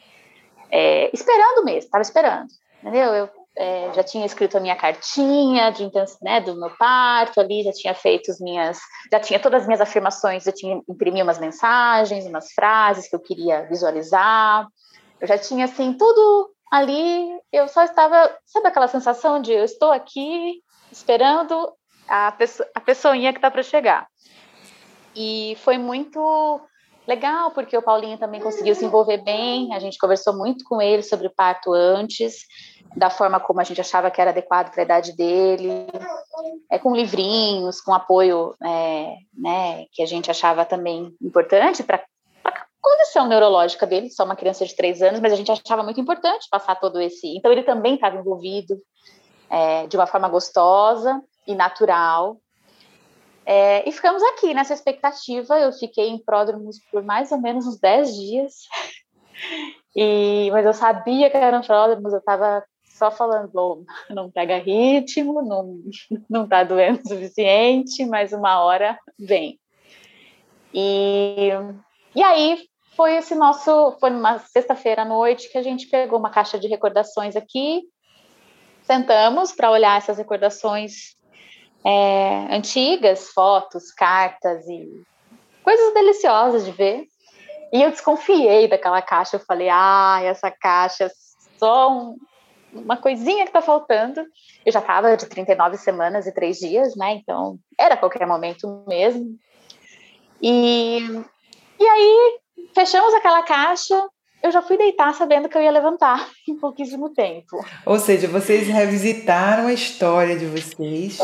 é, 0.69 1.09
esperando 1.13 1.63
mesmo, 1.63 1.79
estava 1.79 2.01
esperando, 2.01 2.47
entendeu? 2.81 3.13
Eu 3.13 3.38
é, 3.59 3.91
já 3.93 4.01
tinha 4.01 4.25
escrito 4.25 4.57
a 4.57 4.61
minha 4.61 4.75
cartinha 4.77 5.69
de 5.69 5.91
né, 6.21 6.39
do 6.39 6.57
meu 6.57 6.69
parto 6.77 7.41
ali, 7.41 7.61
já 7.61 7.73
tinha 7.73 7.93
feito 7.93 8.31
as 8.31 8.39
minhas, 8.39 8.79
já 9.11 9.19
tinha 9.19 9.37
todas 9.37 9.63
as 9.63 9.67
minhas 9.67 9.81
afirmações, 9.81 10.47
eu 10.47 10.53
tinha 10.53 10.81
imprimido 10.87 11.23
umas 11.23 11.39
mensagens, 11.39 12.25
umas 12.25 12.53
frases 12.53 13.09
que 13.09 13.15
eu 13.17 13.19
queria 13.19 13.63
visualizar. 13.63 14.65
Eu 15.19 15.27
já 15.27 15.37
tinha 15.37 15.65
assim 15.65 15.91
tudo 15.91 16.51
ali, 16.71 17.37
eu 17.51 17.67
só 17.67 17.83
estava, 17.83 18.33
sabe 18.45 18.67
aquela 18.67 18.87
sensação 18.87 19.41
de 19.41 19.51
eu 19.51 19.65
estou 19.65 19.91
aqui 19.91 20.61
esperando 20.89 21.73
a, 22.07 22.31
pessoa, 22.31 22.69
a 22.73 22.79
pessoinha 22.79 23.33
que 23.33 23.39
está 23.39 23.51
para 23.51 23.61
chegar. 23.61 24.07
E 25.13 25.57
foi 25.65 25.77
muito 25.77 26.61
legal, 27.09 27.51
porque 27.51 27.75
o 27.75 27.81
Paulinho 27.81 28.19
também 28.19 28.39
conseguiu 28.39 28.75
se 28.75 28.85
envolver 28.85 29.17
bem, 29.17 29.73
a 29.73 29.79
gente 29.79 29.97
conversou 29.97 30.37
muito 30.37 30.63
com 30.63 30.79
ele 30.79 31.01
sobre 31.01 31.25
o 31.25 31.33
parto 31.33 31.73
antes, 31.73 32.45
da 32.95 33.09
forma 33.09 33.39
como 33.39 33.59
a 33.59 33.63
gente 33.63 33.81
achava 33.81 34.11
que 34.11 34.21
era 34.21 34.29
adequado 34.29 34.71
para 34.71 34.83
a 34.83 34.85
idade 34.85 35.15
dele, 35.15 35.87
é, 36.71 36.77
com 36.77 36.95
livrinhos, 36.95 37.81
com 37.81 37.93
apoio 37.93 38.55
é, 38.63 39.15
né, 39.35 39.85
que 39.91 40.03
a 40.03 40.05
gente 40.05 40.29
achava 40.29 40.63
também 40.65 41.11
importante 41.21 41.83
para 41.83 42.03
a 42.45 42.53
condição 42.79 43.27
neurológica 43.27 43.87
dele, 43.87 44.11
só 44.11 44.23
uma 44.23 44.35
criança 44.35 44.63
de 44.63 44.75
três 44.75 45.01
anos, 45.01 45.19
mas 45.19 45.33
a 45.33 45.35
gente 45.35 45.51
achava 45.51 45.81
muito 45.81 45.99
importante 45.99 46.47
passar 46.49 46.79
todo 46.79 47.01
esse. 47.01 47.27
Então, 47.35 47.51
ele 47.51 47.63
também 47.63 47.95
estava 47.95 48.17
envolvido 48.17 48.77
é, 49.49 49.87
de 49.87 49.97
uma 49.97 50.05
forma 50.05 50.29
gostosa 50.29 51.21
e 51.47 51.55
natural, 51.55 52.37
é, 53.51 53.89
e 53.89 53.91
ficamos 53.91 54.21
aqui 54.21 54.53
nessa 54.53 54.75
expectativa. 54.75 55.59
Eu 55.59 55.73
fiquei 55.73 56.07
em 56.07 56.23
pródromos 56.23 56.77
por 56.91 57.01
mais 57.01 57.31
ou 57.31 57.41
menos 57.41 57.65
uns 57.65 57.79
10 57.79 58.15
dias. 58.15 58.53
E, 59.95 60.51
mas 60.51 60.63
eu 60.67 60.73
sabia 60.73 61.31
que 61.31 61.35
eram 61.35 61.61
pródromos, 61.61 62.13
eu 62.13 62.19
estava 62.19 62.63
só 62.83 63.09
falando, 63.09 63.49
bom, 63.51 63.83
não 64.11 64.29
pega 64.29 64.59
ritmo, 64.59 65.41
não, 65.41 65.79
não 66.29 66.47
tá 66.47 66.63
doendo 66.63 66.99
o 67.03 67.07
suficiente, 67.07 68.05
mas 68.05 68.33
uma 68.33 68.61
hora 68.61 68.99
vem. 69.17 69.59
E, 70.71 71.49
e 72.15 72.21
aí 72.21 72.59
foi 72.95 73.15
esse 73.15 73.33
nosso, 73.33 73.97
foi 73.99 74.11
numa 74.11 74.37
sexta-feira 74.37 75.01
à 75.01 75.05
noite 75.05 75.51
que 75.51 75.57
a 75.57 75.63
gente 75.63 75.87
pegou 75.87 76.19
uma 76.19 76.29
caixa 76.29 76.59
de 76.59 76.67
recordações 76.67 77.35
aqui, 77.35 77.81
sentamos 78.83 79.51
para 79.53 79.71
olhar 79.71 79.97
essas 79.97 80.19
recordações 80.19 81.17
é, 81.83 82.47
antigas, 82.55 83.29
fotos, 83.29 83.91
cartas 83.91 84.67
e 84.67 85.03
coisas 85.63 85.93
deliciosas 85.93 86.65
de 86.65 86.71
ver. 86.71 87.05
E 87.71 87.81
eu 87.81 87.91
desconfiei 87.91 88.67
daquela 88.67 89.01
caixa. 89.01 89.35
Eu 89.35 89.41
falei, 89.41 89.69
ah, 89.69 90.19
essa 90.23 90.49
caixa 90.49 91.05
é 91.05 91.11
só 91.57 91.91
um, 91.91 92.17
uma 92.73 92.97
coisinha 92.97 93.45
que 93.45 93.51
tá 93.51 93.61
faltando. 93.61 94.25
Eu 94.65 94.71
já 94.71 94.81
tava 94.81 95.15
de 95.15 95.27
39 95.27 95.77
semanas 95.77 96.25
e 96.25 96.33
três 96.33 96.57
dias, 96.57 96.95
né? 96.95 97.13
Então 97.13 97.57
era 97.77 97.95
qualquer 97.95 98.25
momento 98.25 98.83
mesmo. 98.87 99.37
E, 100.41 100.99
e 101.79 101.87
aí 101.87 102.39
fechamos 102.73 103.13
aquela 103.13 103.43
caixa. 103.43 104.07
Eu 104.41 104.51
já 104.51 104.61
fui 104.61 104.77
deitar 104.77 105.13
sabendo 105.13 105.49
que 105.49 105.57
eu 105.57 105.61
ia 105.61 105.71
levantar 105.71 106.27
em 106.47 106.57
pouquíssimo 106.57 107.13
tempo. 107.13 107.63
Ou 107.85 107.99
seja, 107.99 108.27
vocês 108.27 108.67
revisitaram 108.67 109.67
a 109.67 109.73
história 109.73 110.35
de 110.37 110.45
vocês 110.45 111.19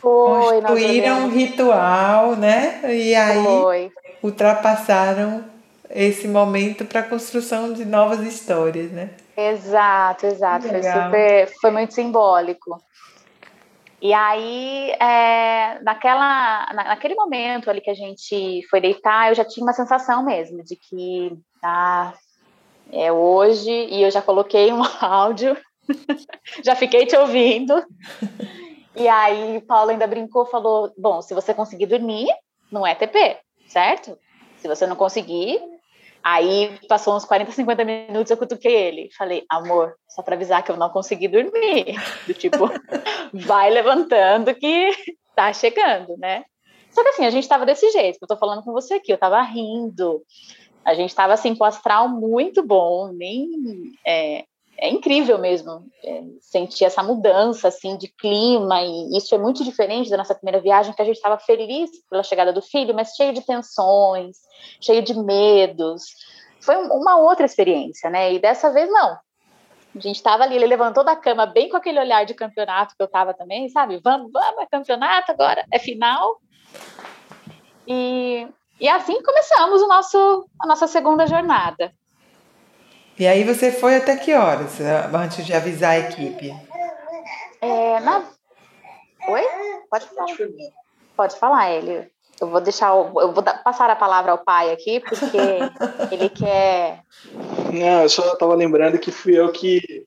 foi, 0.00 0.62
construíram 0.62 1.24
um 1.24 1.28
ritual, 1.28 2.36
né? 2.36 2.80
E 2.94 3.14
aí 3.14 3.44
Foi. 3.44 3.92
ultrapassaram 4.22 5.44
esse 5.90 6.28
momento 6.28 6.84
para 6.84 7.00
a 7.00 7.08
construção 7.08 7.72
de 7.72 7.84
novas 7.84 8.20
histórias, 8.20 8.90
né? 8.92 9.10
Exato, 9.36 10.26
exato. 10.26 10.68
Foi 10.68 10.82
super, 10.82 11.48
foi 11.60 11.70
muito 11.70 11.94
simbólico. 11.94 12.78
E 14.00 14.12
aí, 14.12 14.92
é, 15.00 15.80
naquela, 15.82 16.72
naquele 16.72 17.16
momento 17.16 17.68
ali 17.68 17.80
que 17.80 17.90
a 17.90 17.94
gente 17.94 18.64
foi 18.70 18.80
deitar, 18.80 19.28
eu 19.28 19.34
já 19.34 19.44
tinha 19.44 19.64
uma 19.64 19.72
sensação 19.72 20.24
mesmo 20.24 20.62
de 20.62 20.76
que 20.76 21.36
ah, 21.62 22.12
é 22.92 23.10
hoje, 23.10 23.70
e 23.70 24.02
eu 24.02 24.10
já 24.10 24.22
coloquei 24.22 24.72
um 24.72 24.82
áudio, 25.00 25.56
já 26.64 26.76
fiquei 26.76 27.06
te 27.06 27.16
ouvindo. 27.16 27.74
E 28.98 29.06
aí, 29.06 29.60
Paulo 29.60 29.90
ainda 29.90 30.06
brincou, 30.06 30.44
falou: 30.44 30.92
bom, 30.98 31.22
se 31.22 31.32
você 31.32 31.54
conseguir 31.54 31.86
dormir, 31.86 32.26
não 32.70 32.84
é 32.84 32.94
TP, 32.94 33.38
certo? 33.68 34.18
Se 34.56 34.66
você 34.66 34.88
não 34.88 34.96
conseguir, 34.96 35.60
aí 36.22 36.76
passou 36.88 37.16
uns 37.16 37.24
40, 37.24 37.52
50 37.52 37.84
minutos, 37.84 38.30
eu 38.30 38.36
cutuquei 38.36 38.74
ele. 38.74 39.08
Falei, 39.16 39.44
amor, 39.48 39.94
só 40.08 40.20
para 40.20 40.34
avisar 40.34 40.64
que 40.64 40.72
eu 40.72 40.76
não 40.76 40.90
consegui 40.90 41.28
dormir. 41.28 41.94
Do 42.26 42.34
tipo, 42.34 42.58
vai 43.32 43.70
levantando 43.70 44.52
que 44.54 44.90
tá 45.36 45.52
chegando, 45.52 46.16
né? 46.18 46.44
Só 46.90 47.02
que 47.04 47.10
assim, 47.10 47.24
a 47.24 47.30
gente 47.30 47.46
tava 47.46 47.64
desse 47.64 47.88
jeito, 47.90 48.18
que 48.18 48.24
eu 48.24 48.28
tô 48.28 48.36
falando 48.36 48.64
com 48.64 48.72
você 48.72 48.94
aqui, 48.94 49.12
eu 49.12 49.18
tava 49.18 49.40
rindo. 49.42 50.22
A 50.84 50.94
gente 50.94 51.14
tava 51.14 51.34
assim 51.34 51.54
com 51.54 51.62
o 51.62 51.66
astral 51.66 52.08
muito 52.08 52.66
bom, 52.66 53.12
nem 53.12 53.48
é, 54.04 54.44
é 54.80 54.88
incrível 54.88 55.38
mesmo 55.38 55.84
é, 56.04 56.22
sentir 56.40 56.84
essa 56.84 57.02
mudança 57.02 57.66
assim 57.66 57.96
de 57.96 58.06
clima 58.06 58.80
e 58.80 59.16
isso 59.16 59.34
é 59.34 59.38
muito 59.38 59.64
diferente 59.64 60.08
da 60.08 60.16
nossa 60.16 60.36
primeira 60.36 60.60
viagem 60.60 60.94
que 60.94 61.02
a 61.02 61.04
gente 61.04 61.16
estava 61.16 61.36
feliz 61.36 61.90
pela 62.08 62.22
chegada 62.22 62.52
do 62.52 62.62
filho, 62.62 62.94
mas 62.94 63.14
cheio 63.16 63.32
de 63.32 63.44
tensões, 63.44 64.36
cheio 64.80 65.02
de 65.02 65.14
medos. 65.18 66.04
Foi 66.60 66.76
uma 66.76 67.16
outra 67.16 67.44
experiência, 67.44 68.08
né? 68.08 68.32
E 68.32 68.38
dessa 68.38 68.70
vez 68.70 68.88
não. 68.88 69.18
A 69.96 70.00
gente 70.00 70.16
estava 70.16 70.44
ali, 70.44 70.54
ele 70.54 70.66
levantou 70.66 71.02
da 71.02 71.16
cama 71.16 71.44
bem 71.44 71.68
com 71.68 71.76
aquele 71.76 71.98
olhar 71.98 72.24
de 72.24 72.34
campeonato 72.34 72.94
que 72.96 73.02
eu 73.02 73.06
estava 73.06 73.34
também, 73.34 73.68
sabe? 73.70 74.00
Vamos, 74.04 74.30
vamos, 74.30 74.62
é 74.62 74.66
campeonato 74.66 75.32
agora, 75.32 75.64
é 75.72 75.78
final. 75.78 76.40
E, 77.84 78.46
e 78.78 78.88
assim 78.88 79.20
começamos 79.22 79.82
o 79.82 79.88
nosso, 79.88 80.48
a 80.62 80.66
nossa 80.68 80.86
segunda 80.86 81.26
jornada. 81.26 81.92
E 83.18 83.26
aí 83.26 83.42
você 83.42 83.72
foi 83.72 83.96
até 83.96 84.16
que 84.16 84.32
horas, 84.32 84.78
antes 85.12 85.44
de 85.44 85.52
avisar 85.52 85.90
a 85.90 85.98
equipe? 85.98 86.54
É, 87.60 87.98
na... 88.00 88.24
Oi? 89.28 89.42
Pode 89.90 90.06
falar. 90.06 90.36
Pode 91.16 91.36
falar, 91.36 91.72
ele. 91.72 92.08
Eu 92.40 92.48
vou 92.48 92.60
deixar, 92.60 92.94
o... 92.94 93.20
eu 93.20 93.32
vou 93.32 93.42
passar 93.42 93.90
a 93.90 93.96
palavra 93.96 94.30
ao 94.30 94.38
pai 94.38 94.70
aqui, 94.70 95.00
porque 95.00 95.36
ele 96.14 96.28
quer. 96.28 97.02
Não, 97.72 98.02
eu 98.02 98.08
só 98.08 98.32
estava 98.32 98.54
lembrando 98.54 98.98
que 98.98 99.10
fui 99.10 99.36
eu 99.36 99.50
que 99.50 100.06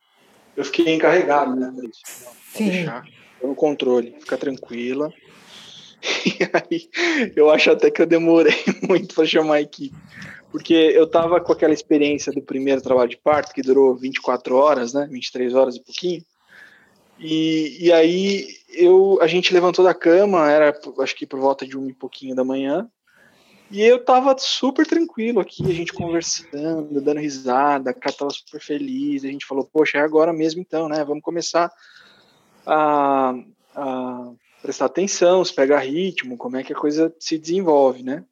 eu 0.56 0.64
fiquei 0.64 0.94
encarregado, 0.94 1.54
né? 1.54 1.74
Sim. 2.54 2.70
Deixar 2.70 3.04
no 3.44 3.56
controle, 3.56 4.16
fica 4.20 4.38
tranquila. 4.38 5.12
E 6.26 6.50
aí, 6.52 6.90
eu 7.36 7.52
acho 7.52 7.70
até 7.70 7.92
que 7.92 8.02
eu 8.02 8.08
demorei 8.08 8.56
muito 8.90 9.14
para 9.14 9.24
chamar 9.24 9.56
a 9.56 9.62
equipe 9.62 9.96
porque 10.52 10.74
eu 10.74 11.08
tava 11.08 11.40
com 11.40 11.54
aquela 11.54 11.74
experiência 11.74 12.32
do 12.32 12.42
primeiro 12.42 12.82
trabalho 12.82 13.10
de 13.10 13.18
parto, 13.18 13.54
que 13.54 13.62
durou 13.62 13.96
24 13.96 14.56
horas, 14.56 14.94
né, 14.94 15.08
23 15.10 15.56
horas 15.56 15.76
e 15.76 15.84
pouquinho, 15.84 16.24
e, 17.18 17.86
e 17.86 17.92
aí 17.92 18.48
eu, 18.70 19.20
a 19.22 19.28
gente 19.28 19.54
levantou 19.54 19.86
da 19.86 19.94
cama, 19.94 20.52
era 20.52 20.78
acho 21.00 21.16
que 21.16 21.26
por 21.26 21.40
volta 21.40 21.66
de 21.66 21.78
um 21.78 21.88
e 21.88 21.94
pouquinho 21.94 22.36
da 22.36 22.44
manhã, 22.44 22.90
e 23.70 23.82
eu 23.82 24.04
tava 24.04 24.36
super 24.38 24.86
tranquilo 24.86 25.40
aqui, 25.40 25.64
a 25.66 25.74
gente 25.74 25.94
conversando, 25.94 27.00
dando 27.00 27.22
risada, 27.22 27.92
a 27.92 27.94
cara 27.94 28.16
tava 28.18 28.32
super 28.32 28.60
feliz, 28.60 29.24
a 29.24 29.28
gente 29.28 29.46
falou, 29.46 29.64
poxa, 29.64 30.00
é 30.00 30.02
agora 30.02 30.34
mesmo 30.34 30.60
então, 30.60 30.90
né, 30.90 31.06
vamos 31.06 31.24
começar 31.24 31.72
a, 32.66 33.34
a 33.74 34.32
prestar 34.62 34.86
atenção, 34.86 35.46
se 35.46 35.56
pegar 35.56 35.80
ritmo, 35.80 36.36
como 36.36 36.58
é 36.58 36.64
que 36.64 36.74
a 36.74 36.76
coisa 36.76 37.16
se 37.18 37.38
desenvolve, 37.38 38.04
né. 38.04 38.26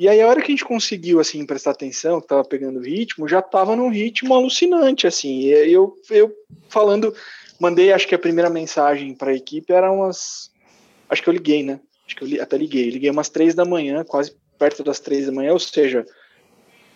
E 0.00 0.08
aí 0.08 0.18
a 0.18 0.26
hora 0.26 0.40
que 0.40 0.46
a 0.46 0.50
gente 0.50 0.64
conseguiu 0.64 1.20
assim 1.20 1.44
prestar 1.44 1.72
atenção, 1.72 2.22
que 2.22 2.26
tava 2.26 2.42
pegando 2.42 2.80
ritmo, 2.80 3.28
já 3.28 3.42
tava 3.42 3.76
num 3.76 3.90
ritmo 3.90 4.32
alucinante 4.32 5.06
assim. 5.06 5.40
E 5.40 5.50
eu 5.50 5.94
eu 6.08 6.34
falando, 6.70 7.14
mandei 7.60 7.92
acho 7.92 8.08
que 8.08 8.14
a 8.14 8.18
primeira 8.18 8.48
mensagem 8.48 9.14
para 9.14 9.30
a 9.30 9.34
equipe 9.34 9.70
era 9.70 9.92
umas 9.92 10.50
acho 11.06 11.22
que 11.22 11.28
eu 11.28 11.34
liguei, 11.34 11.62
né? 11.62 11.80
Acho 12.06 12.16
que 12.16 12.24
eu 12.24 12.28
li, 12.28 12.40
até 12.40 12.56
liguei. 12.56 12.88
Liguei 12.88 13.10
umas 13.10 13.28
três 13.28 13.54
da 13.54 13.66
manhã, 13.66 14.02
quase 14.02 14.34
perto 14.58 14.82
das 14.82 15.00
três 15.00 15.26
da 15.26 15.32
manhã, 15.32 15.52
ou 15.52 15.58
seja, 15.58 16.06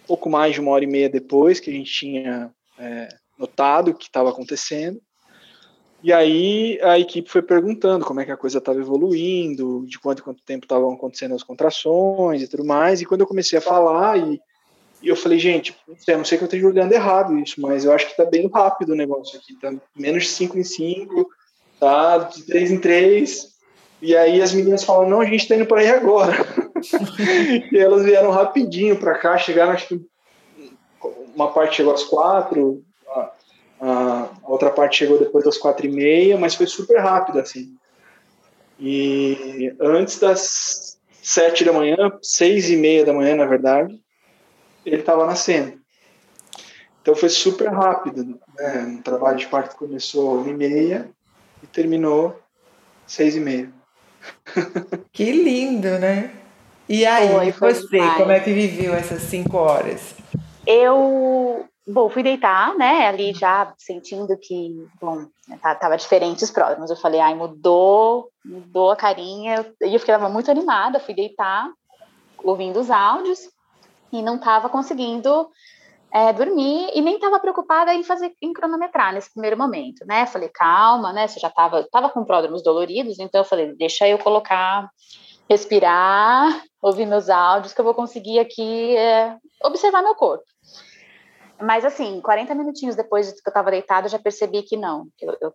pouco 0.06 0.30
mais 0.30 0.54
de 0.54 0.60
uma 0.60 0.70
hora 0.70 0.84
e 0.84 0.86
meia 0.86 1.10
depois 1.10 1.60
que 1.60 1.68
a 1.68 1.74
gente 1.74 1.92
tinha 1.92 2.50
é, 2.78 3.08
notado 3.38 3.90
o 3.90 3.94
que 3.94 4.06
estava 4.06 4.30
acontecendo. 4.30 4.98
E 6.04 6.12
aí 6.12 6.78
a 6.82 6.98
equipe 6.98 7.30
foi 7.30 7.40
perguntando 7.40 8.04
como 8.04 8.20
é 8.20 8.26
que 8.26 8.30
a 8.30 8.36
coisa 8.36 8.58
estava 8.58 8.78
evoluindo, 8.78 9.86
de 9.86 9.98
quanto 9.98 10.22
quanto 10.22 10.42
tempo 10.42 10.66
estavam 10.66 10.92
acontecendo 10.92 11.34
as 11.34 11.42
contrações 11.42 12.42
e 12.42 12.46
tudo 12.46 12.62
mais. 12.62 13.00
E 13.00 13.06
quando 13.06 13.22
eu 13.22 13.26
comecei 13.26 13.58
a 13.58 13.62
falar, 13.62 14.18
e, 14.18 14.38
e 15.00 15.08
eu 15.08 15.16
falei, 15.16 15.38
gente, 15.38 15.74
eu 16.06 16.18
não 16.18 16.24
sei 16.26 16.36
que 16.36 16.44
eu 16.44 16.46
esteja 16.46 16.66
olhando 16.66 16.92
errado 16.92 17.38
isso, 17.38 17.58
mas 17.58 17.86
eu 17.86 17.92
acho 17.92 18.04
que 18.04 18.10
está 18.10 18.26
bem 18.26 18.46
rápido 18.52 18.90
o 18.90 18.94
negócio 18.94 19.38
aqui, 19.38 19.58
tá 19.58 19.72
menos 19.96 20.24
de 20.24 20.28
5 20.28 20.58
em 20.58 20.62
5, 20.62 21.26
tá 21.80 22.18
de 22.18 22.42
3 22.42 22.72
em 22.72 22.78
3. 22.78 23.54
E 24.02 24.14
aí 24.14 24.42
as 24.42 24.52
meninas 24.52 24.84
falam, 24.84 25.08
não, 25.08 25.22
a 25.22 25.24
gente 25.24 25.40
está 25.40 25.56
indo 25.56 25.64
para 25.64 25.80
aí 25.80 25.88
agora. 25.88 26.36
e 27.72 27.78
elas 27.78 28.04
vieram 28.04 28.30
rapidinho 28.30 28.98
para 28.98 29.16
cá, 29.16 29.38
chegaram, 29.38 29.72
acho 29.72 29.88
que 29.88 30.02
uma 31.34 31.50
parte 31.50 31.76
chegou 31.76 31.94
às 31.94 32.04
quatro, 32.04 32.84
a, 34.44 34.50
outra 34.50 34.70
parte 34.70 34.98
chegou 34.98 35.18
depois 35.18 35.44
das 35.44 35.58
quatro 35.58 35.86
e 35.86 35.90
meia, 35.90 36.36
mas 36.36 36.54
foi 36.54 36.66
super 36.66 36.98
rápido, 36.98 37.38
assim. 37.38 37.74
E 38.78 39.74
antes 39.80 40.18
das 40.18 40.98
sete 41.22 41.64
da 41.64 41.72
manhã, 41.72 41.96
seis 42.22 42.68
e 42.70 42.76
meia 42.76 43.04
da 43.04 43.12
manhã, 43.12 43.34
na 43.34 43.46
verdade, 43.46 44.00
ele 44.84 45.00
estava 45.00 45.26
nascendo. 45.26 45.78
Então 47.00 47.14
foi 47.14 47.28
super 47.28 47.68
rápido. 47.68 48.38
Né? 48.56 48.96
O 48.98 49.02
trabalho 49.02 49.38
de 49.38 49.46
parto 49.46 49.76
começou 49.76 50.38
uma 50.38 50.50
e 50.50 50.54
meia 50.54 51.10
e 51.62 51.66
terminou 51.66 52.40
seis 53.06 53.36
e 53.36 53.40
meia. 53.40 53.70
Que 55.12 55.30
lindo, 55.30 55.98
né? 56.00 56.32
E 56.88 57.06
aí, 57.06 57.32
Oi, 57.32 57.52
você, 57.52 57.86
demais. 57.86 58.16
como 58.16 58.32
é 58.32 58.40
que 58.40 58.52
viveu 58.52 58.92
essas 58.94 59.22
cinco 59.22 59.56
horas? 59.56 60.14
Eu 60.66 61.68
Bom, 61.86 62.08
fui 62.08 62.22
deitar, 62.22 62.74
né, 62.76 63.06
ali 63.06 63.34
já 63.34 63.74
sentindo 63.76 64.38
que, 64.38 64.88
bom, 64.98 65.26
tá, 65.60 65.74
tava 65.74 65.98
diferente 65.98 66.42
os 66.42 66.50
próximos. 66.50 66.88
Eu 66.88 66.96
falei, 66.96 67.20
ai, 67.20 67.34
mudou, 67.34 68.30
mudou 68.42 68.90
a 68.90 68.96
carinha. 68.96 69.70
E 69.82 69.92
eu 69.92 70.00
fiquei 70.00 70.16
muito 70.16 70.50
animada, 70.50 70.98
fui 70.98 71.12
deitar, 71.12 71.70
ouvindo 72.42 72.80
os 72.80 72.90
áudios, 72.90 73.50
e 74.10 74.22
não 74.22 74.38
tava 74.38 74.70
conseguindo 74.70 75.50
é, 76.10 76.32
dormir, 76.32 76.90
e 76.94 77.02
nem 77.02 77.18
tava 77.18 77.38
preocupada 77.38 77.92
em 77.92 78.02
fazer, 78.02 78.32
em 78.40 78.54
cronometrar 78.54 79.12
nesse 79.12 79.30
primeiro 79.30 79.58
momento, 79.58 80.06
né. 80.06 80.24
Falei, 80.24 80.48
calma, 80.48 81.12
né, 81.12 81.26
você 81.28 81.38
já 81.38 81.50
tava, 81.50 81.86
tava 81.92 82.08
com 82.08 82.24
pródromos 82.24 82.62
doloridos, 82.62 83.18
então 83.18 83.42
eu 83.42 83.44
falei, 83.44 83.74
deixa 83.76 84.08
eu 84.08 84.18
colocar, 84.18 84.88
respirar, 85.50 86.62
ouvir 86.80 87.04
meus 87.04 87.28
áudios, 87.28 87.74
que 87.74 87.80
eu 87.80 87.84
vou 87.84 87.94
conseguir 87.94 88.38
aqui 88.38 88.96
é, 88.96 89.36
observar 89.62 90.02
meu 90.02 90.14
corpo. 90.14 90.53
Mas, 91.64 91.84
assim, 91.84 92.20
40 92.20 92.54
minutinhos 92.54 92.96
depois 92.96 93.32
que 93.32 93.48
eu 93.48 93.50
estava 93.50 93.70
deitada, 93.70 94.06
eu 94.06 94.10
já 94.10 94.18
percebi 94.18 94.62
que 94.62 94.76
não. 94.76 95.06
Eu, 95.20 95.36
eu, 95.40 95.54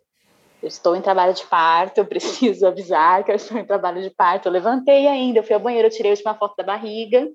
eu, 0.61 0.67
estou 0.67 0.95
em 0.95 1.01
trabalho 1.01 1.33
de 1.33 1.45
parto, 1.45 1.99
eu 1.99 2.05
preciso 2.05 2.65
avisar 2.67 3.23
que 3.23 3.31
eu 3.31 3.35
estou 3.35 3.57
em 3.57 3.65
trabalho 3.65 4.01
de 4.01 4.09
parto. 4.09 4.47
Eu 4.47 4.51
levantei 4.51 5.07
ainda, 5.07 5.39
eu 5.39 5.43
fui 5.43 5.53
ao 5.53 5.59
banheiro, 5.59 5.87
eu 5.87 5.91
tirei 5.91 6.11
a 6.11 6.13
última 6.13 6.35
foto 6.35 6.55
da 6.57 6.63
barriga, 6.63 7.27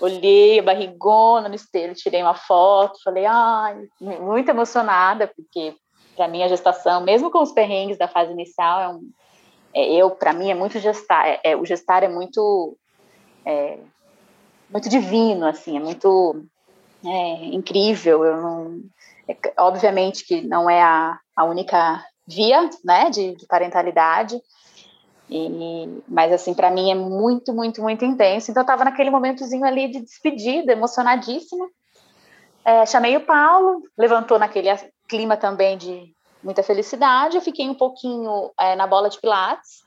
olhei 0.00 0.58
a 0.58 0.62
barrigona 0.62 1.48
no 1.48 1.54
espelho, 1.54 1.94
tirei 1.94 2.22
uma 2.22 2.34
foto, 2.34 2.98
falei, 3.02 3.24
ai, 3.26 3.88
muito 4.00 4.48
emocionada, 4.48 5.26
porque 5.26 5.74
para 6.16 6.28
mim 6.28 6.42
a 6.42 6.48
gestação, 6.48 7.00
mesmo 7.00 7.30
com 7.30 7.40
os 7.40 7.52
perrengues 7.52 7.98
da 7.98 8.06
fase 8.06 8.32
inicial, 8.32 8.80
é 8.80 8.88
um, 8.88 9.10
é, 9.74 9.90
eu, 9.94 10.10
para 10.10 10.32
mim, 10.32 10.50
é 10.50 10.54
muito 10.54 10.78
gestar, 10.78 11.26
é, 11.26 11.40
é, 11.42 11.56
o 11.56 11.64
gestar 11.64 12.02
é 12.02 12.08
muito, 12.08 12.76
é, 13.44 13.78
muito 14.70 14.88
divino, 14.88 15.46
assim, 15.46 15.76
é 15.76 15.80
muito 15.80 16.44
é 17.04 17.46
incrível. 17.46 18.24
Eu 18.24 18.36
não, 18.42 18.80
é, 19.28 19.36
obviamente 19.58 20.24
que 20.26 20.40
não 20.42 20.68
é 20.68 20.80
a, 20.82 21.18
a 21.36 21.44
única 21.44 22.04
via, 22.26 22.68
né, 22.84 23.10
de, 23.10 23.34
de 23.36 23.46
parentalidade. 23.46 24.40
E, 25.30 26.02
mas 26.06 26.32
assim, 26.32 26.52
para 26.52 26.70
mim 26.70 26.90
é 26.90 26.94
muito, 26.94 27.52
muito, 27.52 27.80
muito 27.80 28.04
intenso. 28.04 28.50
Então 28.50 28.60
eu 28.60 28.64
estava 28.64 28.84
naquele 28.84 29.10
momentozinho 29.10 29.64
ali 29.64 29.88
de 29.88 30.00
despedida, 30.00 30.72
emocionadíssima. 30.72 31.66
É, 32.64 32.86
chamei 32.86 33.16
o 33.16 33.24
Paulo, 33.24 33.82
levantou 33.98 34.38
naquele 34.38 34.68
clima 35.08 35.36
também 35.36 35.76
de 35.76 36.14
muita 36.42 36.62
felicidade. 36.62 37.36
Eu 37.36 37.42
fiquei 37.42 37.68
um 37.68 37.74
pouquinho 37.74 38.52
é, 38.58 38.76
na 38.76 38.86
bola 38.86 39.08
de 39.08 39.20
pilates, 39.20 39.84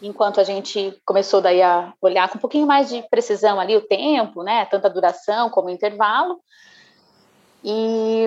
enquanto 0.00 0.40
a 0.40 0.44
gente 0.44 0.96
começou 1.04 1.40
daí 1.40 1.62
a 1.62 1.92
olhar 2.00 2.28
com 2.28 2.38
um 2.38 2.40
pouquinho 2.40 2.66
mais 2.66 2.88
de 2.88 3.02
precisão 3.10 3.58
ali 3.58 3.76
o 3.76 3.86
tempo, 3.86 4.42
né, 4.42 4.64
tanto 4.66 4.86
a 4.86 4.90
duração 4.90 5.50
como 5.50 5.68
o 5.68 5.70
intervalo, 5.70 6.40
e 7.64 8.26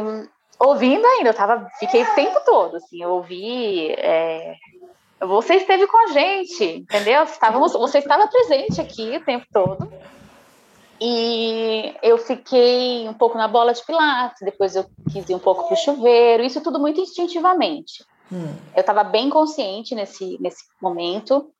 ouvindo 0.59 1.05
ainda, 1.05 1.29
eu 1.29 1.33
tava, 1.33 1.67
fiquei 1.79 2.03
o 2.03 2.15
tempo 2.15 2.39
todo, 2.45 2.77
assim, 2.77 3.01
eu 3.01 3.11
ouvi, 3.11 3.89
é, 3.91 4.55
você 5.19 5.55
esteve 5.55 5.87
com 5.87 5.97
a 5.97 6.07
gente, 6.07 6.63
entendeu? 6.63 7.23
Estávamos, 7.23 7.73
você 7.73 7.99
estava 7.99 8.27
presente 8.27 8.81
aqui 8.81 9.17
o 9.17 9.23
tempo 9.23 9.45
todo, 9.51 9.91
e 10.99 11.95
eu 12.03 12.17
fiquei 12.17 13.09
um 13.09 13.13
pouco 13.13 13.37
na 13.37 13.47
bola 13.47 13.73
de 13.73 13.83
pilates, 13.83 14.41
depois 14.41 14.75
eu 14.75 14.85
quis 15.11 15.27
ir 15.27 15.33
um 15.33 15.39
pouco 15.39 15.65
para 15.65 15.73
o 15.73 15.77
chuveiro, 15.77 16.43
isso 16.43 16.61
tudo 16.61 16.79
muito 16.79 17.01
instintivamente. 17.01 18.05
Hum. 18.31 18.55
Eu 18.75 18.81
estava 18.81 19.03
bem 19.03 19.29
consciente 19.29 19.95
nesse, 19.95 20.37
nesse 20.39 20.63
momento, 20.81 21.51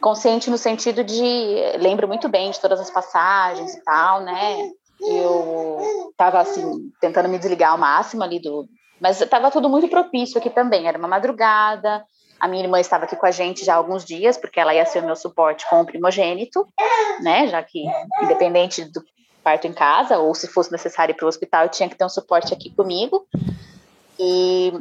consciente 0.00 0.50
no 0.50 0.58
sentido 0.58 1.04
de 1.04 1.76
lembro 1.78 2.06
muito 2.06 2.28
bem 2.28 2.50
de 2.50 2.60
todas 2.60 2.80
as 2.80 2.90
passagens 2.90 3.74
e 3.74 3.84
tal, 3.84 4.20
né? 4.20 4.70
Eu 5.00 6.10
estava 6.10 6.40
assim 6.40 6.90
tentando 7.00 7.28
me 7.28 7.38
desligar 7.38 7.72
ao 7.72 7.78
máximo 7.78 8.22
ali 8.22 8.40
do, 8.40 8.68
mas 9.00 9.20
estava 9.20 9.50
tudo 9.50 9.68
muito 9.68 9.88
propício 9.88 10.38
aqui 10.38 10.50
também. 10.50 10.86
Era 10.86 10.98
uma 10.98 11.08
madrugada. 11.08 12.04
A 12.40 12.46
minha 12.46 12.62
irmã 12.62 12.78
estava 12.78 13.04
aqui 13.04 13.16
com 13.16 13.26
a 13.26 13.30
gente 13.30 13.64
já 13.64 13.74
há 13.74 13.76
alguns 13.76 14.04
dias, 14.04 14.36
porque 14.36 14.60
ela 14.60 14.74
ia 14.74 14.86
ser 14.86 15.02
o 15.02 15.06
meu 15.06 15.16
suporte 15.16 15.68
com 15.68 15.80
o 15.80 15.86
primogênito, 15.86 16.66
né? 17.20 17.48
Já 17.48 17.62
que 17.62 17.84
independente 18.22 18.84
do 18.84 19.02
parto 19.42 19.66
em 19.66 19.72
casa 19.72 20.18
ou 20.18 20.34
se 20.34 20.46
fosse 20.46 20.70
necessário 20.70 21.12
ir 21.12 21.16
para 21.16 21.24
o 21.24 21.28
hospital, 21.28 21.64
eu 21.64 21.70
tinha 21.70 21.88
que 21.88 21.96
ter 21.96 22.04
um 22.04 22.08
suporte 22.08 22.52
aqui 22.52 22.70
comigo. 22.70 23.26
E 24.18 24.72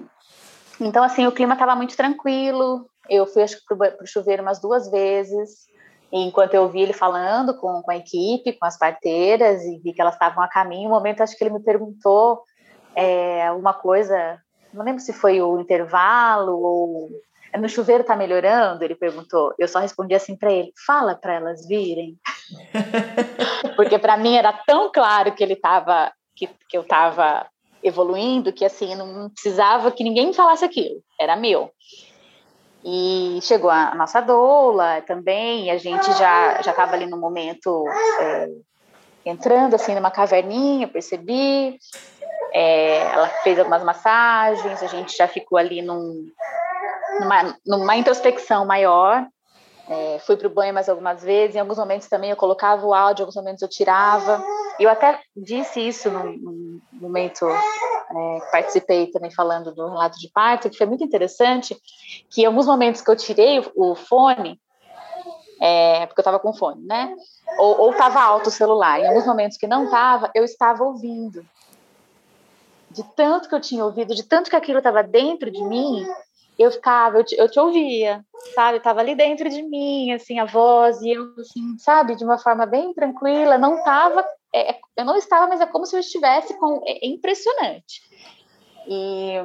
então 0.79 1.03
assim 1.03 1.25
o 1.25 1.31
clima 1.31 1.53
estava 1.53 1.75
muito 1.75 1.95
tranquilo. 1.95 2.85
Eu 3.09 3.25
fui 3.25 3.43
para 3.77 4.03
o 4.03 4.07
chuveiro 4.07 4.41
umas 4.41 4.59
duas 4.59 4.89
vezes, 4.89 5.67
enquanto 6.11 6.53
eu 6.53 6.69
vi 6.69 6.81
ele 6.81 6.93
falando 6.93 7.57
com, 7.57 7.81
com 7.81 7.91
a 7.91 7.97
equipe, 7.97 8.53
com 8.53 8.65
as 8.65 8.77
parteiras, 8.77 9.61
e 9.63 9.79
vi 9.79 9.93
que 9.93 10.01
elas 10.01 10.15
estavam 10.15 10.43
a 10.43 10.47
caminho. 10.47 10.89
Um 10.89 10.93
momento, 10.93 11.21
acho 11.21 11.37
que 11.37 11.43
ele 11.43 11.53
me 11.53 11.63
perguntou 11.63 12.41
é, 12.95 13.51
uma 13.51 13.73
coisa, 13.73 14.39
não 14.73 14.83
lembro 14.83 15.01
se 15.01 15.13
foi 15.13 15.41
o 15.41 15.59
intervalo 15.59 16.59
ou. 16.59 17.09
É, 17.53 17.57
no 17.57 17.69
chuveiro 17.69 18.01
está 18.01 18.15
melhorando? 18.15 18.83
Ele 18.83 18.95
perguntou. 18.95 19.53
Eu 19.57 19.67
só 19.67 19.79
respondi 19.79 20.15
assim 20.15 20.35
para 20.35 20.51
ele: 20.51 20.71
fala 20.85 21.15
para 21.15 21.35
elas 21.35 21.67
virem. 21.67 22.17
Porque 23.75 23.99
para 23.99 24.17
mim 24.17 24.35
era 24.35 24.51
tão 24.65 24.91
claro 24.91 25.33
que 25.33 25.43
ele 25.43 25.53
estava, 25.53 26.11
que, 26.35 26.47
que 26.69 26.77
eu 26.77 26.81
estava 26.81 27.47
evoluindo, 27.83 28.51
que 28.51 28.65
assim, 28.65 28.95
não 28.95 29.29
precisava 29.29 29.91
que 29.91 30.03
ninguém 30.03 30.27
me 30.27 30.33
falasse 30.33 30.65
aquilo, 30.65 31.01
era 31.19 31.35
meu. 31.35 31.71
E 32.89 33.39
chegou 33.41 33.69
a 33.69 33.93
nossa 33.95 34.21
doula 34.21 35.01
também, 35.01 35.69
a 35.69 35.77
gente 35.77 36.05
já 36.13 36.61
já 36.61 36.71
estava 36.71 36.93
ali 36.93 37.05
no 37.05 37.17
momento 37.17 37.83
é, 38.21 38.47
entrando 39.25 39.73
assim 39.73 39.93
numa 39.93 40.09
caverninha, 40.09 40.87
percebi. 40.87 41.77
É, 42.53 42.99
ela 43.11 43.27
fez 43.43 43.59
algumas 43.59 43.83
massagens, 43.83 44.81
a 44.81 44.87
gente 44.87 45.17
já 45.17 45.27
ficou 45.27 45.57
ali 45.57 45.81
num, 45.81 46.31
numa, 47.19 47.57
numa 47.65 47.97
introspecção 47.97 48.65
maior. 48.65 49.27
É, 49.89 50.19
fui 50.19 50.35
para 50.35 50.47
o 50.47 50.53
banho 50.53 50.73
mais 50.73 50.89
algumas 50.89 51.23
vezes, 51.23 51.55
em 51.55 51.59
alguns 51.59 51.77
momentos 51.77 52.09
também 52.09 52.29
eu 52.29 52.35
colocava 52.35 52.85
o 52.85 52.93
áudio, 52.93 53.21
em 53.21 53.23
alguns 53.23 53.35
momentos 53.35 53.61
eu 53.61 53.69
tirava. 53.69 54.43
Eu 54.77 54.89
até 54.89 55.19
disse 55.35 55.79
isso 55.79 56.09
num, 56.09 56.81
momento 56.91 57.47
é, 57.47 58.39
participei 58.51 59.07
também 59.07 59.31
falando 59.31 59.73
do 59.73 59.87
relato 59.87 60.19
de 60.19 60.29
parto, 60.29 60.69
que 60.69 60.77
foi 60.77 60.85
muito 60.85 61.03
interessante, 61.03 61.75
que 62.29 62.41
em 62.41 62.45
alguns 62.45 62.65
momentos 62.65 63.01
que 63.01 63.09
eu 63.09 63.15
tirei 63.15 63.65
o, 63.75 63.95
fone, 63.95 64.59
é, 65.61 66.05
porque 66.05 66.19
eu 66.19 66.23
estava 66.23 66.39
com 66.39 66.53
fone, 66.53 66.83
né? 66.85 67.13
Ou 67.57 67.89
estava 67.91 68.21
alto 68.21 68.47
o 68.47 68.51
celular. 68.51 68.99
Em 68.99 69.07
alguns 69.07 69.25
momentos 69.25 69.57
que 69.57 69.67
não 69.67 69.85
estava, 69.85 70.29
eu 70.35 70.43
estava 70.43 70.83
ouvindo. 70.83 71.45
De 72.91 73.03
tanto 73.15 73.47
que 73.47 73.55
eu 73.55 73.61
tinha 73.61 73.85
ouvido, 73.85 74.13
de 74.13 74.23
tanto 74.23 74.49
que 74.49 74.55
aquilo 74.55 74.79
estava 74.79 75.01
dentro 75.01 75.49
de 75.49 75.63
mim, 75.63 76.05
eu 76.63 76.71
ficava, 76.71 77.17
eu 77.17 77.23
te, 77.23 77.35
eu 77.37 77.49
te 77.49 77.59
ouvia, 77.59 78.23
sabe? 78.55 78.77
Estava 78.77 78.99
ali 78.99 79.15
dentro 79.15 79.49
de 79.49 79.61
mim, 79.63 80.11
assim, 80.11 80.39
a 80.39 80.45
voz, 80.45 81.01
e 81.01 81.11
eu, 81.11 81.33
assim, 81.39 81.77
sabe, 81.77 82.15
de 82.15 82.23
uma 82.23 82.37
forma 82.37 82.65
bem 82.65 82.93
tranquila, 82.93 83.57
não 83.57 83.77
estava 83.77 84.25
é, 84.53 84.71
é, 84.71 84.79
eu 84.95 85.05
não 85.05 85.15
estava, 85.15 85.47
mas 85.47 85.61
é 85.61 85.65
como 85.65 85.85
se 85.85 85.95
eu 85.95 85.99
estivesse 85.99 86.57
com. 86.57 86.81
É, 86.85 87.05
é 87.05 87.07
impressionante. 87.07 88.01
E 88.87 89.43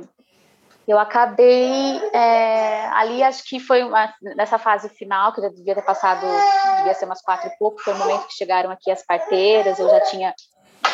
eu 0.87 0.99
acabei 0.99 1.99
é, 2.13 2.87
ali, 2.89 3.23
acho 3.23 3.45
que 3.45 3.61
foi 3.61 3.83
uma, 3.83 4.13
nessa 4.37 4.59
fase 4.59 4.89
final, 4.89 5.33
que 5.33 5.41
já 5.41 5.49
devia 5.49 5.75
ter 5.75 5.85
passado, 5.85 6.25
devia 6.79 6.95
ser 6.95 7.05
umas 7.05 7.23
quatro 7.23 7.49
e 7.49 7.59
pouco, 7.59 7.81
foi 7.81 7.93
o 7.93 7.99
momento 7.99 8.27
que 8.27 8.35
chegaram 8.35 8.71
aqui 8.71 8.91
as 8.91 9.05
parteiras, 9.05 9.79
eu 9.79 9.89
já 9.89 10.01
tinha 10.03 10.35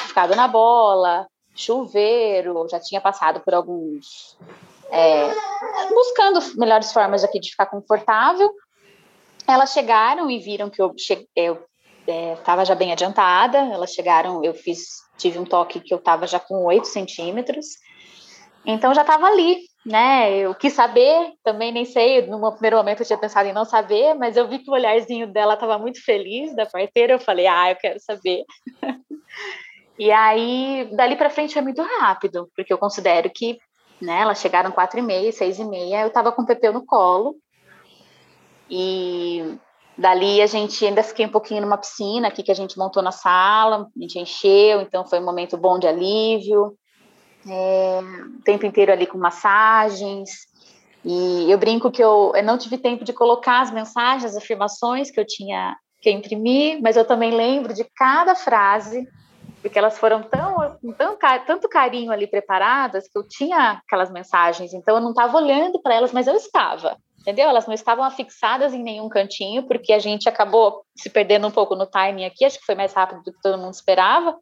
ficado 0.07 0.35
na 0.35 0.49
bola, 0.49 1.27
chuveiro, 1.55 2.67
já 2.71 2.81
tinha 2.81 3.01
passado 3.01 3.41
por 3.41 3.55
alguns. 3.55 4.37
É, 4.91 5.29
buscando 5.91 6.41
melhores 6.57 6.93
formas 6.93 7.25
aqui 7.25 7.41
de 7.41 7.51
ficar 7.51 7.67
confortável. 7.67 8.51
Elas 9.47 9.73
chegaram 9.73 10.31
e 10.31 10.39
viram 10.39 10.71
que 10.71 10.81
eu 10.81 10.95
estava 12.07 12.63
é, 12.63 12.65
já 12.65 12.75
bem 12.75 12.93
adiantada. 12.93 13.59
Elas 13.59 13.93
chegaram, 13.93 14.45
eu 14.45 14.55
fiz, 14.55 14.81
tive 15.17 15.39
um 15.39 15.45
toque 15.45 15.81
que 15.81 15.93
eu 15.93 15.99
estava 15.99 16.27
já 16.27 16.39
com 16.39 16.65
8 16.65 16.87
centímetros. 16.87 17.67
Então 18.65 18.95
já 18.95 19.01
estava 19.01 19.27
ali, 19.27 19.61
né? 19.85 20.37
Eu 20.37 20.55
quis 20.55 20.75
saber, 20.75 21.33
também 21.43 21.73
nem 21.73 21.87
sei, 21.87 22.27
no 22.27 22.53
primeiro 22.53 22.77
momento 22.77 23.01
eu 23.01 23.07
tinha 23.07 23.19
pensado 23.19 23.49
em 23.49 23.53
não 23.53 23.65
saber, 23.65 24.15
mas 24.15 24.37
eu 24.37 24.47
vi 24.47 24.59
que 24.59 24.71
o 24.71 24.75
olharzinho 24.75 25.27
dela 25.33 25.55
estava 25.55 25.79
muito 25.79 26.05
feliz 26.05 26.55
da 26.55 26.67
parteira, 26.67 27.15
eu 27.15 27.19
falei, 27.19 27.47
ah, 27.47 27.71
eu 27.71 27.77
quero 27.77 27.99
saber. 28.01 28.45
e 29.99 30.11
aí, 30.11 30.89
dali 30.93 31.17
para 31.17 31.31
frente 31.31 31.55
foi 31.55 31.63
muito 31.63 31.81
rápido, 31.81 32.51
porque 32.55 32.71
eu 32.71 32.79
considero 32.79 33.31
que, 33.35 33.59
né, 34.01 34.21
elas 34.21 34.41
chegaram 34.41 34.71
quatro 34.71 34.99
e 34.99 35.03
meia, 35.03 35.33
seis 35.33 35.59
e 35.59 35.65
meia, 35.65 36.03
eu 36.03 36.09
estava 36.09 36.33
com 36.33 36.43
o 36.43 36.47
Pepeu 36.47 36.73
no 36.73 36.85
colo, 36.85 37.37
e 38.71 39.59
dali 39.97 40.41
a 40.41 40.47
gente 40.47 40.85
ainda 40.87 41.03
fiquei 41.03 41.27
um 41.27 41.31
pouquinho 41.31 41.63
numa 41.63 41.79
piscina 41.79 42.29
aqui 42.29 42.43
que 42.43 42.53
a 42.53 42.55
gente 42.55 42.79
montou 42.79 43.03
na 43.03 43.13
sala, 43.13 43.89
a 43.97 44.01
gente 44.01 44.19
encheu, 44.19 44.81
então 44.81 45.07
foi 45.07 45.19
um 45.19 45.25
momento 45.25 45.57
bom 45.57 45.79
de 45.79 45.87
alívio, 45.87 46.77
é, 47.49 48.01
o 48.39 48.43
tempo 48.43 48.67
inteiro 48.67 48.93
ali 48.93 49.07
com 49.07 49.19
massagens. 49.19 50.31
E 51.05 51.51
eu 51.51 51.59
brinco 51.59 51.91
que 51.91 52.03
eu, 52.03 52.33
eu 52.35 52.43
não 52.43 52.59
tive 52.59 52.77
tempo 52.77 53.05
de 53.05 53.13
colocar 53.13 53.61
as 53.61 53.71
mensagens, 53.71 54.25
as 54.25 54.37
afirmações 54.37 55.11
que 55.11 55.19
eu 55.19 55.27
tinha 55.27 55.77
que 56.01 56.11
imprimir, 56.11 56.81
mas 56.81 56.97
eu 56.97 57.05
também 57.05 57.33
lembro 57.33 57.75
de 57.75 57.85
cada 57.97 58.35
frase, 58.35 59.07
porque 59.61 59.79
elas 59.79 59.99
foram 59.99 60.23
tão, 60.23 60.79
com 60.81 60.93
tão, 60.93 61.17
tanto 61.47 61.69
carinho 61.69 62.13
ali 62.13 62.27
preparadas 62.27 63.09
que 63.09 63.19
eu 63.19 63.27
tinha 63.27 63.81
aquelas 63.85 64.11
mensagens, 64.11 64.73
então 64.73 64.97
eu 64.97 65.01
não 65.01 65.11
estava 65.11 65.37
olhando 65.37 65.81
para 65.81 65.95
elas, 65.95 66.13
mas 66.13 66.27
eu 66.27 66.35
estava, 66.35 66.97
entendeu? 67.21 67.49
Elas 67.49 67.67
não 67.67 67.75
estavam 67.75 68.05
afixadas 68.05 68.73
em 68.73 68.83
nenhum 68.83 69.09
cantinho, 69.09 69.65
porque 69.65 69.93
a 69.93 69.99
gente 69.99 70.29
acabou 70.29 70.85
se 70.97 71.11
perdendo 71.11 71.47
um 71.47 71.51
pouco 71.51 71.75
no 71.75 71.87
timing 71.87 72.25
aqui, 72.25 72.45
acho 72.45 72.59
que 72.59 72.67
foi 72.67 72.75
mais 72.75 72.93
rápido 72.93 73.23
do 73.23 73.33
que 73.33 73.43
todo 73.43 73.59
mundo 73.59 73.75
esperava. 73.75 74.37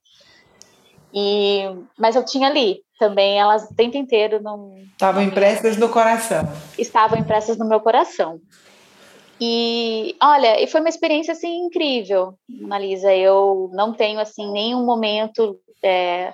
E, 1.14 1.62
mas 1.99 2.14
eu 2.14 2.25
tinha 2.25 2.49
ali 2.49 2.85
também 2.99 3.39
elas 3.39 3.71
o 3.71 3.75
tempo 3.75 3.97
inteiro 3.97 4.43
não 4.43 4.75
estavam 4.93 5.23
impressas 5.23 5.77
no 5.77 5.89
coração. 5.89 6.49
Estavam 6.79 7.19
impressas 7.19 7.57
no 7.57 7.69
meu 7.69 7.81
coração. 7.81 8.41
E 9.41 10.16
olha, 10.22 10.62
e 10.62 10.66
foi 10.66 10.80
uma 10.80 10.89
experiência 10.89 11.32
assim 11.32 11.66
incrível, 11.66 12.39
Analisa. 12.64 13.14
Eu 13.14 13.70
não 13.72 13.93
tenho 13.93 14.18
assim 14.18 14.51
nenhum 14.51 14.84
momento 14.84 15.61
é, 15.82 16.32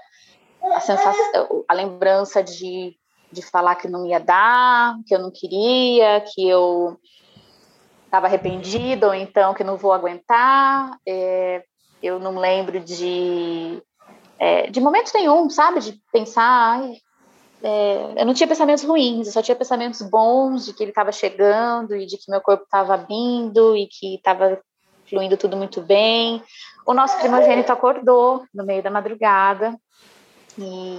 a 0.62 0.80
sensação, 0.80 1.64
a 1.68 1.74
lembrança 1.74 2.42
de, 2.42 2.96
de 3.30 3.42
falar 3.42 3.74
que 3.74 3.88
não 3.88 4.06
ia 4.06 4.20
dar, 4.20 4.96
que 5.06 5.14
eu 5.14 5.18
não 5.18 5.32
queria, 5.32 6.20
que 6.32 6.48
eu 6.48 6.96
estava 8.04 8.26
arrependida 8.26 9.08
ou 9.08 9.14
então 9.14 9.54
que 9.54 9.64
não 9.64 9.76
vou 9.76 9.92
aguentar. 9.92 10.96
É, 11.06 11.64
eu 12.02 12.20
não 12.20 12.38
lembro 12.38 12.78
de 12.78 13.82
é, 14.38 14.68
de 14.70 14.80
momento 14.80 15.12
nenhum, 15.14 15.48
sabe? 15.48 15.80
De 15.80 16.00
pensar. 16.12 16.80
É, 17.62 18.14
eu 18.16 18.26
não 18.26 18.34
tinha 18.34 18.48
pensamentos 18.48 18.84
ruins, 18.84 19.26
eu 19.26 19.32
só 19.32 19.42
tinha 19.42 19.56
pensamentos 19.56 20.02
bons 20.02 20.64
de 20.66 20.72
que 20.72 20.82
ele 20.82 20.90
estava 20.90 21.12
chegando 21.12 21.94
e 21.94 22.06
de 22.06 22.16
que 22.16 22.30
meu 22.30 22.40
corpo 22.40 22.64
estava 22.64 22.96
vindo 22.96 23.76
e 23.76 23.86
que 23.86 24.16
estava 24.16 24.60
fluindo 25.08 25.36
tudo 25.36 25.56
muito 25.56 25.80
bem. 25.80 26.42
O 26.86 26.92
nosso 26.92 27.18
primogênito 27.18 27.72
acordou 27.72 28.44
no 28.52 28.64
meio 28.64 28.82
da 28.82 28.90
madrugada 28.90 29.76
e 30.58 30.98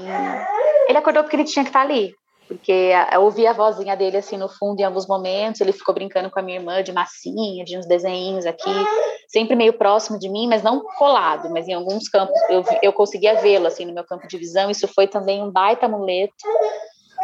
ele 0.88 0.98
acordou 0.98 1.24
porque 1.24 1.36
ele 1.36 1.44
tinha 1.44 1.64
que 1.64 1.70
estar 1.70 1.82
ali 1.82 2.16
porque 2.48 2.92
eu 3.12 3.22
ouvi 3.22 3.48
a 3.48 3.54
vozinha 3.54 3.96
dele 3.96 4.18
assim 4.18 4.38
no 4.38 4.50
fundo 4.50 4.80
em 4.80 4.84
alguns 4.84 5.08
momentos, 5.08 5.62
ele 5.62 5.72
ficou 5.72 5.94
brincando 5.94 6.30
com 6.30 6.40
a 6.40 6.42
minha 6.42 6.58
irmã 6.58 6.84
de 6.84 6.92
massinha, 6.92 7.64
de 7.64 7.78
uns 7.78 7.86
desenhos 7.86 8.46
aqui, 8.46 8.74
sempre 9.28 9.56
meio 9.56 9.74
próximo 9.74 10.20
de 10.20 10.30
mim, 10.30 10.48
mas 10.48 10.64
não 10.64 10.84
colado, 10.98 11.50
mas 11.50 11.68
em 11.68 11.74
alguns 11.74 12.10
campos 12.10 12.36
eu, 12.50 12.64
eu 12.82 12.94
conseguia 12.94 13.36
vê-lo 13.36 13.68
assim 13.68 13.86
no 13.86 13.94
meu 13.94 14.04
campo 14.04 14.28
de 14.28 14.38
visão, 14.38 14.70
isso 14.70 14.88
foi 14.88 15.08
também 15.08 15.42
um 15.42 15.52
baita 15.52 15.86
amuleto, 15.86 16.34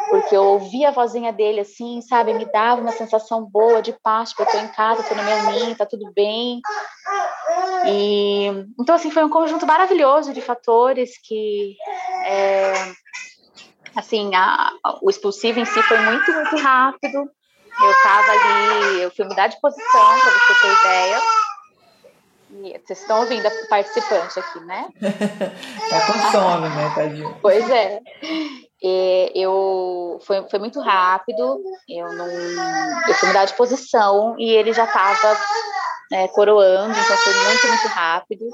porque 0.10 0.36
eu 0.36 0.44
ouvi 0.44 0.86
a 0.86 0.92
vozinha 0.92 1.32
dele 1.32 1.60
assim, 1.60 2.02
sabe, 2.02 2.34
me 2.34 2.46
dava 2.46 2.82
uma 2.82 2.92
sensação 2.92 3.44
boa 3.44 3.82
de 3.82 3.94
paz, 4.02 4.34
porque 4.34 4.56
eu 4.56 4.60
tô 4.60 4.66
em 4.66 4.72
casa, 4.72 5.04
tô 5.04 5.16
no 5.16 5.24
meu 5.24 5.52
ninho, 5.52 5.76
tá 5.76 5.86
tudo 5.86 6.12
bem. 6.14 6.62
E 7.86 8.46
então 8.80 8.96
assim 8.96 9.12
foi 9.12 9.24
um 9.24 9.30
conjunto 9.30 9.66
maravilhoso 9.66 10.34
de 10.34 10.42
fatores 10.42 11.12
que 11.24 11.76
é, 12.26 12.74
assim, 13.96 14.34
a, 14.36 14.72
o 15.02 15.10
expulsivo 15.10 15.60
em 15.60 15.66
si 15.66 15.82
foi 15.84 16.00
muito, 16.00 16.32
muito 16.32 16.58
rápido. 16.58 17.30
Eu 17.82 17.92
estava 17.92 18.32
ali, 18.32 19.02
eu 19.04 19.12
fui 19.12 19.26
mudar 19.26 19.48
de 19.48 19.60
posição, 19.62 20.20
para 20.20 20.32
você 20.32 20.62
ter 20.62 20.80
ideia. 20.80 21.22
E 22.52 22.82
vocês 22.84 23.00
estão 23.00 23.20
ouvindo 23.20 23.46
a 23.46 23.52
participante 23.70 24.40
aqui, 24.40 24.60
né? 24.62 24.90
tá 25.90 26.08
com 26.08 26.32
sono, 26.32 26.70
né, 26.70 26.92
tadinho? 26.96 27.38
Pois 27.42 27.70
é. 27.70 28.00
E 28.82 29.32
eu 29.36 30.20
foi, 30.26 30.48
foi 30.50 30.60
muito 30.60 30.80
rápido, 30.80 31.62
eu 31.88 32.14
não 32.14 32.28
eu 32.28 33.14
fui 33.16 33.28
mudar 33.28 33.46
de 33.46 33.54
posição 33.54 34.36
e 34.40 34.50
ele 34.50 34.74
já 34.74 34.86
estava 34.86 35.38
é, 36.12 36.28
coroando, 36.30 36.98
então 36.98 37.18
foi 37.18 37.34
muito, 37.34 37.68
muito 37.68 37.88
rápido. 37.88 38.46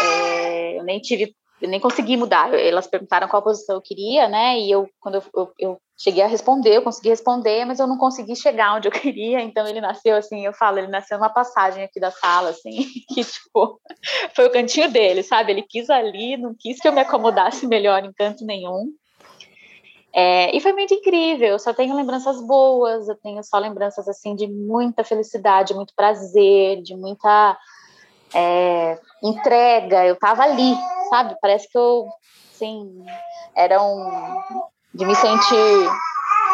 É, 0.00 0.78
eu 0.78 0.84
nem 0.84 1.00
tive 1.00 1.34
eu 1.60 1.68
nem 1.68 1.80
consegui 1.80 2.16
mudar. 2.16 2.52
Elas 2.54 2.86
perguntaram 2.86 3.28
qual 3.28 3.42
posição 3.42 3.76
eu 3.76 3.82
queria, 3.82 4.28
né? 4.28 4.58
E 4.58 4.70
eu, 4.70 4.88
quando 5.00 5.16
eu, 5.16 5.22
eu, 5.34 5.52
eu, 5.58 5.78
cheguei 5.96 6.22
a 6.22 6.26
responder, 6.26 6.76
eu 6.76 6.82
consegui 6.82 7.08
responder, 7.08 7.64
mas 7.64 7.78
eu 7.78 7.86
não 7.86 7.96
consegui 7.96 8.34
chegar 8.34 8.74
onde 8.74 8.88
eu 8.88 8.92
queria. 8.92 9.40
Então 9.40 9.66
ele 9.66 9.80
nasceu 9.80 10.16
assim, 10.16 10.44
eu 10.44 10.52
falo, 10.52 10.78
ele 10.78 10.88
nasceu 10.88 11.18
numa 11.18 11.30
passagem 11.30 11.84
aqui 11.84 12.00
da 12.00 12.10
sala, 12.10 12.50
assim, 12.50 12.86
que 13.14 13.24
tipo, 13.24 13.80
foi 14.34 14.46
o 14.46 14.52
cantinho 14.52 14.90
dele, 14.90 15.22
sabe? 15.22 15.52
Ele 15.52 15.62
quis 15.62 15.88
ali, 15.88 16.36
não 16.36 16.54
quis 16.58 16.80
que 16.80 16.88
eu 16.88 16.92
me 16.92 17.00
acomodasse 17.00 17.66
melhor 17.66 18.04
em 18.04 18.12
canto 18.12 18.44
nenhum. 18.44 18.92
É, 20.16 20.56
e 20.56 20.60
foi 20.60 20.72
muito 20.72 20.94
incrível, 20.94 21.48
eu 21.48 21.58
só 21.58 21.74
tenho 21.74 21.96
lembranças 21.96 22.40
boas, 22.46 23.08
eu 23.08 23.16
tenho 23.16 23.42
só 23.42 23.58
lembranças 23.58 24.06
assim 24.06 24.36
de 24.36 24.46
muita 24.46 25.02
felicidade, 25.02 25.74
muito 25.74 25.92
prazer, 25.96 26.80
de 26.82 26.94
muita 26.94 27.58
é, 28.34 28.98
entrega, 29.22 30.04
eu 30.04 30.16
tava 30.16 30.42
ali, 30.42 30.76
sabe? 31.08 31.36
Parece 31.40 31.68
que 31.70 31.78
eu, 31.78 32.08
assim, 32.52 33.04
era 33.54 33.80
um. 33.82 34.40
de 34.92 35.06
me 35.06 35.14
sentir 35.14 35.88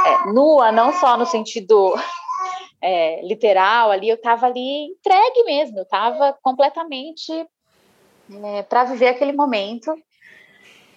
é, 0.07 0.33
nua, 0.33 0.71
não 0.71 0.93
só 0.93 1.17
no 1.17 1.27
sentido 1.27 1.95
é, 2.83 3.23
literal 3.27 3.91
ali, 3.91 4.09
eu 4.09 4.21
tava 4.21 4.47
ali 4.47 4.93
entregue 4.93 5.45
mesmo, 5.45 5.79
eu 5.79 5.87
tava 5.87 6.37
completamente 6.43 7.33
é, 8.45 8.63
para 8.63 8.85
viver 8.85 9.09
aquele 9.09 9.33
momento. 9.33 9.95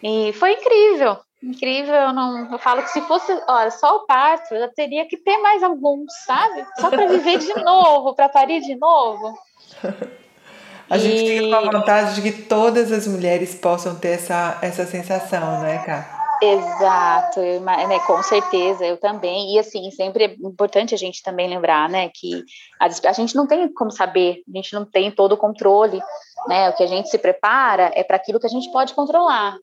E 0.02 0.34
foi 0.34 0.52
incrível, 0.52 1.18
incrível. 1.42 1.96
Eu, 1.96 2.14
não, 2.14 2.52
eu 2.52 2.60
falo 2.60 2.84
que 2.84 2.90
se 2.90 3.00
fosse 3.04 3.32
olha, 3.48 3.72
só 3.72 3.96
o 3.96 4.06
parto, 4.06 4.54
eu 4.54 4.60
já 4.60 4.68
teria 4.68 5.08
que 5.08 5.16
ter 5.16 5.38
mais 5.38 5.64
alguns, 5.64 6.12
sabe? 6.26 6.66
Só 6.78 6.90
para 6.90 7.08
viver 7.08 7.38
de 7.38 7.54
novo, 7.64 8.14
para 8.14 8.28
parir 8.28 8.60
de 8.60 8.76
novo. 8.76 9.34
A 10.90 10.98
gente 10.98 11.24
e... 11.24 11.40
tem 11.40 11.54
a 11.54 11.62
vontade 11.62 12.16
de 12.16 12.22
que 12.22 12.44
todas 12.44 12.92
as 12.92 13.08
mulheres 13.08 13.56
possam 13.56 13.96
ter 13.96 14.10
essa, 14.10 14.60
essa 14.62 14.86
sensação, 14.86 15.62
né, 15.62 15.80
Cá? 15.86 16.20
Exato, 16.42 17.40
eu, 17.40 17.62
né, 17.62 18.00
com 18.06 18.22
certeza, 18.22 18.86
eu 18.86 18.98
também. 18.98 19.56
E 19.56 19.60
assim, 19.60 19.90
sempre 19.92 20.26
é 20.26 20.36
importante 20.46 20.94
a 20.94 20.98
gente 20.98 21.24
também 21.24 21.48
lembrar, 21.48 21.88
né, 21.90 22.10
que 22.14 22.44
a, 22.80 22.88
a, 22.88 23.14
gente 23.14 23.34
não 23.34 23.48
tem 23.48 23.72
como 23.74 23.92
saber, 23.92 24.44
a 24.54 24.58
gente 24.58 24.74
não 24.74 24.84
tem 24.84 25.10
todo 25.10 25.34
o 25.34 25.38
controle, 25.38 26.02
né? 26.48 26.70
O 26.70 26.74
que 26.74 26.84
a 26.84 26.88
gente 26.88 27.10
se 27.10 27.18
prepara 27.18 27.92
é 27.96 28.04
para 28.04 28.18
aquilo 28.18 28.42
que 28.42 28.46
a 28.46 28.50
gente 28.50 28.70
pode 28.74 28.94
controlar, 28.94 29.56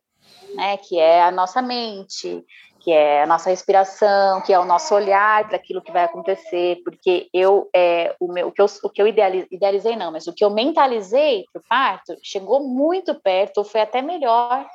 né? 0.54 0.78
Que 0.78 0.98
é 0.98 1.22
a 1.22 1.30
nossa 1.30 1.60
mente, 1.60 2.42
que 2.80 2.90
é 2.90 3.22
a 3.22 3.26
nossa 3.26 3.50
respiração, 3.50 4.40
que 4.40 4.52
é 4.52 4.58
o 4.58 4.64
nosso 4.64 4.94
olhar 4.94 5.46
para 5.46 5.56
aquilo 5.56 5.82
que 5.82 5.92
vai 5.92 6.04
acontecer, 6.04 6.80
porque 6.82 7.28
eu, 7.32 7.68
é, 7.76 8.16
o, 8.18 8.32
meu, 8.32 8.48
o 8.48 8.52
que 8.52 8.60
eu, 8.60 8.66
o 8.82 8.88
que 8.88 9.02
eu 9.02 9.06
idealizei, 9.06 9.48
idealizei 9.52 9.96
não, 9.96 10.10
mas 10.10 10.26
o 10.26 10.32
que 10.32 10.44
eu 10.44 10.50
mentalizei 10.50 11.44
para 11.52 11.60
o 11.60 11.64
parto 11.68 12.16
chegou 12.22 12.66
muito 12.66 13.14
perto, 13.14 13.62
foi 13.62 13.82
até 13.82 14.00
melhor 14.00 14.66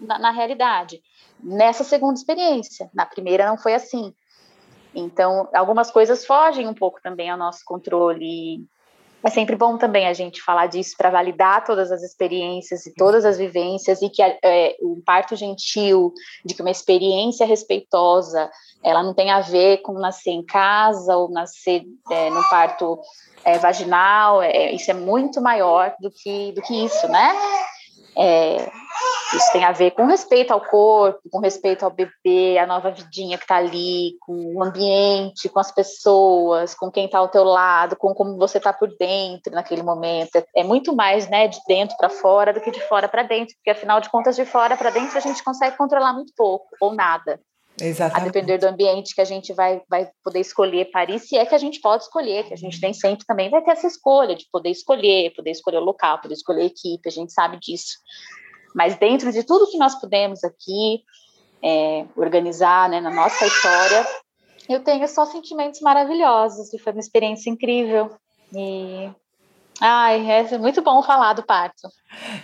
na, 0.00 0.18
na 0.18 0.30
realidade, 0.30 1.02
nessa 1.38 1.84
segunda 1.84 2.14
experiência. 2.14 2.90
Na 2.94 3.04
primeira 3.04 3.46
não 3.46 3.58
foi 3.58 3.74
assim. 3.74 4.14
Então, 4.94 5.48
algumas 5.54 5.90
coisas 5.90 6.24
fogem 6.24 6.66
um 6.66 6.74
pouco 6.74 7.00
também 7.02 7.28
ao 7.28 7.36
nosso 7.36 7.60
controle. 7.66 8.64
É 9.26 9.30
sempre 9.30 9.56
bom 9.56 9.76
também 9.76 10.06
a 10.06 10.12
gente 10.12 10.40
falar 10.40 10.68
disso 10.68 10.94
para 10.96 11.10
validar 11.10 11.64
todas 11.64 11.90
as 11.90 12.00
experiências 12.04 12.86
e 12.86 12.94
todas 12.94 13.24
as 13.24 13.36
vivências 13.36 14.00
e 14.00 14.08
que 14.08 14.22
é, 14.22 14.76
o 14.80 15.02
parto 15.04 15.34
gentil, 15.34 16.14
de 16.44 16.54
que 16.54 16.62
uma 16.62 16.70
experiência 16.70 17.44
respeitosa, 17.44 18.48
ela 18.84 19.02
não 19.02 19.12
tem 19.12 19.32
a 19.32 19.40
ver 19.40 19.78
com 19.78 19.94
nascer 19.94 20.30
em 20.30 20.46
casa 20.46 21.16
ou 21.16 21.28
nascer 21.28 21.82
é, 22.08 22.30
no 22.30 22.40
parto 22.48 23.00
é, 23.44 23.58
vaginal, 23.58 24.40
é, 24.40 24.70
isso 24.70 24.92
é 24.92 24.94
muito 24.94 25.40
maior 25.42 25.92
do 26.00 26.08
que, 26.08 26.52
do 26.52 26.62
que 26.62 26.84
isso, 26.84 27.08
né? 27.08 27.34
Isso 29.34 29.52
tem 29.52 29.64
a 29.64 29.72
ver 29.72 29.90
com 29.90 30.06
respeito 30.06 30.52
ao 30.52 30.60
corpo, 30.60 31.20
com 31.30 31.40
respeito 31.40 31.84
ao 31.84 31.90
bebê, 31.90 32.58
a 32.58 32.66
nova 32.66 32.90
vidinha 32.90 33.36
que 33.36 33.44
está 33.44 33.56
ali, 33.56 34.16
com 34.20 34.54
o 34.54 34.62
ambiente, 34.62 35.48
com 35.48 35.58
as 35.58 35.72
pessoas, 35.72 36.74
com 36.74 36.90
quem 36.90 37.06
está 37.06 37.18
ao 37.18 37.28
teu 37.28 37.44
lado, 37.44 37.96
com 37.96 38.14
como 38.14 38.36
você 38.36 38.58
está 38.58 38.72
por 38.72 38.88
dentro 38.96 39.52
naquele 39.52 39.82
momento. 39.82 40.42
É 40.54 40.62
muito 40.62 40.94
mais, 40.94 41.28
né, 41.28 41.48
de 41.48 41.58
dentro 41.66 41.96
para 41.96 42.08
fora 42.08 42.52
do 42.52 42.60
que 42.60 42.70
de 42.70 42.80
fora 42.80 43.08
para 43.08 43.24
dentro, 43.24 43.54
porque 43.56 43.70
afinal 43.70 44.00
de 44.00 44.08
contas, 44.08 44.36
de 44.36 44.44
fora 44.44 44.76
para 44.76 44.90
dentro 44.90 45.18
a 45.18 45.20
gente 45.20 45.42
consegue 45.42 45.76
controlar 45.76 46.12
muito 46.12 46.32
pouco 46.36 46.68
ou 46.80 46.94
nada. 46.94 47.40
Exatamente. 47.80 48.22
A 48.22 48.32
depender 48.32 48.58
do 48.58 48.66
ambiente 48.66 49.14
que 49.14 49.20
a 49.20 49.24
gente 49.24 49.52
vai, 49.52 49.82
vai 49.88 50.08
poder 50.24 50.40
escolher 50.40 50.90
Paris, 50.90 51.28
se 51.28 51.36
é 51.36 51.44
que 51.44 51.54
a 51.54 51.58
gente 51.58 51.80
pode 51.80 52.04
escolher, 52.04 52.44
que 52.44 52.54
a 52.54 52.56
gente 52.56 52.80
nem 52.80 52.94
sempre 52.94 53.26
também 53.26 53.50
vai 53.50 53.62
ter 53.62 53.72
essa 53.72 53.86
escolha 53.86 54.34
de 54.34 54.46
poder 54.50 54.70
escolher, 54.70 55.34
poder 55.34 55.50
escolher 55.50 55.78
o 55.78 55.84
local, 55.84 56.20
poder 56.20 56.34
escolher 56.34 56.62
a 56.62 56.66
equipe, 56.66 57.06
a 57.06 57.10
gente 57.10 57.32
sabe 57.32 57.58
disso. 57.60 57.98
Mas 58.76 58.94
dentro 58.96 59.32
de 59.32 59.42
tudo 59.42 59.70
que 59.70 59.78
nós 59.78 59.98
pudemos 59.98 60.44
aqui 60.44 61.02
é, 61.64 62.04
organizar 62.14 62.90
né, 62.90 63.00
na 63.00 63.10
nossa 63.10 63.46
história, 63.46 64.06
eu 64.68 64.84
tenho 64.84 65.08
só 65.08 65.24
sentimentos 65.24 65.80
maravilhosos 65.80 66.74
e 66.74 66.78
foi 66.78 66.92
uma 66.92 67.00
experiência 67.00 67.48
incrível. 67.48 68.10
E 68.54 69.10
Ai, 69.80 70.30
é 70.30 70.58
muito 70.58 70.80
bom 70.82 71.02
falar 71.02 71.34
do 71.34 71.42
parto. 71.42 71.88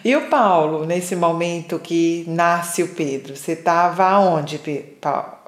E 0.04 0.14
o 0.14 0.28
Paulo, 0.28 0.84
nesse 0.84 1.16
momento 1.16 1.78
que 1.78 2.24
nasce 2.28 2.82
o 2.82 2.94
Pedro, 2.94 3.34
você 3.34 3.52
estava 3.52 4.04
aonde, 4.04 4.60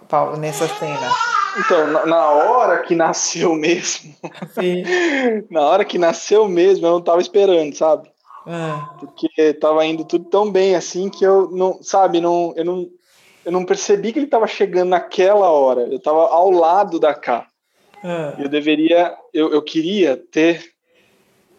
Paulo, 0.08 0.36
nessa 0.38 0.66
cena? 0.66 1.10
Então, 1.58 1.86
na, 1.88 2.06
na 2.06 2.30
hora 2.30 2.82
que 2.82 2.94
nasceu 2.94 3.54
mesmo, 3.54 4.14
na 5.50 5.60
hora 5.60 5.84
que 5.84 5.98
nasceu 5.98 6.48
mesmo, 6.48 6.86
eu 6.86 6.92
não 6.92 6.98
estava 7.00 7.20
esperando, 7.20 7.76
sabe? 7.76 8.13
Ah. 8.46 8.94
Porque 8.98 9.28
estava 9.36 9.84
indo 9.86 10.04
tudo 10.04 10.26
tão 10.26 10.50
bem 10.50 10.74
assim 10.74 11.08
que 11.08 11.24
eu 11.24 11.50
não, 11.50 11.82
sabe, 11.82 12.20
não, 12.20 12.52
eu 12.56 12.64
não, 12.64 12.90
eu 13.44 13.52
não 13.52 13.64
percebi 13.64 14.12
que 14.12 14.18
ele 14.18 14.26
estava 14.26 14.46
chegando 14.46 14.90
naquela 14.90 15.50
hora. 15.50 15.82
Eu 15.82 15.96
estava 15.96 16.28
ao 16.28 16.50
lado 16.50 16.98
da 16.98 17.14
cá. 17.14 17.46
Ah. 18.02 18.34
Eu 18.38 18.48
deveria, 18.48 19.14
eu, 19.32 19.52
eu 19.52 19.62
queria 19.62 20.16
ter 20.16 20.74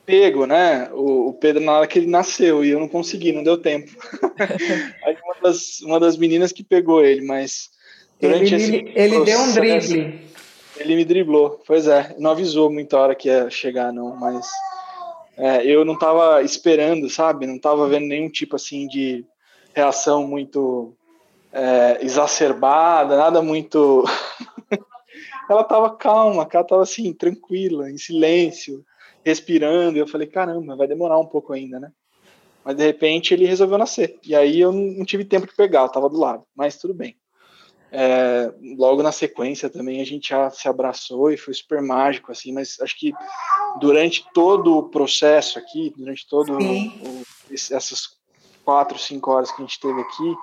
pego, 0.06 0.46
né? 0.46 0.90
O, 0.94 1.30
o, 1.30 1.34
Pedro 1.34 1.64
na 1.64 1.74
hora 1.74 1.88
que 1.88 1.98
ele 1.98 2.08
nasceu 2.08 2.64
e 2.64 2.70
eu 2.70 2.80
não 2.80 2.88
consegui, 2.88 3.32
não 3.32 3.44
deu 3.44 3.58
tempo. 3.58 3.92
Aí 5.04 5.18
uma 5.24 5.36
das, 5.42 5.80
uma 5.82 6.00
das 6.00 6.18
meninas 6.18 6.52
que 6.52 6.64
pegou 6.64 7.04
ele, 7.04 7.26
mas 7.26 7.70
durante 8.22 8.54
ele, 8.54 8.64
esse 8.64 8.92
ele 8.96 9.26
deu 9.26 9.40
um 9.40 9.54
drible. 9.54 10.26
Ele 10.78 10.96
me 10.96 11.06
driblou, 11.06 11.62
pois 11.66 11.88
é, 11.88 12.16
não 12.20 12.32
avisou 12.32 12.72
muita 12.72 12.98
hora 12.98 13.16
que 13.16 13.30
ia 13.30 13.50
chegar, 13.50 13.94
não, 13.94 14.16
mas 14.16 14.46
é, 15.38 15.66
eu 15.66 15.84
não 15.84 15.94
estava 15.94 16.42
esperando, 16.42 17.10
sabe? 17.10 17.46
Não 17.46 17.56
estava 17.56 17.88
vendo 17.88 18.08
nenhum 18.08 18.30
tipo 18.30 18.56
assim 18.56 18.88
de 18.88 19.26
reação 19.74 20.26
muito 20.28 20.96
é, 21.52 22.00
exacerbada, 22.02 23.18
nada 23.18 23.42
muito. 23.42 24.04
ela 25.50 25.62
estava 25.62 25.96
calma, 25.96 26.48
ela 26.50 26.62
estava 26.62 26.82
assim, 26.82 27.14
tranquila, 27.14 27.90
em 27.90 27.98
silêncio 27.98 28.84
respirando, 29.26 29.98
e 29.98 30.00
eu 30.00 30.08
falei, 30.08 30.28
caramba, 30.28 30.76
vai 30.76 30.88
demorar 30.88 31.18
um 31.18 31.26
pouco 31.26 31.52
ainda, 31.52 31.80
né? 31.80 31.92
Mas 32.64 32.76
de 32.76 32.84
repente 32.84 33.34
ele 33.34 33.48
resolveu 33.48 33.78
nascer. 33.78 34.20
E 34.24 34.36
aí 34.36 34.60
eu 34.60 34.72
não 34.72 35.04
tive 35.04 35.26
tempo 35.26 35.48
de 35.48 35.56
pegar, 35.56 35.82
eu 35.82 35.90
tava 35.90 36.08
do 36.08 36.20
lado, 36.20 36.44
mas 36.56 36.78
tudo 36.78 36.94
bem. 36.94 37.16
É, 37.98 38.54
logo 38.78 39.02
na 39.02 39.14
sequência 39.14 39.70
também 39.70 40.02
a 40.02 40.06
gente 40.06 40.28
já 40.28 40.50
se 40.50 40.68
abraçou 40.68 41.32
e 41.32 41.38
foi 41.38 41.54
super 41.54 41.82
mágico, 41.82 42.30
assim, 42.30 42.52
mas 42.52 42.78
acho 42.82 43.00
que 43.00 43.14
durante 43.80 44.26
todo 44.34 44.78
o 44.78 44.90
processo 44.90 45.58
aqui, 45.58 45.94
durante 45.96 46.28
todo 46.28 46.58
o, 46.58 47.24
essas 47.50 48.18
quatro, 48.66 49.00
cinco 49.00 49.32
horas 49.32 49.50
que 49.50 49.62
a 49.62 49.66
gente 49.66 49.80
teve 49.80 50.02
aqui, 50.02 50.36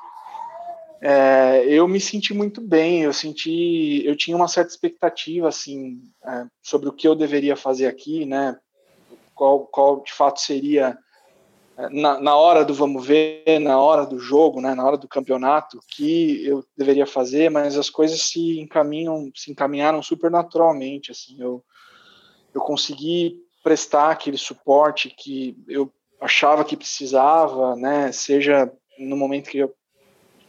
é, 1.03 1.65
eu 1.67 1.87
me 1.87 2.01
senti 2.01 2.33
muito 2.33 2.59
bem, 2.59 3.03
eu 3.03 3.13
senti, 3.13 4.03
eu 4.03 4.17
tinha 4.17 4.35
uma 4.35 4.49
certa 4.49 4.71
expectativa, 4.71 5.47
assim, 5.47 6.01
é, 6.25 6.47
sobre 6.63 6.89
o 6.89 6.93
que 6.93 7.07
eu 7.07 7.15
deveria 7.15 7.55
fazer 7.55 7.87
aqui, 7.87 8.25
né, 8.25 8.57
qual, 9.35 9.67
qual 9.67 10.01
de 10.03 10.13
fato 10.13 10.41
seria 10.41 10.97
na, 11.91 12.21
na, 12.21 12.37
hora 12.37 12.65
do 12.65 12.75
vamos 12.75 13.07
ver, 13.07 13.59
na 13.61 13.79
hora 13.81 14.05
do 14.05 14.19
jogo, 14.19 14.61
né, 14.61 14.75
na 14.75 14.85
hora 14.85 14.97
do 14.97 15.09
campeonato, 15.09 15.81
que 15.89 16.45
eu 16.47 16.65
deveria 16.77 17.07
fazer, 17.07 17.51
mas 17.51 17.79
as 17.79 17.89
coisas 17.89 18.21
se 18.23 18.61
encaminham, 18.61 19.31
se 19.35 19.51
encaminharam 19.51 20.03
super 20.03 20.31
naturalmente, 20.31 21.11
assim, 21.11 21.37
eu, 21.41 21.65
eu 22.55 22.61
consegui 22.61 23.41
prestar 23.63 24.11
aquele 24.11 24.37
suporte 24.37 25.09
que 25.09 25.57
eu 25.69 25.91
achava 26.21 26.65
que 26.65 26.77
precisava, 26.77 27.75
né, 27.77 28.13
seja 28.13 28.71
no 28.99 29.17
momento 29.17 29.51
que 29.51 29.59
eu, 29.59 29.75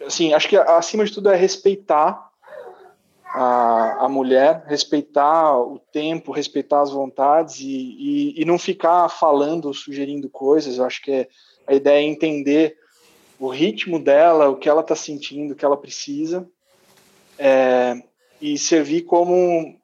assim, 0.05 0.33
acho 0.33 0.49
que 0.49 0.57
acima 0.57 1.05
de 1.05 1.13
tudo 1.13 1.29
é 1.29 1.35
respeitar 1.35 2.32
a, 3.33 4.05
a 4.05 4.09
mulher, 4.09 4.63
respeitar 4.67 5.57
o 5.57 5.79
tempo, 5.91 6.31
respeitar 6.31 6.81
as 6.81 6.91
vontades 6.91 7.59
e, 7.59 7.65
e, 7.65 8.41
e 8.41 8.45
não 8.45 8.59
ficar 8.59 9.09
falando, 9.09 9.73
sugerindo 9.73 10.29
coisas. 10.29 10.77
Eu 10.77 10.85
acho 10.85 11.01
que 11.01 11.11
é, 11.11 11.27
a 11.65 11.73
ideia 11.73 12.05
é 12.05 12.07
entender 12.07 12.77
o 13.39 13.47
ritmo 13.47 13.97
dela, 13.99 14.49
o 14.49 14.55
que 14.55 14.69
ela 14.69 14.81
está 14.81 14.95
sentindo, 14.95 15.53
o 15.53 15.55
que 15.55 15.65
ela 15.65 15.75
precisa, 15.75 16.47
é, 17.39 17.99
e 18.39 18.55
servir 18.55 19.01
como 19.01 19.75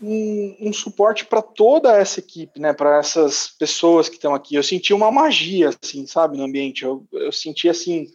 um, 0.00 0.56
um 0.60 0.72
suporte 0.72 1.24
para 1.24 1.42
toda 1.42 1.96
essa 1.96 2.20
equipe, 2.20 2.60
né, 2.60 2.72
para 2.72 2.98
essas 2.98 3.48
pessoas 3.58 4.08
que 4.08 4.14
estão 4.14 4.36
aqui. 4.36 4.54
Eu 4.54 4.62
senti 4.62 4.94
uma 4.94 5.10
magia, 5.10 5.70
assim, 5.82 6.06
sabe, 6.06 6.36
no 6.36 6.44
ambiente. 6.44 6.84
Eu, 6.84 7.04
eu 7.12 7.32
senti 7.32 7.68
assim 7.68 8.06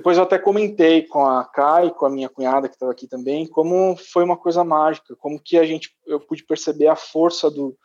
depois 0.00 0.16
eu 0.16 0.22
até 0.22 0.38
comentei 0.38 1.02
com 1.02 1.26
a 1.26 1.44
Kai, 1.44 1.90
com 1.90 2.06
a 2.06 2.10
minha 2.10 2.30
cunhada 2.30 2.70
que 2.70 2.74
estava 2.74 2.90
aqui 2.90 3.06
também, 3.06 3.46
como 3.46 3.94
foi 3.96 4.24
uma 4.24 4.36
coisa 4.36 4.64
mágica, 4.64 5.14
como 5.14 5.38
que 5.38 5.58
a 5.58 5.64
gente 5.66 5.94
eu 6.06 6.18
pude 6.18 6.42
perceber 6.42 6.86
a 6.86 6.96
força 6.96 7.50
do, 7.50 7.76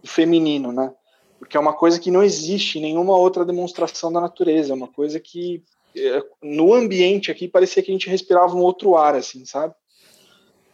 do 0.00 0.08
feminino, 0.08 0.70
né? 0.70 0.94
Porque 1.36 1.56
é 1.56 1.60
uma 1.60 1.72
coisa 1.72 1.98
que 1.98 2.12
não 2.12 2.22
existe 2.22 2.78
em 2.78 2.82
nenhuma 2.82 3.16
outra 3.16 3.44
demonstração 3.44 4.12
da 4.12 4.20
natureza, 4.20 4.72
é 4.72 4.76
uma 4.76 4.86
coisa 4.86 5.18
que 5.18 5.64
é, 5.96 6.22
no 6.40 6.72
ambiente 6.72 7.32
aqui 7.32 7.48
parecia 7.48 7.82
que 7.82 7.90
a 7.90 7.94
gente 7.94 8.08
respirava 8.08 8.54
um 8.54 8.60
outro 8.62 8.96
ar, 8.96 9.16
assim, 9.16 9.44
sabe? 9.44 9.74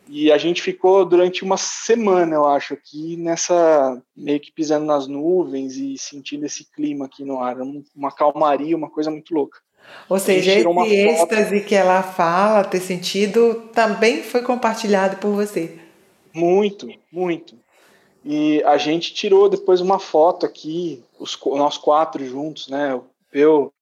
E 0.07 0.31
a 0.31 0.37
gente 0.37 0.61
ficou 0.61 1.07
durante 1.07 1.43
uma 1.43 1.57
semana, 1.57 2.35
eu 2.35 2.45
acho, 2.45 2.75
aqui 2.75 3.17
nessa 3.17 4.03
meio 4.15 4.39
que 4.39 4.53
pisando 4.53 4.85
nas 4.85 5.07
nuvens 5.07 5.77
e 5.77 5.97
sentindo 5.97 6.45
esse 6.45 6.71
clima 6.71 7.07
aqui 7.07 7.25
no 7.25 7.41
ar, 7.41 7.57
uma 7.97 8.13
calmaria, 8.13 8.77
uma 8.77 8.91
coisa 8.91 9.11
muito 9.11 9.33
louca. 9.33 9.59
Ou 10.09 10.18
seja, 10.18 10.53
esse 10.53 10.95
êxtase 10.95 11.61
que 11.61 11.74
ela 11.74 12.03
fala, 12.03 12.64
ter 12.64 12.81
sentido, 12.81 13.68
também 13.72 14.22
foi 14.22 14.43
compartilhado 14.43 15.16
por 15.18 15.31
você. 15.31 15.78
Muito, 16.35 16.89
muito. 17.12 17.55
E 18.24 18.62
a 18.64 18.76
gente 18.76 19.14
tirou 19.14 19.49
depois 19.49 19.81
uma 19.81 19.99
foto 19.99 20.45
aqui, 20.45 21.03
os, 21.18 21.39
nós 21.47 21.78
quatro 21.78 22.24
juntos, 22.24 22.68
né? 22.68 23.01
Eu, 23.33 23.72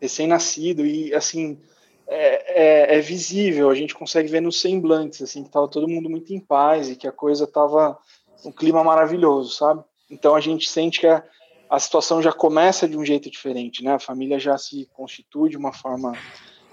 recém-nascido, 0.00 0.84
e 0.84 1.14
assim, 1.14 1.58
é, 2.06 2.94
é, 2.94 2.96
é, 2.96 3.00
visível, 3.00 3.70
a 3.70 3.74
gente 3.74 3.94
consegue 3.94 4.28
ver 4.28 4.40
nos 4.40 4.60
semblantes, 4.60 5.22
assim, 5.22 5.44
que 5.44 5.50
tava 5.50 5.68
todo 5.68 5.88
mundo 5.88 6.10
muito 6.10 6.32
em 6.32 6.40
paz 6.40 6.88
e 6.88 6.96
que 6.96 7.06
a 7.06 7.12
coisa 7.12 7.46
tava 7.46 7.98
um 8.44 8.50
clima 8.50 8.82
maravilhoso, 8.82 9.54
sabe? 9.54 9.82
Então 10.10 10.34
a 10.34 10.40
gente 10.40 10.68
sente 10.68 11.00
que 11.00 11.06
a, 11.06 11.22
a 11.68 11.78
situação 11.78 12.22
já 12.22 12.32
começa 12.32 12.88
de 12.88 12.96
um 12.96 13.04
jeito 13.04 13.30
diferente, 13.30 13.84
né? 13.84 13.94
A 13.94 13.98
família 13.98 14.38
já 14.38 14.56
se 14.56 14.88
constitui 14.92 15.50
de 15.50 15.56
uma 15.56 15.72
forma 15.72 16.12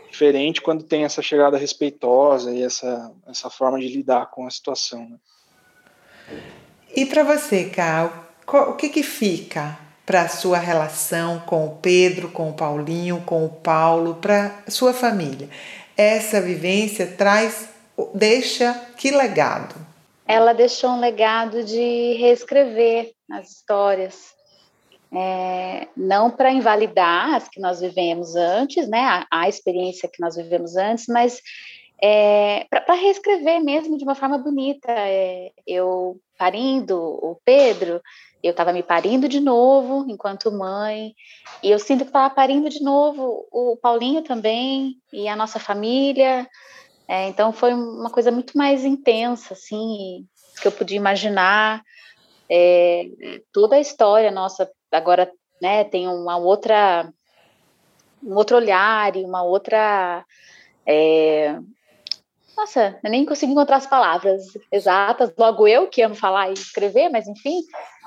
diferente 0.09 0.61
quando 0.61 0.83
tem 0.83 1.03
essa 1.03 1.21
chegada 1.21 1.57
respeitosa 1.57 2.51
e 2.51 2.63
essa, 2.63 3.11
essa 3.27 3.49
forma 3.49 3.79
de 3.79 3.87
lidar 3.89 4.27
com 4.31 4.47
a 4.47 4.49
situação. 4.49 5.09
Né? 5.09 5.17
E 6.95 7.05
para 7.05 7.23
você, 7.23 7.65
Carl, 7.65 8.09
o 8.47 8.73
que, 8.73 8.87
que 8.87 9.03
fica 9.03 9.77
para 10.05 10.21
a 10.21 10.29
sua 10.29 10.57
relação 10.57 11.39
com 11.41 11.65
o 11.65 11.75
Pedro, 11.77 12.29
com 12.29 12.49
o 12.49 12.53
Paulinho, 12.53 13.21
com 13.25 13.45
o 13.45 13.49
Paulo, 13.49 14.15
para 14.15 14.63
sua 14.69 14.93
família? 14.93 15.49
Essa 15.97 16.39
vivência 16.39 17.07
traz, 17.07 17.69
deixa 18.13 18.73
que 18.95 19.11
legado? 19.11 19.75
Ela 20.25 20.53
deixou 20.53 20.91
um 20.91 20.99
legado 20.99 21.63
de 21.63 22.13
reescrever 22.13 23.13
as 23.31 23.49
histórias, 23.51 24.34
é, 25.13 25.87
não 25.95 26.29
para 26.29 26.51
invalidar 26.51 27.35
as 27.35 27.47
que 27.47 27.59
nós 27.59 27.79
vivemos 27.79 28.35
antes, 28.35 28.87
né, 28.87 29.01
a, 29.01 29.27
a, 29.31 29.49
experiência 29.49 30.09
que 30.11 30.21
nós 30.21 30.35
vivemos 30.35 30.75
antes, 30.75 31.05
mas 31.07 31.41
é, 32.01 32.65
para 32.69 32.93
reescrever 32.95 33.63
mesmo 33.63 33.97
de 33.97 34.03
uma 34.03 34.15
forma 34.15 34.37
bonita. 34.37 34.91
É, 34.91 35.51
eu 35.65 36.19
parindo 36.37 36.97
o 36.97 37.39
Pedro, 37.45 38.01
eu 38.43 38.51
estava 38.51 38.73
me 38.73 38.83
parindo 38.83 39.27
de 39.27 39.39
novo 39.39 40.05
enquanto 40.09 40.51
mãe, 40.51 41.15
e 41.63 41.71
eu 41.71 41.79
sinto 41.79 42.01
que 42.01 42.09
estava 42.09 42.33
parindo 42.33 42.69
de 42.69 42.83
novo 42.83 43.47
o 43.51 43.77
Paulinho 43.81 44.21
também, 44.21 44.97
e 45.11 45.27
a 45.27 45.35
nossa 45.35 45.59
família. 45.59 46.47
É, 47.07 47.27
então 47.27 47.53
foi 47.53 47.73
uma 47.73 48.09
coisa 48.09 48.31
muito 48.31 48.57
mais 48.57 48.83
intensa, 48.83 49.53
assim, 49.53 50.27
que 50.61 50.67
eu 50.67 50.71
podia 50.71 50.97
imaginar. 50.97 51.81
É, 52.47 53.09
toda 53.51 53.75
a 53.75 53.79
história 53.79 54.29
nossa 54.29 54.69
agora 54.95 55.31
né, 55.61 55.83
tem 55.83 56.07
uma 56.07 56.37
outra 56.37 57.11
um 58.23 58.35
outro 58.35 58.57
olhar 58.57 59.15
e 59.15 59.23
uma 59.23 59.43
outra 59.43 60.25
é, 60.85 61.57
nossa, 62.55 62.97
eu 63.03 63.11
nem 63.11 63.25
consigo 63.25 63.51
encontrar 63.51 63.77
as 63.77 63.87
palavras 63.87 64.43
exatas, 64.71 65.33
logo 65.37 65.67
eu 65.67 65.87
que 65.87 66.01
amo 66.01 66.15
falar 66.15 66.49
e 66.49 66.53
escrever, 66.53 67.09
mas 67.09 67.27
enfim, 67.27 67.61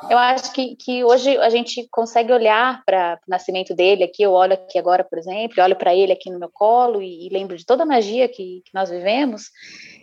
eu 0.08 0.16
acho 0.16 0.52
que, 0.52 0.74
que 0.76 1.04
hoje 1.04 1.36
a 1.36 1.50
gente 1.50 1.86
consegue 1.90 2.32
olhar 2.32 2.82
para 2.86 3.20
o 3.26 3.30
nascimento 3.30 3.74
dele 3.74 4.04
aqui, 4.04 4.22
eu 4.22 4.32
olho 4.32 4.54
aqui 4.54 4.78
agora, 4.78 5.04
por 5.04 5.18
exemplo, 5.18 5.62
olho 5.62 5.76
para 5.76 5.94
ele 5.94 6.12
aqui 6.12 6.30
no 6.30 6.38
meu 6.38 6.48
colo 6.50 7.02
e, 7.02 7.26
e, 7.26 7.28
lembro 7.30 7.56
de 7.56 7.66
toda 7.66 7.82
a 7.82 7.86
magia 7.86 8.26
que, 8.26 8.62
que 8.64 8.70
nós 8.72 8.88
vivemos 8.88 9.50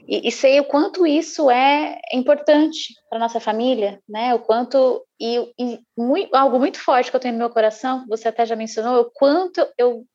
e, 0.07 0.27
e, 0.27 0.31
sei 0.31 0.59
o 0.59 0.65
quanto 0.65 1.05
isso 1.05 1.49
é 1.49 1.99
importante 2.13 2.93
para 3.09 3.19
nossa 3.19 3.39
família, 3.39 3.99
né, 4.07 4.33
o 4.33 4.39
quanto, 4.39 5.03
e, 5.19 5.51
e 5.59 5.79
muito, 5.97 6.35
algo 6.35 6.59
muito 6.59 6.79
forte 6.79 7.09
que 7.09 7.15
eu 7.15 7.19
tenho 7.19 7.33
no 7.33 7.39
meu 7.39 7.49
coração, 7.49 8.05
você 8.07 8.27
até 8.27 8.45
já 8.45 8.55
mencionou, 8.55 9.01
o 9.01 9.11
quanto 9.11 9.65
eu, 9.77 10.05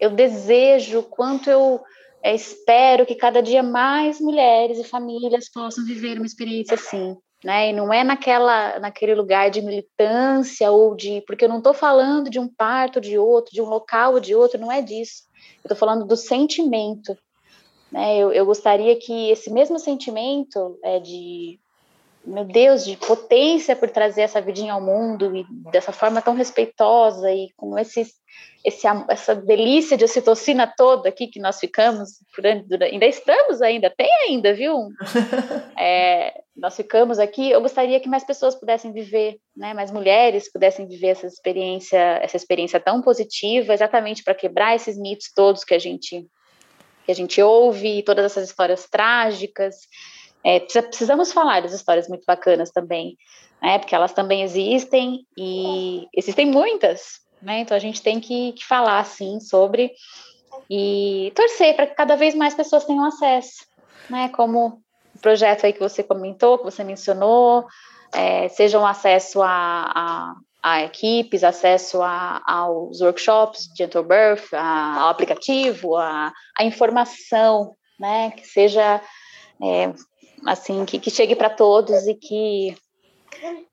eu 0.00 0.10
desejo, 0.10 1.02
quanto 1.02 1.50
eu 1.50 1.80
é, 2.22 2.34
espero 2.34 3.06
que 3.06 3.14
cada 3.14 3.42
dia 3.42 3.62
mais 3.62 4.20
mulheres 4.20 4.78
e 4.78 4.84
famílias 4.84 5.48
possam 5.48 5.84
viver 5.84 6.16
uma 6.16 6.26
experiência 6.26 6.74
assim, 6.74 7.16
né? 7.44 7.70
E 7.70 7.72
não 7.72 7.92
é 7.92 8.02
naquela, 8.02 8.78
naquele 8.80 9.14
lugar 9.14 9.50
de 9.50 9.62
militância 9.62 10.70
ou 10.70 10.94
de, 10.96 11.22
porque 11.26 11.44
eu 11.44 11.48
não 11.48 11.58
estou 11.58 11.74
falando 11.74 12.28
de 12.28 12.38
um 12.38 12.48
parto 12.48 13.00
de 13.00 13.16
outro, 13.18 13.54
de 13.54 13.62
um 13.62 13.66
local 13.66 14.14
ou 14.14 14.20
de 14.20 14.34
outro, 14.34 14.58
não 14.58 14.72
é 14.72 14.82
disso. 14.82 15.24
Eu 15.58 15.68
estou 15.68 15.76
falando 15.76 16.04
do 16.06 16.16
sentimento, 16.16 17.16
né? 17.90 18.16
Eu, 18.18 18.32
eu 18.32 18.44
gostaria 18.46 18.96
que 18.96 19.30
esse 19.30 19.50
mesmo 19.50 19.78
sentimento 19.78 20.78
é 20.82 20.98
de 21.00 21.58
meu 22.28 22.44
Deus, 22.44 22.84
de 22.84 22.96
potência 22.96 23.74
por 23.74 23.88
trazer 23.88 24.22
essa 24.22 24.40
vidinha 24.40 24.74
ao 24.74 24.80
mundo 24.80 25.34
e 25.34 25.46
dessa 25.70 25.92
forma 25.92 26.20
tão 26.20 26.34
respeitosa 26.34 27.32
e 27.32 27.48
com 27.56 27.78
esse, 27.78 28.06
esse, 28.62 28.86
essa 29.08 29.34
delícia 29.34 29.96
de 29.96 30.04
ocitocina 30.04 30.66
toda 30.66 31.08
aqui 31.08 31.26
que 31.26 31.40
nós 31.40 31.58
ficamos, 31.58 32.20
ainda 32.82 33.06
estamos 33.06 33.62
ainda, 33.62 33.90
tem 33.96 34.10
ainda, 34.28 34.52
viu? 34.52 34.88
É, 35.80 36.34
nós 36.56 36.74
ficamos 36.74 37.20
aqui, 37.20 37.52
eu 37.52 37.60
gostaria 37.60 38.00
que 38.00 38.08
mais 38.08 38.24
pessoas 38.24 38.56
pudessem 38.56 38.92
viver, 38.92 39.38
né, 39.56 39.72
mais 39.72 39.92
mulheres 39.92 40.50
pudessem 40.50 40.88
viver 40.88 41.10
essa 41.10 41.24
experiência, 41.24 42.18
essa 42.20 42.36
experiência 42.36 42.80
tão 42.80 43.00
positiva, 43.00 43.72
exatamente 43.72 44.24
para 44.24 44.34
quebrar 44.34 44.74
esses 44.74 44.98
mitos 44.98 45.32
todos 45.32 45.62
que 45.62 45.72
a 45.72 45.78
gente 45.78 46.26
que 47.08 47.12
a 47.12 47.14
gente 47.14 47.40
ouve, 47.40 48.02
todas 48.02 48.26
essas 48.26 48.50
histórias 48.50 48.86
trágicas, 48.86 49.76
é, 50.44 50.60
precisamos 50.60 51.32
falar 51.32 51.62
das 51.62 51.72
histórias 51.72 52.06
muito 52.06 52.22
bacanas 52.26 52.70
também, 52.70 53.16
né? 53.62 53.78
Porque 53.78 53.94
elas 53.94 54.12
também 54.12 54.42
existem 54.42 55.26
e 55.34 56.06
existem 56.14 56.44
muitas, 56.44 57.20
né? 57.40 57.60
Então 57.60 57.74
a 57.74 57.80
gente 57.80 58.02
tem 58.02 58.20
que, 58.20 58.52
que 58.52 58.62
falar 58.62 58.98
assim 58.98 59.40
sobre 59.40 59.90
e 60.68 61.32
torcer 61.34 61.74
para 61.74 61.86
que 61.86 61.94
cada 61.94 62.14
vez 62.14 62.34
mais 62.34 62.52
pessoas 62.52 62.84
tenham 62.84 63.06
acesso, 63.06 63.64
né? 64.10 64.28
Como 64.28 64.82
o 65.14 65.18
projeto 65.18 65.64
aí 65.64 65.72
que 65.72 65.80
você 65.80 66.02
comentou, 66.02 66.58
que 66.58 66.64
você 66.64 66.84
mencionou, 66.84 67.64
é, 68.12 68.50
seja 68.50 68.78
um 68.78 68.86
acesso 68.86 69.40
a, 69.40 69.48
a, 69.48 70.34
a 70.62 70.82
equipes, 70.82 71.44
acesso 71.44 72.02
a, 72.02 72.42
aos 72.46 73.00
workshops 73.00 73.68
de 73.68 73.84
Gentle 73.84 74.02
Birth, 74.02 74.52
a, 74.52 75.02
ao 75.02 75.08
aplicativo, 75.10 75.96
a, 75.96 76.32
a 76.58 76.64
informação, 76.64 77.74
né? 77.98 78.32
Que 78.32 78.46
seja 78.46 79.00
é, 79.62 79.92
assim, 80.46 80.84
que, 80.84 80.98
que 80.98 81.10
chegue 81.10 81.36
para 81.36 81.50
todos 81.50 82.06
e 82.06 82.14
que 82.14 82.76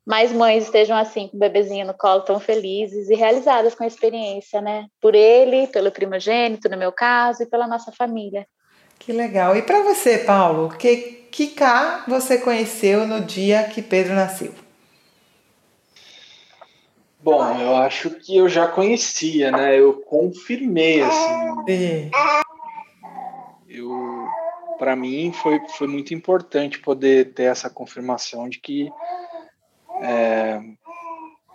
mais 0.05 0.31
mães 0.31 0.65
estejam 0.65 0.95
assim, 0.95 1.27
com 1.27 1.37
o 1.37 1.39
bebezinho 1.39 1.87
no 1.87 1.93
colo, 1.93 2.21
tão 2.21 2.39
felizes 2.39 3.09
e 3.09 3.15
realizadas 3.15 3.73
com 3.73 3.83
a 3.83 3.87
experiência, 3.87 4.61
né? 4.61 4.85
Por 5.01 5.15
ele, 5.15 5.67
pelo 5.67 5.91
primogênito, 5.91 6.69
no 6.69 6.77
meu 6.77 6.91
caso, 6.91 7.43
e 7.43 7.47
pela 7.47 7.67
nossa 7.67 7.91
família. 7.91 8.45
Que 8.99 9.11
legal. 9.11 9.55
E 9.57 9.61
para 9.61 9.81
você, 9.81 10.19
Paulo, 10.19 10.69
que, 10.77 11.27
que 11.31 11.47
cá 11.47 12.03
você 12.07 12.37
conheceu 12.37 13.07
no 13.07 13.21
dia 13.21 13.63
que 13.63 13.81
Pedro 13.81 14.13
nasceu? 14.13 14.53
Bom, 17.25 17.59
eu 17.59 17.75
acho 17.77 18.11
que 18.11 18.37
eu 18.37 18.47
já 18.47 18.67
conhecia, 18.67 19.49
né? 19.49 19.79
Eu 19.79 19.93
confirmei, 20.01 21.01
assim. 21.01 22.11
Eu 23.67 24.27
para 24.77 24.95
mim 24.95 25.33
foi, 25.33 25.59
foi 25.69 25.87
muito 25.87 26.13
importante 26.13 26.77
poder 26.77 27.33
ter 27.33 27.45
essa 27.45 27.67
confirmação 27.67 28.47
de 28.47 28.59
que 28.59 28.91
é, 30.03 30.61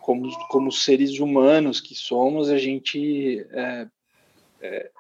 como, 0.01 0.29
como 0.49 0.73
seres 0.73 1.21
humanos 1.21 1.81
que 1.81 1.95
somos 1.95 2.51
a 2.51 2.59
gente 2.59 3.47
é, 3.53 3.87
é, 4.63 4.91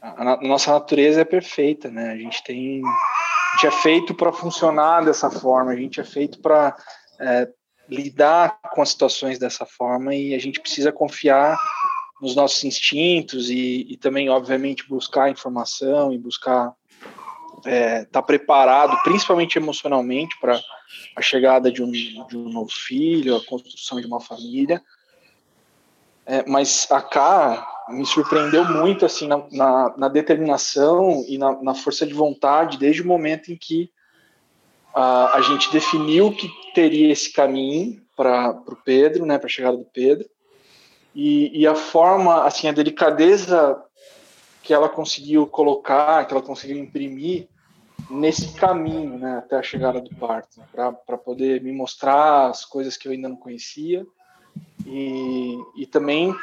a, 0.00 0.32
a, 0.32 0.36
nossa 0.40 0.72
natureza 0.72 1.20
é 1.20 1.24
perfeita 1.24 1.90
né 1.90 2.12
a 2.12 2.16
gente 2.16 2.42
tem 2.44 2.82
a 2.86 3.56
gente 3.56 3.66
é 3.66 3.70
feito 3.82 4.14
para 4.14 4.32
funcionar 4.32 5.04
dessa 5.04 5.28
forma 5.28 5.72
a 5.72 5.76
gente 5.76 6.00
é 6.00 6.04
feito 6.04 6.38
para 6.38 6.74
é, 7.18 7.48
lidar 7.88 8.60
com 8.72 8.82
as 8.82 8.90
situações 8.90 9.38
dessa 9.38 9.64
forma 9.64 10.14
e 10.14 10.34
a 10.34 10.38
gente 10.38 10.60
precisa 10.60 10.92
confiar 10.92 11.58
nos 12.20 12.34
nossos 12.34 12.64
instintos 12.64 13.50
e, 13.50 13.86
e 13.90 13.96
também 13.96 14.28
obviamente 14.28 14.88
buscar 14.88 15.30
informação 15.30 16.12
e 16.12 16.18
buscar 16.18 16.74
estar 17.58 17.70
é, 17.70 18.04
tá 18.04 18.22
preparado, 18.22 18.96
principalmente 19.02 19.58
emocionalmente, 19.58 20.38
para 20.40 20.60
a 21.16 21.22
chegada 21.22 21.70
de 21.70 21.82
um, 21.82 21.90
de 21.90 22.36
um 22.36 22.48
novo 22.48 22.70
filho, 22.70 23.36
a 23.36 23.44
construção 23.44 24.00
de 24.00 24.06
uma 24.06 24.20
família. 24.20 24.82
É, 26.24 26.44
mas 26.48 26.88
a 26.90 27.00
K 27.00 27.66
me 27.88 28.04
surpreendeu 28.04 28.64
muito 28.64 29.06
assim 29.06 29.28
na, 29.28 29.46
na, 29.52 29.94
na 29.96 30.08
determinação 30.08 31.24
e 31.28 31.38
na, 31.38 31.62
na, 31.62 31.74
força 31.74 32.04
de 32.04 32.12
vontade 32.12 32.78
desde 32.78 33.02
o 33.02 33.06
momento 33.06 33.52
em 33.52 33.56
que 33.56 33.90
a, 34.96 35.42
gente 35.42 35.70
definiu 35.70 36.32
que 36.32 36.50
teria 36.74 37.12
esse 37.12 37.30
caminho 37.30 38.00
para 38.16 38.50
o 38.66 38.76
Pedro, 38.76 39.26
né, 39.26 39.36
para 39.36 39.46
a 39.46 39.50
chegada 39.50 39.76
do 39.76 39.84
Pedro, 39.84 40.26
e, 41.14 41.60
e, 41.60 41.66
a 41.66 41.74
forma, 41.74 42.44
assim, 42.44 42.66
a 42.68 42.72
delicadeza 42.72 43.82
que 44.62 44.72
ela 44.72 44.88
conseguiu 44.88 45.46
colocar, 45.46 46.26
que 46.26 46.32
ela 46.32 46.42
conseguiu 46.42 46.78
imprimir 46.78 47.46
nesse 48.10 48.54
caminho, 48.54 49.18
né, 49.18 49.38
até 49.38 49.56
a 49.56 49.62
chegada 49.62 50.00
do 50.00 50.14
parto, 50.16 50.62
para 50.72 51.18
poder 51.18 51.62
me 51.62 51.72
mostrar 51.72 52.48
as 52.48 52.64
coisas 52.64 52.96
que 52.96 53.06
eu 53.06 53.12
ainda 53.12 53.28
não 53.28 53.36
conhecia. 53.36 54.06
E, 54.86 55.58
e 55.76 55.86
também 55.86 56.34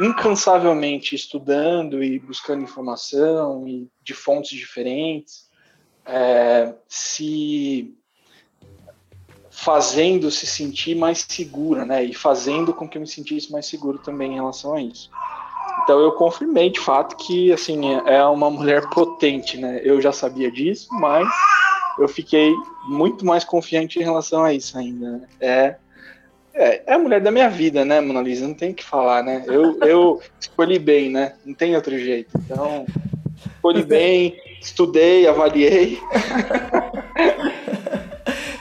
incansavelmente 0.00 1.16
estudando 1.16 2.02
e 2.02 2.18
buscando 2.20 2.62
informação 2.62 3.66
e 3.66 3.88
de 4.02 4.14
fontes 4.14 4.56
diferentes, 4.56 5.47
é, 6.08 6.74
se 6.88 7.94
fazendo 9.50 10.30
se 10.30 10.46
sentir 10.46 10.94
mais 10.94 11.26
segura, 11.28 11.84
né, 11.84 12.04
e 12.04 12.14
fazendo 12.14 12.72
com 12.72 12.88
que 12.88 12.96
eu 12.96 13.00
me 13.00 13.08
sentisse 13.08 13.50
mais 13.50 13.66
seguro 13.66 13.98
também 13.98 14.32
em 14.32 14.36
relação 14.36 14.74
a 14.74 14.80
isso. 14.80 15.10
Então 15.82 16.00
eu 16.00 16.12
confirmei 16.12 16.70
de 16.70 16.80
fato 16.80 17.16
que 17.16 17.52
assim 17.52 17.94
é 18.06 18.22
uma 18.24 18.50
mulher 18.50 18.88
potente, 18.90 19.56
né? 19.56 19.80
Eu 19.82 20.00
já 20.00 20.12
sabia 20.12 20.50
disso, 20.50 20.88
mas 20.92 21.28
eu 21.98 22.06
fiquei 22.08 22.52
muito 22.86 23.24
mais 23.24 23.44
confiante 23.44 23.98
em 23.98 24.02
relação 24.02 24.44
a 24.44 24.52
isso 24.52 24.76
ainda. 24.76 25.12
Né? 25.12 25.28
É, 25.40 25.76
é, 26.54 26.82
é 26.86 26.92
a 26.94 26.98
mulher 26.98 27.20
da 27.20 27.30
minha 27.30 27.48
vida, 27.48 27.84
né, 27.84 28.00
Mona 28.00 28.20
Lisa? 28.20 28.46
Não 28.46 28.54
tem 28.54 28.72
o 28.72 28.74
que 28.74 28.84
falar, 28.84 29.22
né? 29.22 29.44
Eu, 29.46 29.78
eu 29.80 30.20
escolhi 30.40 30.78
bem, 30.78 31.10
né? 31.10 31.34
Não 31.44 31.54
tem 31.54 31.74
outro 31.74 31.98
jeito. 31.98 32.30
Então, 32.36 32.84
escolhi 33.54 33.82
bem, 33.86 34.36
estudei, 34.60 35.26
avaliei. 35.26 36.00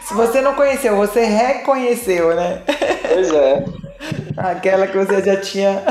Se 0.08 0.14
você 0.14 0.42
não 0.42 0.54
conheceu, 0.56 0.96
você 0.96 1.26
reconheceu, 1.26 2.34
né? 2.36 2.62
Pois 3.14 3.32
é. 3.32 3.66
Aquela 4.38 4.88
que 4.88 4.98
você 4.98 5.22
já 5.22 5.36
tinha 5.38 5.84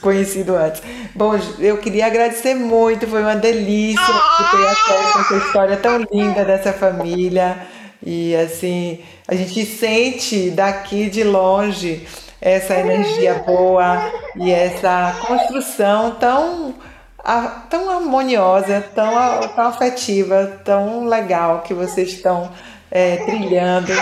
conhecido 0.00 0.56
antes. 0.56 0.82
Bom, 1.14 1.38
eu 1.58 1.78
queria 1.78 2.06
agradecer 2.06 2.54
muito, 2.54 3.06
foi 3.06 3.22
uma 3.22 3.36
delícia 3.36 4.04
ter 4.50 4.66
acesso 4.66 5.18
a 5.18 5.20
essa 5.20 5.36
história 5.36 5.76
tão 5.76 6.04
linda 6.12 6.44
dessa 6.44 6.72
família. 6.72 7.56
E 8.04 8.34
assim, 8.36 9.00
a 9.26 9.34
gente 9.34 9.64
sente 9.64 10.50
daqui 10.50 11.08
de 11.08 11.24
longe 11.24 12.06
essa 12.40 12.74
energia 12.74 13.42
boa 13.46 14.12
e 14.36 14.50
essa 14.50 15.16
construção 15.26 16.16
tão 16.20 16.74
tão 17.70 17.90
harmoniosa, 17.90 18.84
tão, 18.94 19.48
tão 19.48 19.66
afetiva, 19.66 20.60
tão 20.64 21.06
legal 21.06 21.62
que 21.62 21.72
vocês 21.72 22.10
estão 22.10 22.50
é, 22.90 23.16
trilhando, 23.24 23.92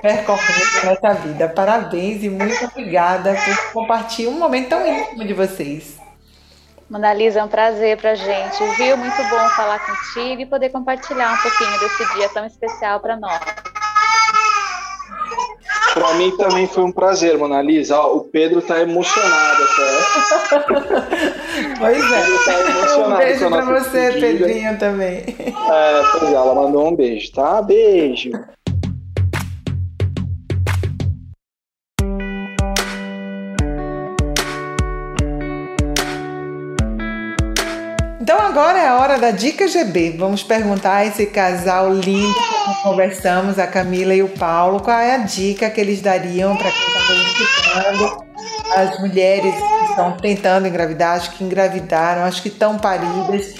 percorrendo 0.00 0.84
nessa 0.84 1.14
vida. 1.14 1.48
Parabéns 1.48 2.22
e 2.22 2.30
muito 2.30 2.64
obrigada 2.64 3.34
por 3.34 3.72
compartilhar 3.72 4.30
um 4.30 4.38
momento 4.38 4.70
tão 4.70 4.86
íntimo 4.86 5.24
de 5.24 5.34
vocês. 5.34 5.98
Monalisa, 6.88 7.40
é 7.40 7.44
um 7.44 7.48
prazer 7.48 7.96
pra 7.96 8.14
gente, 8.14 8.64
viu? 8.76 8.96
Muito 8.96 9.16
bom 9.28 9.48
falar 9.56 9.80
contigo 9.80 10.40
e 10.40 10.46
poder 10.46 10.70
compartilhar 10.70 11.32
um 11.32 11.36
pouquinho 11.36 11.80
desse 11.80 12.14
dia 12.14 12.28
tão 12.28 12.46
especial 12.46 13.00
para 13.00 13.16
nós. 13.16 13.40
Para 16.06 16.14
mim 16.14 16.30
também 16.36 16.68
foi 16.68 16.84
um 16.84 16.92
prazer, 16.92 17.36
Mona 17.36 17.60
Lisa. 17.60 18.00
o 18.00 18.20
Pedro 18.20 18.60
está 18.60 18.80
emocionado 18.80 19.62
até. 19.64 20.64
Pois 21.80 22.12
é. 22.12 22.22
Tá 22.44 23.06
um 23.08 23.16
beijo 23.16 23.48
para 23.48 23.64
você, 23.64 24.12
Pedrinho, 24.12 24.78
também. 24.78 25.24
É, 25.36 26.02
pois 26.12 26.30
é, 26.30 26.34
ela 26.34 26.54
mandou 26.54 26.86
um 26.86 26.94
beijo, 26.94 27.32
tá? 27.32 27.60
Beijo. 27.60 28.30
Então 38.36 38.48
agora 38.48 38.78
é 38.78 38.86
a 38.86 38.98
hora 38.98 39.18
da 39.18 39.30
dica 39.30 39.66
GB. 39.66 40.16
Vamos 40.18 40.42
perguntar 40.42 40.96
a 40.96 41.06
esse 41.06 41.24
casal 41.24 41.90
lindo 41.90 42.34
que 42.34 42.82
conversamos, 42.82 43.58
a 43.58 43.66
Camila 43.66 44.14
e 44.14 44.22
o 44.22 44.28
Paulo, 44.28 44.78
qual 44.82 44.98
é 44.98 45.14
a 45.14 45.18
dica 45.18 45.70
que 45.70 45.80
eles 45.80 46.02
dariam 46.02 46.54
para 46.54 46.70
quem 46.70 46.86
está 46.86 47.14
escutando, 47.14 48.24
as 48.76 49.00
mulheres 49.00 49.54
que 49.54 49.84
estão 49.88 50.18
tentando 50.18 50.68
engravidar, 50.68 51.16
as 51.16 51.28
que 51.28 51.42
engravidaram, 51.42 52.24
as 52.24 52.38
que 52.38 52.48
estão 52.48 52.76
paridas. 52.76 53.54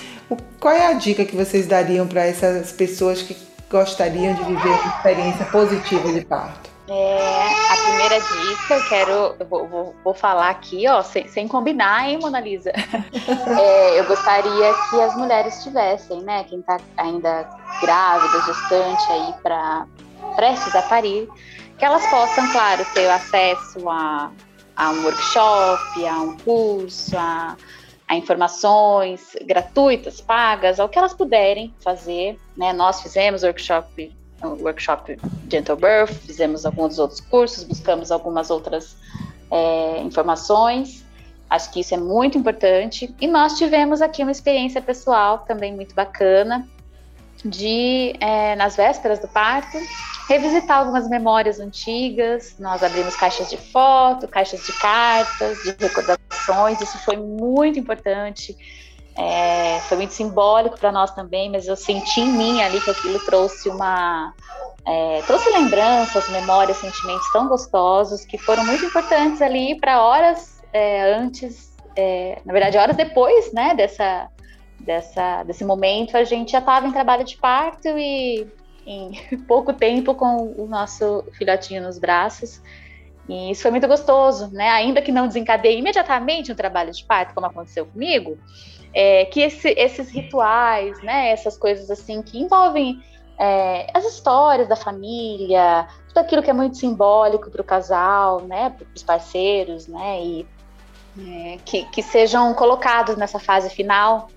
Qual 0.60 0.74
é 0.74 0.88
a 0.88 0.92
dica 0.92 1.24
que 1.24 1.34
vocês 1.34 1.66
dariam 1.66 2.06
para 2.06 2.26
essas 2.26 2.70
pessoas 2.70 3.22
que 3.22 3.34
gostariam 3.70 4.34
de 4.34 4.44
viver 4.44 4.68
uma 4.68 4.96
experiência 4.98 5.46
positiva 5.46 6.12
de 6.12 6.22
parto? 6.22 6.65
É, 6.88 7.48
a 7.72 7.76
primeira 7.84 8.20
dica, 8.20 8.74
eu 8.74 8.88
quero, 8.88 9.36
eu 9.40 9.46
vou, 9.46 9.66
vou, 9.66 9.94
vou, 10.04 10.14
falar 10.14 10.50
aqui, 10.50 10.86
ó, 10.88 11.02
sem, 11.02 11.26
sem 11.26 11.48
combinar, 11.48 12.08
hein, 12.08 12.18
Mona 12.20 12.40
Lisa? 12.40 12.72
É, 13.58 13.98
eu 13.98 14.04
gostaria 14.06 14.74
que 14.88 15.00
as 15.00 15.16
mulheres 15.16 15.62
tivessem, 15.62 16.22
né, 16.22 16.44
quem 16.44 16.60
está 16.60 16.78
ainda 16.96 17.48
grávida, 17.80 18.40
gestante 18.42 19.12
aí 19.12 19.34
para 19.42 19.86
prestes 20.36 20.74
a 20.76 20.82
parir, 20.82 21.28
que 21.76 21.84
elas 21.84 22.06
possam, 22.06 22.50
claro, 22.52 22.86
ter 22.94 23.08
acesso 23.10 23.88
a, 23.88 24.30
a 24.76 24.90
um 24.90 25.04
workshop, 25.04 26.06
a 26.06 26.18
um 26.20 26.36
curso, 26.38 27.16
a, 27.18 27.56
a 28.06 28.16
informações 28.16 29.36
gratuitas, 29.44 30.20
pagas, 30.20 30.78
ao 30.78 30.88
que 30.88 30.98
elas 30.98 31.14
puderem 31.14 31.74
fazer, 31.82 32.38
né? 32.56 32.72
Nós 32.72 33.02
fizemos 33.02 33.42
workshop 33.42 34.14
workshop 34.42 35.18
Gentle 35.50 35.76
Birth, 35.76 36.12
fizemos 36.26 36.66
alguns 36.66 36.98
outros 36.98 37.20
cursos, 37.20 37.64
buscamos 37.64 38.10
algumas 38.10 38.50
outras 38.50 38.96
é, 39.50 40.00
informações. 40.02 41.04
Acho 41.48 41.70
que 41.72 41.80
isso 41.80 41.94
é 41.94 41.98
muito 41.98 42.36
importante. 42.36 43.14
E 43.20 43.26
nós 43.26 43.56
tivemos 43.56 44.02
aqui 44.02 44.22
uma 44.22 44.32
experiência 44.32 44.82
pessoal 44.82 45.38
também 45.40 45.74
muito 45.74 45.94
bacana 45.94 46.68
de, 47.44 48.14
é, 48.20 48.56
nas 48.56 48.76
vésperas 48.76 49.20
do 49.20 49.28
parto, 49.28 49.78
revisitar 50.28 50.78
algumas 50.78 51.08
memórias 51.08 51.60
antigas. 51.60 52.56
Nós 52.58 52.82
abrimos 52.82 53.14
caixas 53.14 53.48
de 53.48 53.56
foto, 53.56 54.26
caixas 54.26 54.64
de 54.66 54.72
cartas, 54.78 55.58
de 55.62 55.76
recordações. 55.78 56.80
Isso 56.80 56.98
foi 57.04 57.16
muito 57.16 57.78
importante 57.78 58.56
é, 59.16 59.80
foi 59.88 59.96
muito 59.96 60.12
simbólico 60.12 60.78
para 60.78 60.92
nós 60.92 61.10
também, 61.12 61.50
mas 61.50 61.66
eu 61.66 61.74
senti 61.74 62.20
em 62.20 62.32
mim 62.32 62.60
ali 62.60 62.80
que 62.80 62.90
aquilo 62.90 63.18
trouxe 63.20 63.68
uma. 63.68 64.34
É, 64.84 65.22
trouxe 65.26 65.50
lembranças, 65.50 66.28
memórias, 66.28 66.76
sentimentos 66.76 67.28
tão 67.32 67.48
gostosos 67.48 68.24
que 68.24 68.38
foram 68.38 68.64
muito 68.64 68.84
importantes 68.84 69.42
ali 69.42 69.74
para 69.80 70.00
horas 70.00 70.62
é, 70.72 71.14
antes, 71.14 71.74
é, 71.96 72.38
na 72.44 72.52
verdade, 72.52 72.76
horas 72.78 72.96
depois 72.96 73.52
né, 73.52 73.74
dessa, 73.74 74.28
dessa, 74.78 75.42
desse 75.42 75.64
momento, 75.64 76.16
a 76.16 76.22
gente 76.22 76.52
já 76.52 76.58
estava 76.58 76.86
em 76.86 76.92
trabalho 76.92 77.24
de 77.24 77.36
parto 77.36 77.88
e 77.98 78.46
em 78.86 79.12
pouco 79.48 79.72
tempo 79.72 80.14
com 80.14 80.54
o 80.56 80.66
nosso 80.66 81.24
filhotinho 81.32 81.82
nos 81.82 81.98
braços. 81.98 82.60
E 83.28 83.50
isso 83.50 83.62
foi 83.62 83.72
muito 83.72 83.88
gostoso, 83.88 84.52
né? 84.52 84.68
Ainda 84.68 85.02
que 85.02 85.10
não 85.10 85.26
desencadeie 85.26 85.78
imediatamente 85.78 86.52
um 86.52 86.54
trabalho 86.54 86.92
de 86.92 87.04
parto, 87.04 87.34
como 87.34 87.46
aconteceu 87.46 87.84
comigo, 87.86 88.38
é, 88.98 89.26
que 89.26 89.42
esse, 89.42 89.68
esses 89.76 90.08
rituais, 90.08 90.98
né, 91.02 91.30
essas 91.30 91.54
coisas 91.58 91.90
assim 91.90 92.22
que 92.22 92.38
envolvem 92.38 92.98
é, 93.38 93.86
as 93.92 94.06
histórias 94.06 94.66
da 94.66 94.74
família, 94.74 95.86
tudo 96.08 96.18
aquilo 96.18 96.42
que 96.42 96.48
é 96.48 96.54
muito 96.54 96.78
simbólico 96.78 97.50
para 97.50 97.60
o 97.60 97.64
casal, 97.64 98.40
né, 98.40 98.70
para 98.70 98.86
os 98.96 99.02
parceiros, 99.02 99.86
né, 99.86 100.22
e 100.22 100.46
é, 101.18 101.58
que, 101.62 101.84
que 101.90 102.02
sejam 102.02 102.54
colocados 102.54 103.18
nessa 103.18 103.38
fase 103.38 103.68
final 103.68 104.30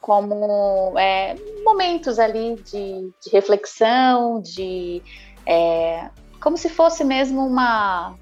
como 0.00 0.98
é, 0.98 1.36
momentos 1.64 2.18
ali 2.18 2.56
de, 2.56 3.12
de 3.22 3.30
reflexão, 3.32 4.40
de 4.42 5.00
é, 5.46 6.08
como 6.40 6.56
se 6.56 6.68
fosse 6.68 7.04
mesmo 7.04 7.46
uma 7.46 8.16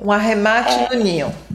um 0.00 0.12
arremate 0.12 0.70
é, 0.70 0.94
no 0.94 1.02
ninho. 1.02 1.47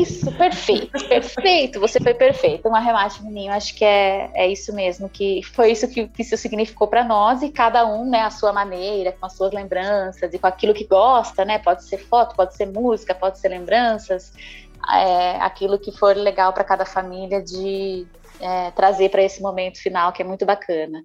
Isso, 0.00 0.30
perfeito, 0.32 1.08
perfeito. 1.08 1.80
Você 1.80 2.00
foi 2.00 2.14
perfeito. 2.14 2.68
Um 2.68 2.74
arremate 2.74 3.22
menino, 3.22 3.52
acho 3.52 3.74
que 3.74 3.84
é, 3.84 4.30
é 4.34 4.48
isso 4.48 4.72
mesmo, 4.74 5.08
que 5.08 5.42
foi 5.42 5.72
isso 5.72 5.88
que, 5.88 6.08
que 6.08 6.22
isso 6.22 6.36
significou 6.36 6.88
para 6.88 7.04
nós 7.04 7.42
e 7.42 7.50
cada 7.50 7.86
um, 7.86 8.08
né, 8.08 8.22
a 8.22 8.30
sua 8.30 8.52
maneira, 8.52 9.12
com 9.12 9.26
as 9.26 9.36
suas 9.36 9.52
lembranças 9.52 10.32
e 10.32 10.38
com 10.38 10.46
aquilo 10.46 10.74
que 10.74 10.84
gosta, 10.84 11.44
né? 11.44 11.58
Pode 11.58 11.84
ser 11.84 11.98
foto, 11.98 12.34
pode 12.34 12.54
ser 12.54 12.66
música, 12.66 13.14
pode 13.14 13.38
ser 13.38 13.48
lembranças, 13.48 14.32
é, 14.90 15.36
aquilo 15.36 15.78
que 15.78 15.92
for 15.92 16.16
legal 16.16 16.52
para 16.52 16.64
cada 16.64 16.84
família 16.84 17.42
de 17.42 18.06
é, 18.40 18.70
trazer 18.70 19.10
para 19.10 19.22
esse 19.22 19.42
momento 19.42 19.82
final 19.82 20.12
que 20.12 20.22
é 20.22 20.24
muito 20.24 20.46
bacana. 20.46 21.04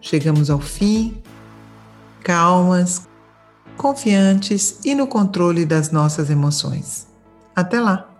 Chegamos 0.00 0.50
ao 0.50 0.60
fim, 0.60 1.22
calmas, 2.22 3.08
confiantes 3.76 4.80
e 4.84 4.94
no 4.94 5.06
controle 5.06 5.64
das 5.64 5.90
nossas 5.90 6.30
emoções. 6.30 7.06
Até 7.54 7.80
lá! 7.80 8.17